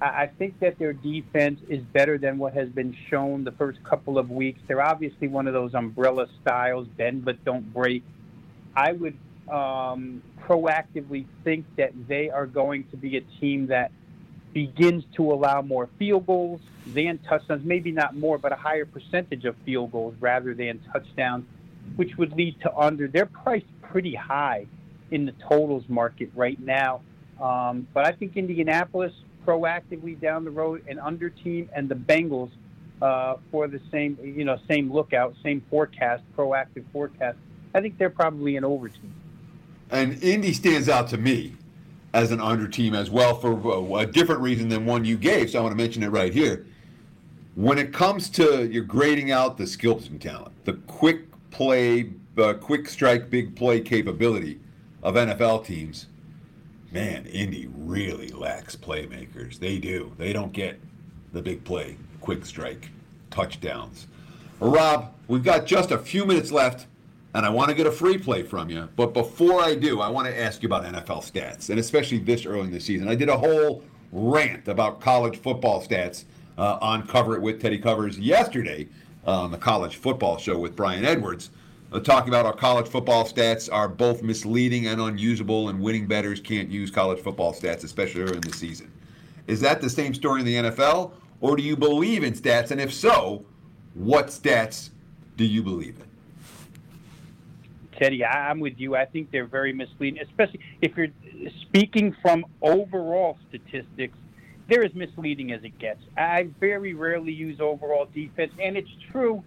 I 0.00 0.26
think 0.26 0.60
that 0.60 0.78
their 0.78 0.92
defense 0.92 1.60
is 1.68 1.82
better 1.82 2.18
than 2.18 2.36
what 2.36 2.52
has 2.52 2.68
been 2.68 2.94
shown 3.08 3.44
the 3.44 3.52
first 3.52 3.82
couple 3.82 4.18
of 4.18 4.30
weeks. 4.30 4.60
They're 4.66 4.82
obviously 4.82 5.26
one 5.26 5.46
of 5.46 5.54
those 5.54 5.74
umbrella 5.74 6.26
styles, 6.42 6.86
bend 6.86 7.24
but 7.24 7.42
don't 7.44 7.72
break. 7.72 8.02
I 8.76 8.92
would 8.92 9.16
um, 9.50 10.22
proactively 10.42 11.24
think 11.44 11.64
that 11.76 11.92
they 12.08 12.28
are 12.28 12.44
going 12.44 12.84
to 12.88 12.98
be 12.98 13.16
a 13.16 13.22
team 13.40 13.68
that 13.68 13.90
begins 14.52 15.04
to 15.14 15.32
allow 15.32 15.62
more 15.62 15.88
field 15.98 16.26
goals 16.26 16.60
than 16.86 17.18
touchdowns, 17.18 17.64
maybe 17.64 17.90
not 17.90 18.14
more, 18.14 18.36
but 18.36 18.52
a 18.52 18.56
higher 18.56 18.84
percentage 18.84 19.46
of 19.46 19.56
field 19.64 19.92
goals 19.92 20.14
rather 20.20 20.52
than 20.52 20.78
touchdowns, 20.92 21.46
which 21.94 22.16
would 22.16 22.32
lead 22.32 22.60
to 22.62 22.76
under. 22.76 23.06
They're 23.06 23.26
priced 23.26 23.66
pretty 23.82 24.14
high 24.14 24.66
in 25.10 25.24
the 25.24 25.32
totals 25.48 25.84
market 25.88 26.30
right 26.34 26.58
now. 26.60 27.00
Um, 27.40 27.86
but 27.94 28.04
I 28.04 28.12
think 28.12 28.36
Indianapolis 28.36 29.12
proactively 29.46 30.20
down 30.20 30.44
the 30.44 30.50
road 30.50 30.82
an 30.88 30.98
under 30.98 31.30
team 31.30 31.70
and 31.74 31.88
the 31.88 31.94
Bengals 31.94 32.50
uh, 33.00 33.36
for 33.50 33.68
the 33.68 33.80
same 33.92 34.18
you 34.22 34.44
know 34.44 34.58
same 34.68 34.92
lookout, 34.92 35.34
same 35.42 35.62
forecast, 35.70 36.22
proactive 36.36 36.84
forecast. 36.92 37.38
I 37.74 37.80
think 37.80 37.98
they're 37.98 38.10
probably 38.10 38.56
an 38.56 38.64
over 38.64 38.88
team. 38.88 39.14
And 39.90 40.22
Indy 40.22 40.52
stands 40.52 40.88
out 40.88 41.08
to 41.08 41.18
me 41.18 41.54
as 42.12 42.32
an 42.32 42.40
under 42.40 42.66
team 42.66 42.94
as 42.94 43.10
well 43.10 43.34
for 43.34 44.00
a 44.00 44.06
different 44.06 44.40
reason 44.40 44.68
than 44.68 44.86
one 44.86 45.04
you 45.04 45.16
gave. 45.16 45.50
So 45.50 45.58
I 45.58 45.62
want 45.62 45.72
to 45.72 45.76
mention 45.76 46.02
it 46.02 46.08
right 46.08 46.32
here. 46.32 46.66
When 47.54 47.78
it 47.78 47.92
comes 47.92 48.28
to 48.30 48.66
you're 48.66 48.84
grading 48.84 49.30
out 49.30 49.58
the 49.58 49.66
skills 49.66 50.08
and 50.08 50.20
talent, 50.20 50.64
the 50.64 50.74
quick 50.74 51.26
play, 51.56 52.12
uh, 52.38 52.54
quick 52.54 52.88
strike, 52.88 53.30
big 53.30 53.56
play 53.56 53.80
capability 53.80 54.60
of 55.02 55.14
NFL 55.14 55.64
teams 55.64 56.06
man, 56.96 57.26
Indy 57.26 57.68
really 57.76 58.28
lacks 58.28 58.74
playmakers. 58.74 59.58
They 59.58 59.78
do. 59.78 60.12
They 60.16 60.32
don't 60.32 60.52
get 60.52 60.80
the 61.32 61.42
big 61.42 61.62
play, 61.62 61.98
quick 62.22 62.46
strike, 62.46 62.88
touchdowns. 63.30 64.06
Rob, 64.60 65.12
we've 65.28 65.44
got 65.44 65.66
just 65.66 65.90
a 65.90 65.98
few 65.98 66.24
minutes 66.24 66.50
left, 66.50 66.86
and 67.34 67.44
I 67.44 67.50
want 67.50 67.68
to 67.68 67.74
get 67.74 67.86
a 67.86 67.92
free 67.92 68.16
play 68.16 68.42
from 68.42 68.70
you. 68.70 68.88
But 68.96 69.12
before 69.12 69.60
I 69.60 69.74
do, 69.74 70.00
I 70.00 70.08
want 70.08 70.26
to 70.28 70.40
ask 70.40 70.62
you 70.62 70.68
about 70.68 70.84
NFL 70.84 71.30
stats, 71.30 71.68
and 71.68 71.78
especially 71.78 72.18
this 72.18 72.46
early 72.46 72.62
in 72.62 72.70
the 72.70 72.80
season. 72.80 73.08
I 73.08 73.14
did 73.14 73.28
a 73.28 73.36
whole 73.36 73.82
rant 74.12 74.68
about 74.68 75.00
college 75.00 75.36
football 75.36 75.82
stats 75.82 76.24
uh, 76.56 76.78
on 76.80 77.06
Cover 77.06 77.34
It 77.36 77.42
with 77.42 77.60
Teddy 77.60 77.78
Covers 77.78 78.18
yesterday 78.18 78.88
on 79.26 79.50
the 79.50 79.58
college 79.58 79.96
football 79.96 80.38
show 80.38 80.58
with 80.58 80.76
Brian 80.76 81.04
Edwards 81.04 81.50
uh, 81.92 82.00
talking 82.00 82.28
about 82.28 82.44
our 82.44 82.52
college 82.52 82.88
football 82.88 83.24
stats 83.24 83.72
are 83.72 83.88
both 83.88 84.22
misleading 84.22 84.86
and 84.86 85.00
unusable, 85.00 85.68
and 85.68 85.80
winning 85.80 86.06
bettors 86.06 86.40
can't 86.40 86.68
use 86.68 86.90
college 86.90 87.20
football 87.20 87.54
stats, 87.54 87.84
especially 87.84 88.22
in 88.22 88.40
the 88.40 88.52
season. 88.52 88.90
Is 89.46 89.60
that 89.60 89.80
the 89.80 89.90
same 89.90 90.12
story 90.12 90.40
in 90.40 90.46
the 90.46 90.54
NFL, 90.56 91.12
or 91.40 91.56
do 91.56 91.62
you 91.62 91.76
believe 91.76 92.24
in 92.24 92.32
stats? 92.32 92.70
And 92.72 92.80
if 92.80 92.92
so, 92.92 93.44
what 93.94 94.28
stats 94.28 94.90
do 95.36 95.44
you 95.44 95.62
believe 95.62 95.96
in? 95.96 96.06
Teddy, 97.98 98.24
I'm 98.24 98.60
with 98.60 98.78
you. 98.78 98.96
I 98.96 99.06
think 99.06 99.30
they're 99.30 99.46
very 99.46 99.72
misleading, 99.72 100.20
especially 100.20 100.60
if 100.82 100.96
you're 100.96 101.08
speaking 101.62 102.14
from 102.20 102.44
overall 102.60 103.38
statistics. 103.48 104.18
They're 104.68 104.84
as 104.84 104.94
misleading 104.94 105.52
as 105.52 105.62
it 105.62 105.78
gets. 105.78 106.00
I 106.16 106.48
very 106.58 106.94
rarely 106.94 107.32
use 107.32 107.60
overall 107.60 108.08
defense, 108.12 108.52
and 108.60 108.76
it's 108.76 108.90
true 109.12 109.44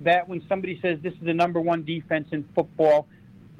that 0.00 0.28
when 0.28 0.42
somebody 0.48 0.78
says 0.80 0.98
this 1.02 1.12
is 1.12 1.20
the 1.22 1.34
number 1.34 1.60
one 1.60 1.84
defense 1.84 2.28
in 2.32 2.48
football, 2.54 3.06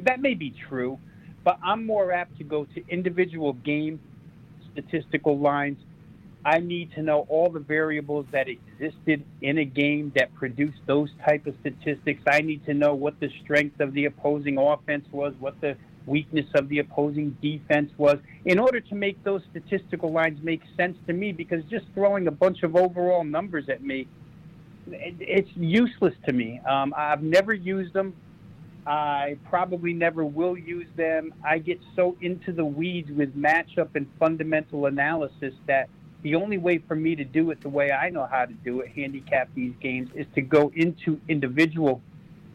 that 0.00 0.20
may 0.20 0.34
be 0.34 0.54
true, 0.68 0.98
but 1.44 1.58
I'm 1.62 1.84
more 1.84 2.12
apt 2.12 2.38
to 2.38 2.44
go 2.44 2.64
to 2.64 2.82
individual 2.88 3.52
game 3.52 4.00
statistical 4.72 5.38
lines. 5.38 5.78
I 6.44 6.58
need 6.58 6.92
to 6.94 7.02
know 7.02 7.26
all 7.28 7.50
the 7.50 7.60
variables 7.60 8.26
that 8.32 8.48
existed 8.48 9.24
in 9.42 9.58
a 9.58 9.64
game 9.64 10.12
that 10.16 10.34
produced 10.34 10.78
those 10.86 11.10
type 11.24 11.46
of 11.46 11.54
statistics. 11.60 12.22
I 12.26 12.40
need 12.40 12.64
to 12.66 12.74
know 12.74 12.94
what 12.94 13.20
the 13.20 13.30
strength 13.44 13.80
of 13.80 13.92
the 13.92 14.06
opposing 14.06 14.58
offense 14.58 15.06
was, 15.12 15.34
what 15.38 15.60
the 15.60 15.76
weakness 16.06 16.46
of 16.54 16.68
the 16.68 16.78
opposing 16.80 17.36
defense 17.42 17.90
was, 17.96 18.18
in 18.44 18.58
order 18.58 18.80
to 18.80 18.94
make 18.94 19.22
those 19.24 19.42
statistical 19.50 20.12
lines 20.12 20.42
make 20.42 20.62
sense 20.76 20.96
to 21.06 21.12
me. 21.12 21.32
Because 21.32 21.64
just 21.64 21.86
throwing 21.94 22.26
a 22.26 22.30
bunch 22.30 22.62
of 22.62 22.76
overall 22.76 23.24
numbers 23.24 23.68
at 23.68 23.82
me, 23.82 24.08
it's 24.90 25.50
useless 25.56 26.14
to 26.26 26.32
me. 26.32 26.60
Um, 26.68 26.94
I've 26.96 27.22
never 27.22 27.52
used 27.52 27.92
them. 27.92 28.14
I 28.84 29.36
probably 29.48 29.92
never 29.92 30.24
will 30.24 30.58
use 30.58 30.88
them. 30.96 31.32
I 31.44 31.58
get 31.58 31.80
so 31.94 32.16
into 32.20 32.52
the 32.52 32.64
weeds 32.64 33.10
with 33.10 33.36
matchup 33.36 33.90
and 33.94 34.08
fundamental 34.18 34.86
analysis 34.86 35.54
that 35.66 35.88
the 36.22 36.34
only 36.34 36.58
way 36.58 36.78
for 36.78 36.96
me 36.96 37.14
to 37.16 37.24
do 37.24 37.50
it 37.50 37.60
the 37.60 37.68
way 37.68 37.92
I 37.92 38.10
know 38.10 38.26
how 38.26 38.44
to 38.44 38.52
do 38.52 38.80
it, 38.80 38.88
handicap 38.88 39.48
these 39.54 39.72
games, 39.80 40.10
is 40.14 40.26
to 40.34 40.40
go 40.40 40.72
into 40.74 41.20
individual 41.28 42.00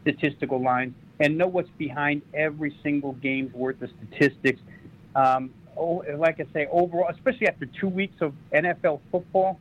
statistical 0.02 0.62
lines 0.62 0.94
and 1.20 1.36
know 1.36 1.46
what's 1.46 1.70
behind 1.70 2.22
every 2.34 2.76
single 2.82 3.12
game's 3.14 3.52
worth 3.52 3.80
of 3.82 3.90
statistics. 3.90 4.60
Um, 5.14 5.50
oh, 5.76 6.04
like 6.16 6.40
I 6.40 6.46
say, 6.52 6.68
overall, 6.70 7.08
especially 7.10 7.48
after 7.48 7.66
two 7.66 7.88
weeks 7.88 8.20
of 8.20 8.34
NFL 8.52 9.00
football, 9.10 9.58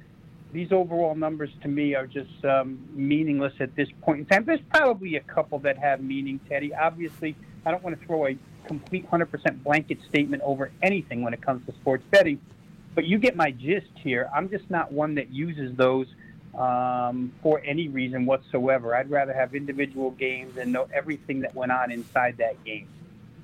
these 0.54 0.72
overall 0.72 1.16
numbers 1.16 1.50
to 1.62 1.68
me 1.68 1.94
are 1.96 2.08
just 2.08 2.46
um, 2.46 2.80
meaningless 2.94 3.54
at 3.60 3.76
this 3.76 3.90
point 4.02 4.20
in 4.20 4.26
time. 4.26 4.46
There's 4.46 4.62
probably 4.72 5.16
a 5.16 5.22
couple 5.22 5.60
that 5.60 5.78
have 5.78 6.02
meaning, 6.02 6.40
Teddy. 6.48 6.74
Obviously, 6.74 7.36
I 7.66 7.72
don't 7.72 7.84
want 7.84 8.00
to 8.00 8.06
throw 8.06 8.28
a 8.28 8.38
complete 8.66 9.10
100% 9.10 9.64
blanket 9.64 9.98
statement 10.10 10.44
over 10.46 10.72
anything 10.82 11.22
when 11.22 11.34
it 11.34 11.42
comes 11.42 11.66
to 11.66 11.74
sports 11.74 12.04
betting, 12.12 12.40
but 12.96 13.06
you 13.06 13.18
get 13.18 13.36
my 13.36 13.52
gist 13.52 13.88
here. 13.96 14.30
I'm 14.34 14.50
just 14.50 14.70
not 14.70 14.92
one 14.92 15.16
that 15.16 15.32
uses 15.32 15.76
those 15.76 16.08
um, 16.58 17.32
for 17.44 17.62
any 17.64 17.88
reason 17.88 18.26
whatsoever. 18.26 18.96
I'd 18.96 19.10
rather 19.10 19.34
have 19.34 19.54
individual 19.54 20.12
games 20.12 20.58
and 20.58 20.72
know 20.72 20.88
everything 20.94 21.42
that 21.42 21.54
went 21.56 21.72
on 21.72 21.92
inside 21.92 22.38
that 22.38 22.64
game. 22.64 22.88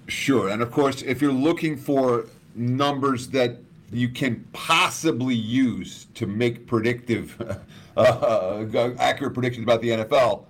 Sure. 0.07 0.49
And 0.49 0.61
of 0.61 0.72
course, 0.72 1.01
if 1.01 1.22
you're 1.22 1.32
looking 1.32 1.78
for 1.78 2.26
numbers 2.55 3.28
that 3.30 3.57
you 3.91 4.09
can 4.09 4.45
possibly 4.51 5.36
use 5.36 6.07
to 6.16 6.26
make 6.26 6.66
predictive, 6.66 7.39
uh, 7.97 8.66
accurate 8.99 9.34
predictions 9.34 9.64
about 9.64 9.82
the 9.82 9.89
NFL, 9.89 10.45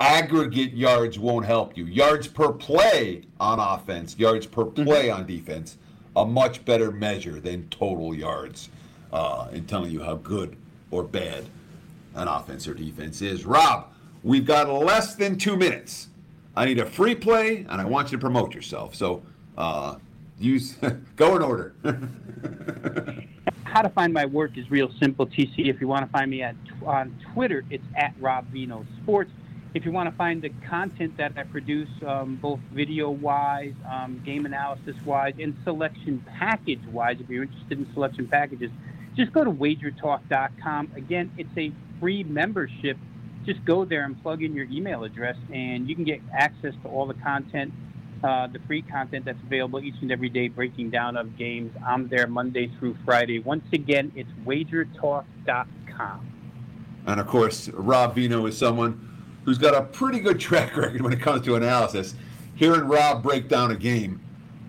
aggregate 0.00 0.72
yards 0.74 1.18
won't 1.18 1.44
help 1.44 1.76
you. 1.76 1.84
Yards 1.86 2.28
per 2.28 2.52
play 2.52 3.24
on 3.40 3.58
offense, 3.58 4.16
yards 4.16 4.46
per 4.46 4.64
play 4.64 5.10
on 5.10 5.26
defense, 5.26 5.76
a 6.14 6.24
much 6.24 6.64
better 6.64 6.92
measure 6.92 7.40
than 7.40 7.68
total 7.68 8.14
yards 8.14 8.70
uh, 9.12 9.48
in 9.52 9.66
telling 9.66 9.90
you 9.90 10.02
how 10.02 10.14
good 10.14 10.56
or 10.90 11.02
bad 11.02 11.46
an 12.18 12.28
offense 12.28 12.68
or 12.68 12.74
defense 12.74 13.22
is. 13.22 13.46
Rob, 13.46 13.92
we've 14.22 14.44
got 14.44 14.68
less 14.68 15.14
than 15.14 15.38
two 15.38 15.56
minutes. 15.56 16.08
I 16.56 16.64
need 16.64 16.80
a 16.80 16.86
free 16.86 17.14
play, 17.14 17.64
and 17.68 17.80
I 17.80 17.84
want 17.84 18.10
you 18.10 18.18
to 18.18 18.20
promote 18.20 18.54
yourself. 18.54 18.94
So, 18.94 19.22
uh, 19.56 19.96
use 20.38 20.76
go 21.16 21.36
in 21.36 21.42
order. 21.42 21.74
How 23.64 23.82
to 23.82 23.88
find 23.90 24.12
my 24.12 24.26
work 24.26 24.58
is 24.58 24.70
real 24.70 24.90
simple, 24.98 25.26
TC. 25.26 25.68
If 25.68 25.80
you 25.80 25.86
want 25.86 26.04
to 26.04 26.10
find 26.10 26.30
me 26.30 26.42
at 26.42 26.56
on 26.84 27.16
Twitter, 27.32 27.64
it's 27.70 27.84
at 27.96 28.14
Rob 28.18 28.50
Veno 28.52 28.84
Sports. 29.02 29.30
If 29.74 29.84
you 29.84 29.92
want 29.92 30.10
to 30.10 30.16
find 30.16 30.40
the 30.40 30.48
content 30.66 31.16
that 31.18 31.32
I 31.36 31.44
produce, 31.44 31.90
um, 32.04 32.36
both 32.36 32.58
video-wise, 32.72 33.74
um, 33.88 34.20
game 34.24 34.46
analysis-wise, 34.46 35.34
and 35.38 35.54
selection 35.62 36.24
package-wise, 36.38 37.20
if 37.20 37.28
you're 37.28 37.42
interested 37.44 37.78
in 37.78 37.92
selection 37.92 38.26
packages, 38.26 38.70
just 39.14 39.32
go 39.32 39.44
to 39.44 39.50
wagertalk.com. 39.50 40.92
Again, 40.96 41.30
it's 41.36 41.56
a 41.56 41.70
free 42.00 42.24
membership. 42.24 42.96
Just 43.44 43.64
go 43.64 43.84
there 43.84 44.04
and 44.04 44.20
plug 44.22 44.42
in 44.42 44.54
your 44.54 44.66
email 44.66 45.04
address, 45.04 45.36
and 45.52 45.88
you 45.88 45.94
can 45.94 46.04
get 46.04 46.20
access 46.32 46.74
to 46.82 46.88
all 46.88 47.06
the 47.06 47.14
content, 47.14 47.72
uh, 48.22 48.46
the 48.48 48.58
free 48.66 48.82
content 48.82 49.24
that's 49.24 49.40
available 49.42 49.80
each 49.80 49.94
and 50.02 50.12
every 50.12 50.28
day, 50.28 50.48
breaking 50.48 50.90
down 50.90 51.16
of 51.16 51.36
games. 51.38 51.72
I'm 51.86 52.08
there 52.08 52.26
Monday 52.26 52.70
through 52.78 52.96
Friday. 53.04 53.38
Once 53.38 53.64
again, 53.72 54.12
it's 54.14 54.30
wagertalk.com. 54.44 56.28
And 57.06 57.20
of 57.20 57.26
course, 57.26 57.68
Rob 57.70 58.16
Veno 58.16 58.46
is 58.48 58.58
someone 58.58 59.04
who's 59.44 59.56
got 59.56 59.74
a 59.74 59.82
pretty 59.82 60.20
good 60.20 60.38
track 60.38 60.76
record 60.76 61.00
when 61.00 61.12
it 61.12 61.20
comes 61.20 61.42
to 61.46 61.54
analysis. 61.54 62.14
Hearing 62.54 62.82
Rob 62.82 63.22
break 63.22 63.48
down 63.48 63.70
a 63.70 63.76
game, 63.76 64.20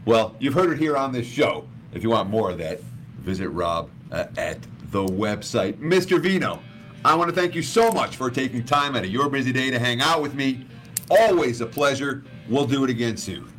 well, 0.05 0.35
you've 0.39 0.53
heard 0.53 0.71
it 0.71 0.79
here 0.79 0.95
on 0.95 1.11
this 1.11 1.27
show. 1.27 1.67
If 1.91 2.03
you 2.03 2.09
want 2.11 2.29
more 2.29 2.49
of 2.51 2.59
that, 2.59 2.79
visit 3.17 3.49
Rob 3.49 3.89
uh, 4.11 4.27
at 4.37 4.61
the 4.91 5.05
website. 5.05 5.73
Mr. 5.79 6.19
Veno, 6.19 6.59
I 7.05 7.15
want 7.15 7.29
to 7.29 7.35
thank 7.35 7.55
you 7.55 7.61
so 7.61 7.91
much 7.91 8.17
for 8.17 8.29
taking 8.29 8.63
time 8.63 8.95
out 8.95 9.03
of 9.03 9.09
your 9.09 9.29
busy 9.29 9.53
day 9.53 9.69
to 9.71 9.79
hang 9.79 10.01
out 10.01 10.21
with 10.21 10.35
me. 10.35 10.65
Always 11.09 11.61
a 11.61 11.65
pleasure. 11.65 12.23
We'll 12.49 12.65
do 12.65 12.83
it 12.83 12.89
again 12.89 13.15
soon. 13.15 13.51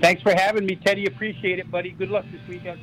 Thanks 0.00 0.22
for 0.22 0.32
having 0.32 0.64
me, 0.66 0.76
Teddy. 0.76 1.06
Appreciate 1.06 1.58
it, 1.58 1.70
buddy. 1.70 1.90
Good 1.90 2.10
luck 2.10 2.24
this 2.30 2.40
weekend. 2.48 2.80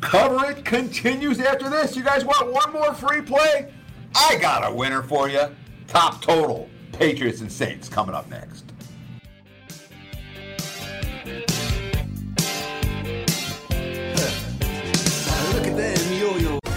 Cover 0.00 0.50
it 0.50 0.64
continues 0.64 1.40
after 1.40 1.68
this. 1.68 1.96
You 1.96 2.04
guys 2.04 2.24
want 2.24 2.52
one 2.52 2.72
more 2.72 2.94
free 2.94 3.22
play? 3.22 3.72
I 4.14 4.36
got 4.36 4.70
a 4.70 4.74
winner 4.74 5.02
for 5.02 5.28
you. 5.28 5.54
Top 5.86 6.22
total. 6.22 6.68
Patriots 6.92 7.40
and 7.40 7.50
Saints 7.50 7.88
coming 7.88 8.14
up 8.14 8.28
next. 8.28 8.64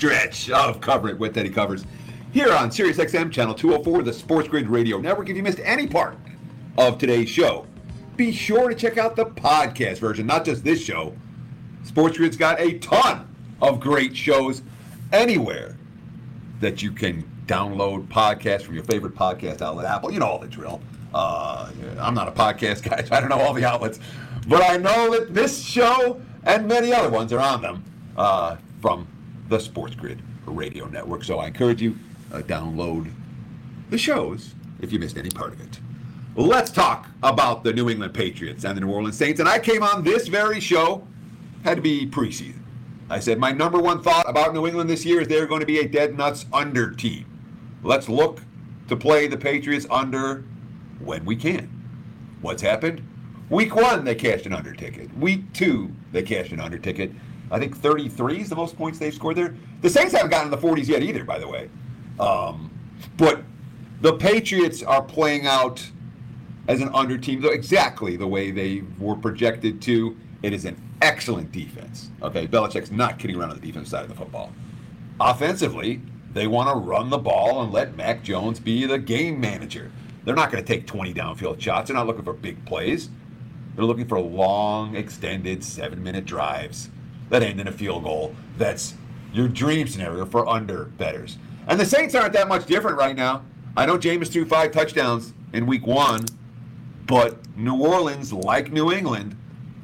stretch 0.00 0.48
of 0.48 0.80
Cover 0.80 1.10
It 1.10 1.18
with 1.18 1.34
Teddy 1.34 1.50
Covers 1.50 1.84
here 2.32 2.54
on 2.54 2.72
Sirius 2.72 2.96
XM 2.96 3.30
Channel 3.30 3.52
204, 3.52 4.02
the 4.02 4.14
Sports 4.14 4.48
Grid 4.48 4.66
Radio 4.66 4.96
Network. 4.96 5.28
If 5.28 5.36
you 5.36 5.42
missed 5.42 5.60
any 5.62 5.86
part 5.86 6.16
of 6.78 6.96
today's 6.96 7.28
show, 7.28 7.66
be 8.16 8.32
sure 8.32 8.70
to 8.70 8.74
check 8.74 8.96
out 8.96 9.14
the 9.14 9.26
podcast 9.26 9.98
version, 9.98 10.26
not 10.26 10.46
just 10.46 10.64
this 10.64 10.82
show. 10.82 11.14
Sports 11.82 12.16
Grid's 12.16 12.38
got 12.38 12.58
a 12.58 12.78
ton 12.78 13.28
of 13.60 13.78
great 13.78 14.16
shows 14.16 14.62
anywhere 15.12 15.76
that 16.60 16.80
you 16.80 16.92
can 16.92 17.22
download 17.44 18.08
podcasts 18.08 18.62
from 18.62 18.76
your 18.76 18.84
favorite 18.84 19.14
podcast 19.14 19.60
outlet, 19.60 19.84
Apple. 19.84 20.10
You 20.10 20.20
know 20.20 20.28
all 20.28 20.38
the 20.38 20.48
drill. 20.48 20.80
Uh, 21.12 21.70
I'm 21.98 22.14
not 22.14 22.26
a 22.26 22.32
podcast 22.32 22.88
guy, 22.88 23.04
so 23.06 23.14
I 23.14 23.20
don't 23.20 23.28
know 23.28 23.40
all 23.40 23.52
the 23.52 23.66
outlets, 23.66 24.00
but 24.48 24.62
I 24.62 24.78
know 24.78 25.10
that 25.10 25.34
this 25.34 25.62
show 25.62 26.22
and 26.44 26.66
many 26.66 26.90
other 26.90 27.10
ones 27.10 27.34
are 27.34 27.40
on 27.40 27.60
them 27.60 27.84
uh, 28.16 28.56
from 28.80 29.06
the 29.50 29.58
Sports 29.58 29.94
Grid 29.94 30.22
Radio 30.46 30.86
Network. 30.86 31.24
So 31.24 31.38
I 31.38 31.48
encourage 31.48 31.82
you 31.82 31.98
uh, 32.32 32.38
download 32.38 33.12
the 33.90 33.98
shows 33.98 34.54
if 34.80 34.92
you 34.92 34.98
missed 34.98 35.18
any 35.18 35.28
part 35.28 35.52
of 35.52 35.60
it. 35.60 35.80
Let's 36.36 36.70
talk 36.70 37.08
about 37.22 37.64
the 37.64 37.72
New 37.72 37.90
England 37.90 38.14
Patriots 38.14 38.64
and 38.64 38.76
the 38.76 38.80
New 38.80 38.90
Orleans 38.90 39.16
Saints. 39.16 39.40
And 39.40 39.48
I 39.48 39.58
came 39.58 39.82
on 39.82 40.04
this 40.04 40.28
very 40.28 40.60
show, 40.60 41.06
had 41.64 41.74
to 41.74 41.82
be 41.82 42.06
preseason. 42.06 42.62
I 43.10 43.18
said 43.18 43.38
my 43.38 43.50
number 43.50 43.80
one 43.80 44.00
thought 44.00 44.30
about 44.30 44.54
New 44.54 44.68
England 44.68 44.88
this 44.88 45.04
year 45.04 45.20
is 45.20 45.26
they're 45.26 45.46
going 45.46 45.60
to 45.60 45.66
be 45.66 45.80
a 45.80 45.88
dead 45.88 46.16
nuts 46.16 46.46
under 46.52 46.92
team. 46.92 47.26
Let's 47.82 48.08
look 48.08 48.42
to 48.88 48.96
play 48.96 49.26
the 49.26 49.36
Patriots 49.36 49.86
under 49.90 50.44
when 51.00 51.24
we 51.24 51.34
can. 51.34 51.68
What's 52.40 52.62
happened? 52.62 53.04
Week 53.48 53.74
one, 53.74 54.04
they 54.04 54.14
cashed 54.14 54.46
an 54.46 54.52
under 54.52 54.72
ticket. 54.72 55.12
Week 55.18 55.52
two, 55.52 55.90
they 56.12 56.22
cashed 56.22 56.52
an 56.52 56.60
under 56.60 56.78
ticket. 56.78 57.10
I 57.50 57.58
think 57.58 57.76
33 57.76 58.40
is 58.40 58.48
the 58.48 58.56
most 58.56 58.76
points 58.76 58.98
they've 58.98 59.14
scored 59.14 59.36
there. 59.36 59.54
The 59.80 59.90
Saints 59.90 60.12
haven't 60.12 60.30
gotten 60.30 60.52
in 60.52 60.60
the 60.60 60.66
40s 60.66 60.86
yet 60.86 61.02
either, 61.02 61.24
by 61.24 61.38
the 61.38 61.48
way. 61.48 61.68
Um, 62.18 62.70
but 63.16 63.42
the 64.00 64.12
Patriots 64.14 64.82
are 64.82 65.02
playing 65.02 65.46
out 65.46 65.90
as 66.68 66.80
an 66.80 66.90
under 66.94 67.18
team, 67.18 67.40
though 67.40 67.50
exactly 67.50 68.16
the 68.16 68.26
way 68.26 68.50
they 68.50 68.82
were 68.98 69.16
projected 69.16 69.82
to. 69.82 70.16
It 70.42 70.52
is 70.52 70.64
an 70.64 70.80
excellent 71.02 71.50
defense. 71.50 72.10
Okay, 72.22 72.46
Belichick's 72.46 72.90
not 72.90 73.18
kidding 73.18 73.36
around 73.36 73.50
on 73.50 73.60
the 73.60 73.66
defense 73.66 73.90
side 73.90 74.02
of 74.02 74.08
the 74.08 74.14
football. 74.14 74.52
Offensively, 75.18 76.00
they 76.32 76.46
want 76.46 76.70
to 76.70 76.76
run 76.76 77.10
the 77.10 77.18
ball 77.18 77.62
and 77.62 77.72
let 77.72 77.96
Mac 77.96 78.22
Jones 78.22 78.60
be 78.60 78.86
the 78.86 78.98
game 78.98 79.40
manager. 79.40 79.90
They're 80.24 80.36
not 80.36 80.52
going 80.52 80.62
to 80.62 80.74
take 80.74 80.86
20 80.86 81.12
downfield 81.12 81.60
shots. 81.60 81.88
They're 81.88 81.96
not 81.96 82.06
looking 82.06 82.24
for 82.24 82.32
big 82.32 82.64
plays. 82.64 83.10
They're 83.74 83.84
looking 83.84 84.06
for 84.06 84.20
long, 84.20 84.94
extended 84.94 85.64
seven 85.64 86.02
minute 86.02 86.26
drives 86.26 86.90
that 87.30 87.42
end 87.42 87.60
in 87.60 87.68
a 87.68 87.72
field 87.72 88.04
goal. 88.04 88.34
That's 88.58 88.94
your 89.32 89.48
dream 89.48 89.86
scenario 89.86 90.26
for 90.26 90.46
under 90.46 90.84
bettors. 90.84 91.38
And 91.66 91.78
the 91.78 91.86
Saints 91.86 92.14
aren't 92.14 92.32
that 92.34 92.48
much 92.48 92.66
different 92.66 92.98
right 92.98 93.16
now. 93.16 93.44
I 93.76 93.86
know 93.86 93.96
Jameis 93.96 94.30
threw 94.30 94.44
five 94.44 94.72
touchdowns 94.72 95.32
in 95.52 95.66
week 95.66 95.86
one, 95.86 96.26
but 97.06 97.38
New 97.56 97.76
Orleans, 97.76 98.32
like 98.32 98.72
New 98.72 98.92
England, 98.92 99.36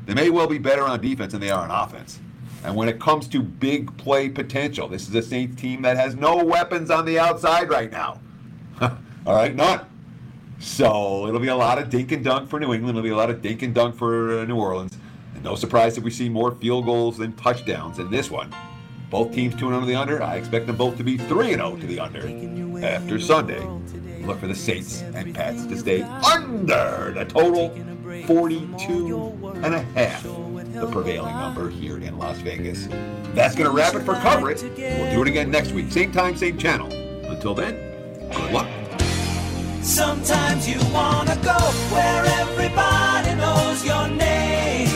they 0.05 0.15
may 0.15 0.31
well 0.31 0.47
be 0.47 0.59
better 0.59 0.83
on 0.83 1.01
defense 1.01 1.33
than 1.33 1.41
they 1.41 1.51
are 1.51 1.69
on 1.69 1.71
offense. 1.71 2.21
And 2.65 2.75
when 2.75 2.89
it 2.89 3.01
comes 3.01 3.29
to 3.29 3.43
big 3.43 3.97
play 3.97 4.29
potential, 4.29 4.89
this 4.89 5.09
is 5.09 5.15
a 5.15 5.23
Saints 5.23 5.61
team 5.61 5.83
that 5.83 5.97
has 5.97 6.17
no 6.17 6.45
weapons 6.45 6.91
on 6.91 7.05
the 7.05 7.19
outside 7.19 7.71
right 7.71 7.91
now. 7.91 8.21
All 8.81 9.35
right, 9.35 9.55
none. 9.55 9.87
So 10.59 11.27
it'll 11.29 11.41
be 11.41 11.49
a 11.49 11.57
lot 11.57 11.79
of 11.79 11.91
dink 11.91 12.13
and 12.13 12.25
dunk 12.25 12.49
for 12.49 12.59
New 12.59 12.73
England. 12.73 12.97
It'll 12.97 13.07
be 13.07 13.11
a 13.11 13.17
lot 13.17 13.31
of 13.31 13.43
dink 13.43 13.63
and 13.63 13.75
dunk 13.75 13.97
for 13.97 14.41
uh, 14.41 14.45
New 14.47 14.57
Orleans. 14.57 14.97
No 15.47 15.55
surprise 15.55 15.95
that 15.95 16.03
we 16.03 16.11
see 16.11 16.29
more 16.29 16.51
field 16.51 16.87
goals 16.87 17.19
than 17.19 17.33
touchdowns 17.35 18.01
in 18.01 18.11
this 18.11 18.33
one. 18.33 18.53
Both 19.11 19.33
teams 19.33 19.55
2 19.55 19.61
0 19.61 19.79
to 19.79 19.87
the 19.87 19.95
under. 19.95 20.21
I 20.21 20.35
expect 20.35 20.67
them 20.67 20.75
both 20.75 20.97
to 20.97 21.05
be 21.05 21.17
3 21.17 21.51
0 21.51 21.77
to 21.77 21.87
the 21.87 22.01
under 22.01 22.85
after 22.85 23.21
Sunday. 23.21 23.65
Look 24.27 24.41
for 24.41 24.49
the 24.49 24.57
Saints 24.57 25.03
and 25.03 25.33
Pats 25.33 25.65
to 25.67 25.79
stay 25.79 26.03
under 26.03 27.13
the 27.15 27.25
total 27.29 27.69
42 28.27 29.53
and 29.63 29.73
a 29.73 29.83
half, 29.95 30.25
the 30.25 30.89
prevailing 30.91 31.37
number 31.37 31.71
here 31.71 31.99
in 31.99 32.19
Las 32.19 32.39
Vegas. 32.39 32.89
That's 33.33 33.55
going 33.55 33.71
to 33.71 33.77
wrap 33.77 33.95
it 33.95 34.01
for 34.01 34.15
coverage. 34.15 34.63
We'll 34.63 35.13
do 35.13 35.23
it 35.23 35.29
again 35.29 35.49
next 35.49 35.71
week. 35.71 35.93
Same 35.93 36.11
time, 36.11 36.37
same 36.37 36.59
channel. 36.59 36.93
Until 37.31 37.55
then, 37.55 37.77
good 38.33 38.53
luck. 38.53 38.69
Sometimes 39.81 40.69
you 40.69 40.81
want 40.93 41.29
to 41.29 41.37
go 41.37 41.57
where 41.95 42.25
everybody 42.41 43.37
knows 43.37 43.85
your 43.85 44.09
name. 44.09 44.96